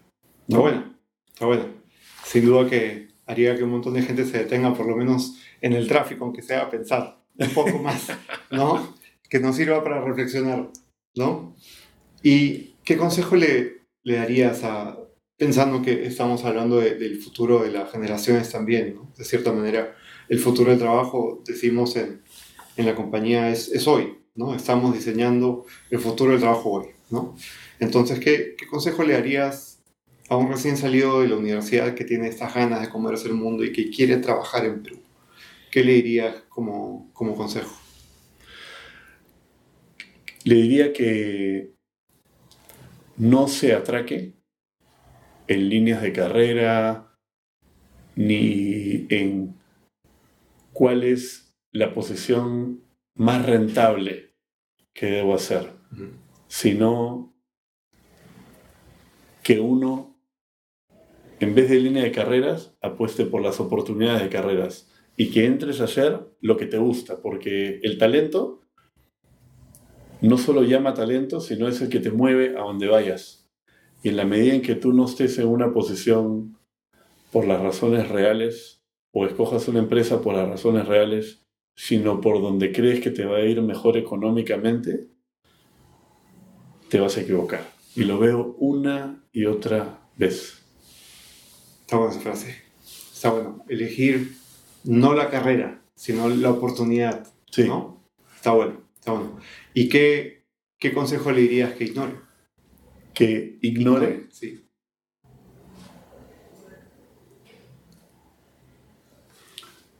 Está 0.48 0.58
bueno, 0.58 0.94
está 1.32 1.46
bueno. 1.46 1.66
Sin 2.24 2.44
duda 2.44 2.68
que 2.68 3.08
haría 3.26 3.56
que 3.56 3.64
un 3.64 3.70
montón 3.70 3.94
de 3.94 4.02
gente 4.02 4.24
se 4.24 4.38
detenga 4.38 4.74
por 4.74 4.86
lo 4.86 4.96
menos 4.96 5.38
en 5.60 5.72
el 5.72 5.88
tráfico, 5.88 6.24
aunque 6.24 6.42
sea 6.42 6.62
a 6.62 6.70
pensar 6.70 7.20
un 7.36 7.50
poco 7.50 7.78
más, 7.78 8.08
¿no? 8.50 8.94
Que 9.28 9.40
nos 9.40 9.56
sirva 9.56 9.82
para 9.82 10.04
reflexionar, 10.04 10.70
¿no? 11.16 11.56
Y 12.22 12.73
¿Qué 12.84 12.98
consejo 12.98 13.34
le, 13.36 13.86
darías 14.04 14.62
a, 14.62 14.98
pensando 15.38 15.80
que 15.80 16.06
estamos 16.06 16.44
hablando 16.44 16.80
del 16.80 17.18
futuro 17.18 17.62
de 17.62 17.70
las 17.70 17.90
generaciones 17.90 18.50
también, 18.50 18.94
¿no? 18.96 19.12
de 19.16 19.24
cierta 19.24 19.52
manera, 19.52 19.96
el 20.28 20.38
futuro 20.38 20.70
del 20.70 20.78
trabajo, 20.78 21.42
decimos 21.46 21.96
en, 21.96 22.22
en 22.76 22.86
la 22.86 22.94
compañía, 22.94 23.50
es, 23.50 23.68
es, 23.68 23.86
hoy, 23.86 24.18
¿no? 24.34 24.54
Estamos 24.54 24.92
diseñando 24.94 25.64
el 25.90 25.98
futuro 25.98 26.32
del 26.32 26.40
trabajo 26.40 26.70
hoy, 26.72 26.86
¿no? 27.10 27.36
Entonces, 27.80 28.20
¿qué, 28.20 28.54
¿qué, 28.56 28.66
consejo 28.66 29.02
le 29.02 29.14
darías 29.14 29.82
a 30.28 30.36
un 30.36 30.50
recién 30.50 30.76
salido 30.76 31.20
de 31.22 31.28
la 31.28 31.36
universidad 31.36 31.94
que 31.94 32.04
tiene 32.04 32.28
estas 32.28 32.54
ganas 32.54 32.80
de 32.80 32.88
comerse 32.88 33.28
el 33.28 33.34
mundo 33.34 33.64
y 33.64 33.72
que 33.72 33.90
quiere 33.90 34.18
trabajar 34.18 34.64
en 34.66 34.82
Perú? 34.82 34.98
¿Qué 35.70 35.82
le 35.84 35.94
dirías 35.94 36.36
como, 36.48 37.10
como 37.12 37.34
consejo? 37.34 37.74
Le 40.44 40.54
diría 40.56 40.92
que 40.92 41.73
no 43.16 43.48
se 43.48 43.74
atraque 43.74 44.34
en 45.46 45.68
líneas 45.68 46.02
de 46.02 46.12
carrera 46.12 47.18
ni 48.16 49.06
en 49.10 49.56
cuál 50.72 51.04
es 51.04 51.54
la 51.72 51.92
posición 51.94 52.84
más 53.14 53.44
rentable 53.44 54.34
que 54.92 55.06
debo 55.06 55.34
hacer, 55.34 55.72
sino 56.46 57.34
que 59.42 59.60
uno, 59.60 60.20
en 61.40 61.54
vez 61.54 61.68
de 61.68 61.80
línea 61.80 62.04
de 62.04 62.12
carreras, 62.12 62.76
apueste 62.80 63.26
por 63.26 63.42
las 63.42 63.60
oportunidades 63.60 64.22
de 64.22 64.28
carreras 64.28 64.90
y 65.16 65.30
que 65.30 65.44
entres 65.44 65.80
a 65.80 65.84
hacer 65.84 66.26
lo 66.40 66.56
que 66.56 66.66
te 66.66 66.78
gusta, 66.78 67.20
porque 67.20 67.80
el 67.82 67.98
talento 67.98 68.63
no 70.20 70.38
solo 70.38 70.62
llama 70.62 70.94
talento, 70.94 71.40
sino 71.40 71.68
es 71.68 71.80
el 71.80 71.88
que 71.88 72.00
te 72.00 72.10
mueve 72.10 72.56
a 72.56 72.62
donde 72.62 72.88
vayas. 72.88 73.48
Y 74.02 74.10
en 74.10 74.16
la 74.16 74.24
medida 74.24 74.54
en 74.54 74.62
que 74.62 74.74
tú 74.74 74.92
no 74.92 75.06
estés 75.06 75.38
en 75.38 75.48
una 75.48 75.72
posición 75.72 76.58
por 77.32 77.46
las 77.46 77.60
razones 77.60 78.08
reales, 78.08 78.82
o 79.12 79.26
escojas 79.26 79.68
una 79.68 79.78
empresa 79.78 80.20
por 80.20 80.34
las 80.34 80.48
razones 80.48 80.86
reales, 80.86 81.42
sino 81.76 82.20
por 82.20 82.40
donde 82.40 82.72
crees 82.72 83.00
que 83.00 83.10
te 83.10 83.24
va 83.24 83.38
a 83.38 83.44
ir 83.44 83.62
mejor 83.62 83.96
económicamente, 83.96 85.08
te 86.88 87.00
vas 87.00 87.16
a 87.16 87.22
equivocar. 87.22 87.72
Y 87.96 88.04
lo 88.04 88.18
veo 88.18 88.56
una 88.58 89.24
y 89.32 89.46
otra 89.46 90.00
vez. 90.16 90.62
Está 91.80 91.96
buena 91.96 92.12
esa 92.12 92.22
frase. 92.22 92.56
Está 93.12 93.30
bueno. 93.30 93.64
Elegir 93.68 94.32
no 94.84 95.14
la 95.14 95.30
carrera, 95.30 95.82
sino 95.94 96.28
la 96.28 96.50
oportunidad. 96.50 97.26
Sí. 97.50 97.64
¿no? 97.64 98.02
Está 98.36 98.52
bueno. 98.52 98.83
¿Y 99.74 99.88
qué, 99.88 100.46
qué 100.78 100.92
consejo 100.92 101.32
le 101.32 101.42
dirías 101.42 101.74
que 101.74 101.84
ignore? 101.84 102.14
Que 103.12 103.58
ignore. 103.62 104.26
Sí. 104.30 104.64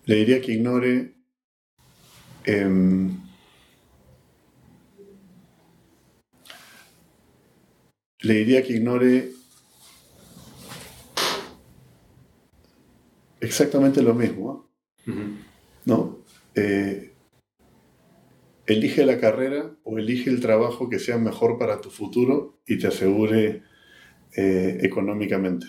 le 0.06 0.16
diría 0.16 0.40
que 0.40 0.52
ignore 0.52 1.14
em, 2.44 3.20
le 8.20 8.34
diría 8.34 8.62
que 8.62 8.74
ignore 8.74 9.32
exactamente 13.40 14.02
lo 14.02 14.14
mismo, 14.14 14.70
¿no? 15.84 16.18
Eh, 16.54 17.13
elige 18.66 19.04
la 19.04 19.20
carrera 19.20 19.76
o 19.84 19.98
elige 19.98 20.30
el 20.30 20.40
trabajo 20.40 20.88
que 20.88 20.98
sea 20.98 21.18
mejor 21.18 21.58
para 21.58 21.80
tu 21.80 21.90
futuro 21.90 22.60
y 22.66 22.78
te 22.78 22.86
asegure 22.86 23.62
eh, 24.36 24.78
económicamente. 24.82 25.66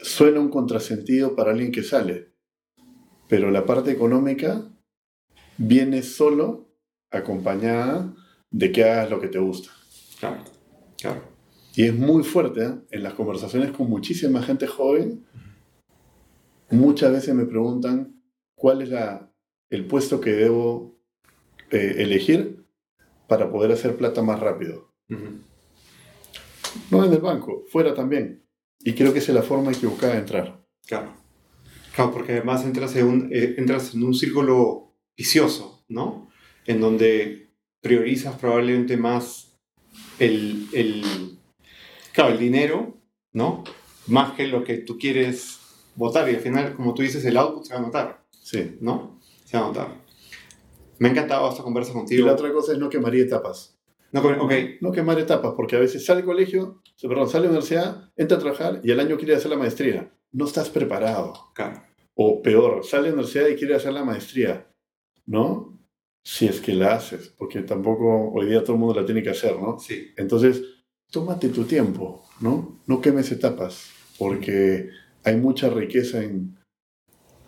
Suena 0.00 0.40
un 0.40 0.50
contrasentido 0.50 1.34
para 1.34 1.52
alguien 1.52 1.72
que 1.72 1.82
sale, 1.82 2.32
pero 3.28 3.50
la 3.50 3.64
parte 3.64 3.90
económica 3.90 4.70
viene 5.56 6.02
solo 6.02 6.68
acompañada 7.10 8.14
de 8.50 8.72
que 8.72 8.84
hagas 8.84 9.10
lo 9.10 9.20
que 9.20 9.28
te 9.28 9.38
gusta. 9.38 9.70
Claro, 10.18 10.44
claro. 11.00 11.22
Y 11.76 11.84
es 11.84 11.94
muy 11.94 12.22
fuerte, 12.22 12.64
¿eh? 12.64 12.74
en 12.90 13.02
las 13.02 13.14
conversaciones 13.14 13.72
con 13.72 13.88
muchísima 13.88 14.42
gente 14.42 14.66
joven, 14.66 15.24
muchas 16.70 17.12
veces 17.12 17.34
me 17.34 17.46
preguntan 17.46 18.22
cuál 18.54 18.82
es 18.82 18.90
la, 18.90 19.33
el 19.74 19.86
puesto 19.86 20.20
que 20.20 20.32
debo 20.32 21.00
eh, 21.70 21.96
elegir 21.98 22.64
para 23.26 23.50
poder 23.50 23.72
hacer 23.72 23.96
plata 23.96 24.22
más 24.22 24.38
rápido. 24.38 24.92
No 26.90 27.04
en 27.04 27.12
el 27.12 27.20
banco, 27.20 27.64
fuera 27.68 27.94
también. 27.94 28.44
Y 28.80 28.92
creo 28.94 29.12
que 29.12 29.18
esa 29.18 29.32
es 29.32 29.36
la 29.36 29.42
forma 29.42 29.72
equivocada 29.72 30.14
de 30.14 30.20
entrar. 30.20 30.64
Claro. 30.86 31.14
Claro, 31.94 32.12
porque 32.12 32.32
además 32.32 32.64
entras 32.64 32.94
en 32.96 33.06
un, 33.06 33.28
eh, 33.32 33.54
entras 33.56 33.94
en 33.94 34.02
un 34.02 34.14
círculo 34.14 34.94
vicioso, 35.16 35.84
¿no? 35.88 36.28
En 36.66 36.80
donde 36.80 37.52
priorizas 37.80 38.36
probablemente 38.38 38.96
más 38.96 39.56
el, 40.18 40.68
el, 40.72 41.38
claro, 42.12 42.32
el 42.32 42.38
dinero, 42.38 42.96
¿no? 43.32 43.64
Más 44.06 44.32
que 44.32 44.46
lo 44.48 44.64
que 44.64 44.78
tú 44.78 44.98
quieres 44.98 45.58
votar. 45.94 46.28
Y 46.28 46.34
al 46.34 46.40
final, 46.40 46.74
como 46.74 46.94
tú 46.94 47.02
dices, 47.02 47.24
el 47.24 47.36
output 47.36 47.64
se 47.64 47.74
va 47.74 47.80
a 47.80 47.82
notar. 47.82 48.24
Sí. 48.30 48.76
¿No? 48.80 49.20
Se 49.44 49.56
va 49.56 49.64
a 49.64 49.66
notar. 49.68 49.88
Me 50.98 51.08
ha 51.08 51.10
encantado 51.12 51.50
esta 51.50 51.62
conversa 51.62 51.92
contigo. 51.92 52.22
Y 52.22 52.26
la 52.26 52.32
otra 52.32 52.52
cosa 52.52 52.72
es 52.72 52.78
no 52.78 52.88
quemar 52.88 53.14
etapas. 53.14 53.78
No, 54.12 54.92
quemar 54.92 55.18
etapas, 55.18 55.54
porque 55.56 55.74
a 55.74 55.80
veces 55.80 56.04
sale 56.06 56.20
al 56.20 56.26
colegio, 56.26 56.80
perdón, 57.02 57.28
sale 57.28 57.46
a 57.46 57.50
la 57.50 57.58
universidad, 57.58 58.12
entra 58.16 58.36
a 58.36 58.40
trabajar 58.40 58.80
y 58.84 58.92
al 58.92 59.00
año 59.00 59.16
quiere 59.16 59.34
hacer 59.34 59.50
la 59.50 59.56
maestría. 59.56 60.12
No 60.30 60.44
estás 60.44 60.70
preparado. 60.70 61.34
Claro. 61.52 61.82
O 62.14 62.40
peor, 62.40 62.84
sale 62.84 63.08
a 63.08 63.10
la 63.10 63.14
universidad 63.14 63.48
y 63.48 63.56
quiere 63.56 63.74
hacer 63.74 63.92
la 63.92 64.04
maestría. 64.04 64.70
¿No? 65.26 65.80
Si 66.24 66.46
es 66.46 66.60
que 66.60 66.74
la 66.74 66.94
haces, 66.94 67.34
porque 67.36 67.62
tampoco 67.62 68.30
hoy 68.32 68.46
día 68.46 68.62
todo 68.62 68.74
el 68.74 68.78
mundo 68.78 69.00
la 69.00 69.04
tiene 69.04 69.22
que 69.22 69.30
hacer, 69.30 69.58
¿no? 69.60 69.78
Sí. 69.80 70.12
Entonces, 70.16 70.62
tómate 71.10 71.48
tu 71.48 71.64
tiempo, 71.64 72.24
¿no? 72.40 72.80
No 72.86 73.00
quemes 73.00 73.30
etapas, 73.32 73.90
porque 74.18 74.90
hay 75.24 75.36
mucha 75.36 75.68
riqueza 75.70 76.22
en, 76.22 76.56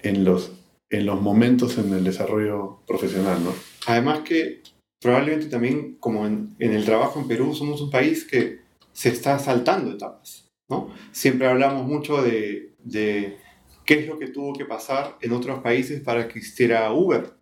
en, 0.03 0.25
los, 0.25 0.53
en 0.91 1.07
los 1.07 1.21
momentos 1.21 1.79
en 1.79 1.93
el 1.93 2.05
desarrollo 2.05 2.83
profesional, 2.87 3.43
¿no? 3.43 3.53
Además 3.87 4.21
que 4.21 4.63
probablemente 5.01 5.47
también, 5.47 5.97
como 5.99 6.27
en, 6.27 6.55
el 6.59 6.85
trabajo 6.85 7.21
en 7.21 7.29
Perú, 7.29 7.55
somos 7.55 7.81
un 7.81 7.91
país 7.91 8.25
que 8.25 8.61
se 8.93 9.11
está 9.11 9.39
saltando 9.39 9.93
etapas, 9.93 10.51
¿no? 10.69 10.91
Siempre 11.13 11.47
hablamos 11.47 11.87
mucho 11.87 12.23
de, 12.23 12.75
de 12.79 13.37
qué 13.85 14.01
es 14.01 14.09
lo 14.09 14.19
que 14.19 14.29
tuvo 14.29 14.53
que 14.53 14.65
pasar 14.65 15.17
en 15.21 15.33
otros 15.33 15.61
países 15.61 16.01
para 16.01 16.29
que 16.29 16.39
existiera 16.39 16.93
Uber. 16.93 17.35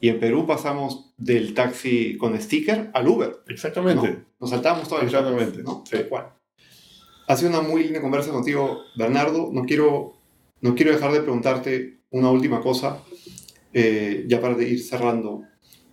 Y 0.00 0.08
en 0.08 0.20
Perú 0.20 0.46
pasamos 0.46 1.14
del 1.16 1.54
taxi 1.54 2.16
con 2.18 2.38
sticker 2.40 2.90
al 2.92 3.08
Uber. 3.08 3.38
Exactamente. 3.48 4.24
Nos 4.38 4.50
saltamos 4.50 4.88
todo 4.88 5.00
Exactamente. 5.00 5.62
¿no? 5.62 5.84
Sí. 5.90 5.98
Cual. 6.08 6.34
Ha 7.28 7.36
sido 7.36 7.50
una 7.50 7.62
muy 7.62 7.84
linda 7.84 8.00
conversa 8.00 8.30
contigo, 8.30 8.82
Bernardo. 8.96 9.50
No 9.52 9.64
quiero, 9.64 10.12
no 10.60 10.74
quiero 10.74 10.92
dejar 10.92 11.12
de 11.12 11.20
preguntarte 11.20 12.00
una 12.16 12.30
última 12.30 12.62
cosa, 12.62 13.02
eh, 13.72 14.24
ya 14.26 14.40
para 14.40 14.60
ir 14.62 14.82
cerrando. 14.82 15.42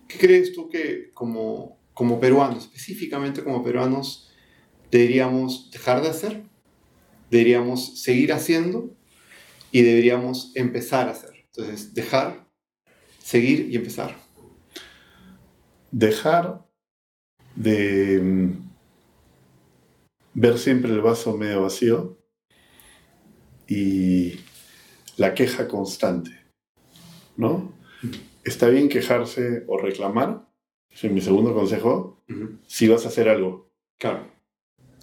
¿Qué 0.08 0.18
crees 0.18 0.52
tú 0.52 0.68
que 0.68 1.10
como, 1.12 1.78
como 1.92 2.18
peruanos, 2.18 2.64
específicamente 2.64 3.44
como 3.44 3.62
peruanos, 3.62 4.30
deberíamos 4.90 5.70
dejar 5.70 6.00
de 6.02 6.08
hacer? 6.08 6.42
¿Deberíamos 7.30 8.00
seguir 8.00 8.32
haciendo? 8.32 8.96
Y 9.70 9.82
deberíamos 9.82 10.52
empezar 10.54 11.08
a 11.08 11.12
hacer. 11.12 11.46
Entonces, 11.46 11.92
dejar, 11.92 12.48
seguir 13.22 13.68
y 13.70 13.76
empezar. 13.76 14.16
Dejar 15.90 16.64
de 17.54 18.20
mm, 18.20 18.70
ver 20.34 20.58
siempre 20.58 20.90
el 20.90 21.00
vaso 21.02 21.36
medio 21.36 21.62
vacío 21.62 22.18
y 23.68 24.38
la 25.16 25.34
queja 25.34 25.68
constante, 25.68 26.30
¿no? 27.36 27.72
Está 28.44 28.68
bien 28.68 28.88
quejarse 28.88 29.64
o 29.66 29.78
reclamar, 29.78 30.48
es 30.90 31.04
mi 31.04 31.20
segundo 31.20 31.54
consejo, 31.54 32.22
si 32.66 32.88
vas 32.88 33.04
a 33.04 33.08
hacer 33.08 33.28
algo. 33.28 33.70
Claro. 33.98 34.26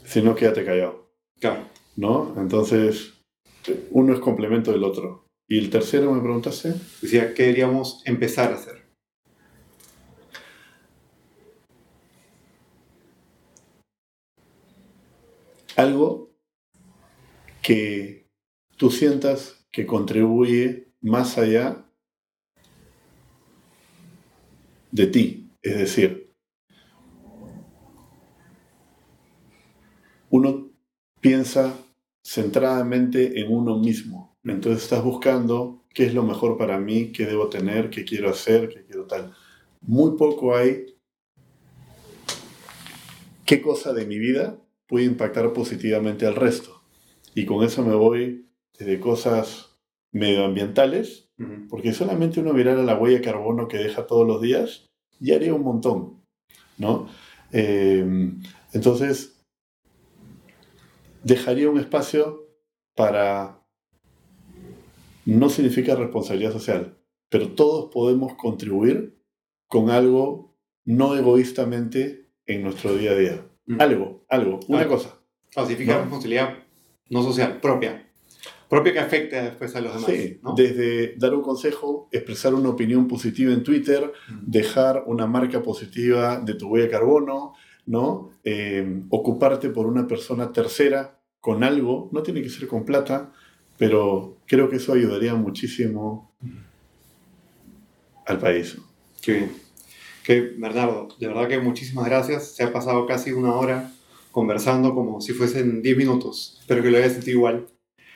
Si 0.03 0.21
no, 0.21 0.35
quédate 0.35 0.65
callado. 0.65 1.11
Claro. 1.39 1.63
¿No? 1.95 2.33
Entonces, 2.37 3.13
uno 3.91 4.13
es 4.13 4.19
complemento 4.19 4.71
del 4.71 4.83
otro. 4.83 5.27
¿Y 5.47 5.57
el 5.57 5.69
tercero 5.69 6.11
me 6.13 6.21
preguntaste? 6.21 6.73
Decía, 7.01 7.33
¿qué 7.33 7.43
deberíamos 7.43 8.01
empezar 8.05 8.51
a 8.51 8.55
hacer? 8.55 8.81
algo 15.81 16.31
que 17.61 18.29
tú 18.77 18.91
sientas 18.91 19.60
que 19.71 19.85
contribuye 19.85 20.93
más 21.01 21.37
allá 21.37 21.85
de 24.91 25.07
ti. 25.07 25.49
Es 25.61 25.77
decir, 25.77 26.33
uno 30.29 30.71
piensa 31.19 31.73
centradamente 32.23 33.39
en 33.39 33.51
uno 33.51 33.77
mismo. 33.77 34.37
Entonces 34.43 34.83
estás 34.83 35.03
buscando 35.03 35.83
qué 35.93 36.05
es 36.05 36.13
lo 36.13 36.23
mejor 36.23 36.57
para 36.57 36.79
mí, 36.79 37.11
qué 37.11 37.25
debo 37.25 37.47
tener, 37.47 37.89
qué 37.89 38.05
quiero 38.05 38.29
hacer, 38.29 38.69
qué 38.69 38.83
quiero 38.83 39.05
tal. 39.05 39.33
Muy 39.81 40.17
poco 40.17 40.55
hay 40.55 40.95
qué 43.45 43.61
cosa 43.61 43.93
de 43.93 44.05
mi 44.05 44.17
vida 44.17 44.57
puede 44.87 45.05
impactar 45.05 45.51
positivamente 45.53 46.25
al 46.25 46.35
resto. 46.35 46.81
Y 47.35 47.45
con 47.45 47.63
eso 47.63 47.83
me 47.83 47.95
voy 47.95 48.50
de 48.85 48.99
cosas 48.99 49.77
medioambientales, 50.11 51.29
porque 51.69 51.93
solamente 51.93 52.39
uno 52.39 52.53
mirara 52.53 52.83
la 52.83 52.97
huella 52.97 53.17
de 53.17 53.23
carbono 53.23 53.67
que 53.67 53.77
deja 53.77 54.05
todos 54.05 54.27
los 54.27 54.41
días, 54.41 54.91
ya 55.19 55.35
haría 55.35 55.53
un 55.53 55.63
montón, 55.63 56.23
¿no? 56.77 57.07
Eh, 57.51 58.05
entonces, 58.73 59.43
dejaría 61.23 61.69
un 61.69 61.79
espacio 61.79 62.47
para... 62.95 63.59
No 65.25 65.49
significa 65.49 65.95
responsabilidad 65.95 66.51
social, 66.51 66.97
pero 67.29 67.49
todos 67.49 67.91
podemos 67.91 68.33
contribuir 68.35 69.21
con 69.67 69.89
algo 69.89 70.57
no 70.83 71.15
egoístamente 71.15 72.31
en 72.45 72.63
nuestro 72.63 72.95
día 72.95 73.11
a 73.11 73.15
día. 73.15 73.47
Mm. 73.65 73.81
Algo, 73.81 74.25
algo, 74.29 74.59
una 74.67 74.87
cosa. 74.87 75.19
significa 75.49 75.99
responsabilidad 75.99 76.57
no 77.09 77.23
social, 77.23 77.59
propia. 77.61 78.10
Propia 78.71 78.93
que 78.93 78.99
afecte 78.99 79.35
después 79.35 79.75
a 79.75 79.81
los 79.81 79.93
demás. 79.93 80.09
Sí, 80.09 80.39
desde 80.55 81.15
dar 81.17 81.33
un 81.33 81.41
consejo, 81.41 82.07
expresar 82.09 82.53
una 82.53 82.69
opinión 82.69 83.05
positiva 83.05 83.51
en 83.51 83.63
Twitter, 83.63 84.13
dejar 84.43 85.03
una 85.07 85.27
marca 85.27 85.61
positiva 85.61 86.39
de 86.39 86.53
tu 86.53 86.69
huella 86.69 86.85
de 86.85 86.91
carbono, 86.91 87.53
¿no? 87.85 88.29
Eh, 88.45 89.01
ocuparte 89.09 89.71
por 89.71 89.87
una 89.87 90.07
persona 90.07 90.53
tercera 90.53 91.19
con 91.41 91.65
algo, 91.65 92.07
no 92.13 92.23
tiene 92.23 92.41
que 92.41 92.47
ser 92.47 92.69
con 92.69 92.85
plata, 92.85 93.33
pero 93.77 94.37
creo 94.47 94.69
que 94.69 94.77
eso 94.77 94.93
ayudaría 94.93 95.35
muchísimo 95.35 96.31
al 98.25 98.39
país. 98.39 98.77
Qué 99.21 99.33
bien. 99.33 99.51
Que, 100.23 100.39
Bernardo, 100.57 101.09
de 101.19 101.27
verdad 101.27 101.49
que 101.49 101.59
muchísimas 101.59 102.05
gracias. 102.05 102.55
Se 102.55 102.63
ha 102.63 102.71
pasado 102.71 103.05
casi 103.05 103.33
una 103.33 103.53
hora 103.53 103.91
conversando 104.31 104.95
como 104.95 105.19
si 105.19 105.33
fuesen 105.33 105.81
10 105.81 105.97
minutos. 105.97 106.55
Espero 106.61 106.81
que 106.81 106.89
lo 106.89 106.99
hayas 106.99 107.11
sentido 107.11 107.37
igual. 107.37 107.67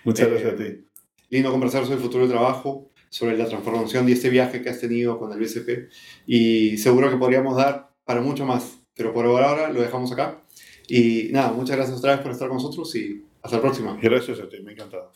Muchas 0.05 0.29
gracias 0.29 0.53
a 0.53 0.55
ti. 0.55 0.63
Eh, 0.63 0.83
lindo 1.29 1.51
conversar 1.51 1.83
sobre 1.83 1.97
el 1.97 2.01
futuro 2.01 2.23
del 2.23 2.31
trabajo, 2.31 2.91
sobre 3.09 3.37
la 3.37 3.47
transformación 3.47 4.07
y 4.07 4.13
este 4.13 4.29
viaje 4.29 4.61
que 4.61 4.69
has 4.69 4.79
tenido 4.79 5.19
con 5.19 5.31
el 5.33 5.39
BCP. 5.39 5.89
Y 6.27 6.77
seguro 6.77 7.09
que 7.09 7.17
podríamos 7.17 7.57
dar 7.57 7.89
para 8.05 8.21
mucho 8.21 8.45
más. 8.45 8.77
Pero 8.95 9.13
por 9.13 9.25
ahora 9.25 9.69
lo 9.71 9.81
dejamos 9.81 10.11
acá. 10.11 10.41
Y 10.87 11.29
nada, 11.31 11.51
muchas 11.51 11.75
gracias 11.75 11.97
otra 11.97 12.11
vez 12.13 12.21
por 12.21 12.31
estar 12.31 12.47
con 12.47 12.57
nosotros 12.57 12.95
y 12.95 13.25
hasta 13.41 13.57
la 13.57 13.61
próxima. 13.61 13.97
Gracias 14.01 14.39
a 14.39 14.47
ti, 14.47 14.57
me 14.61 14.71
ha 14.71 14.73
encantado. 14.73 15.11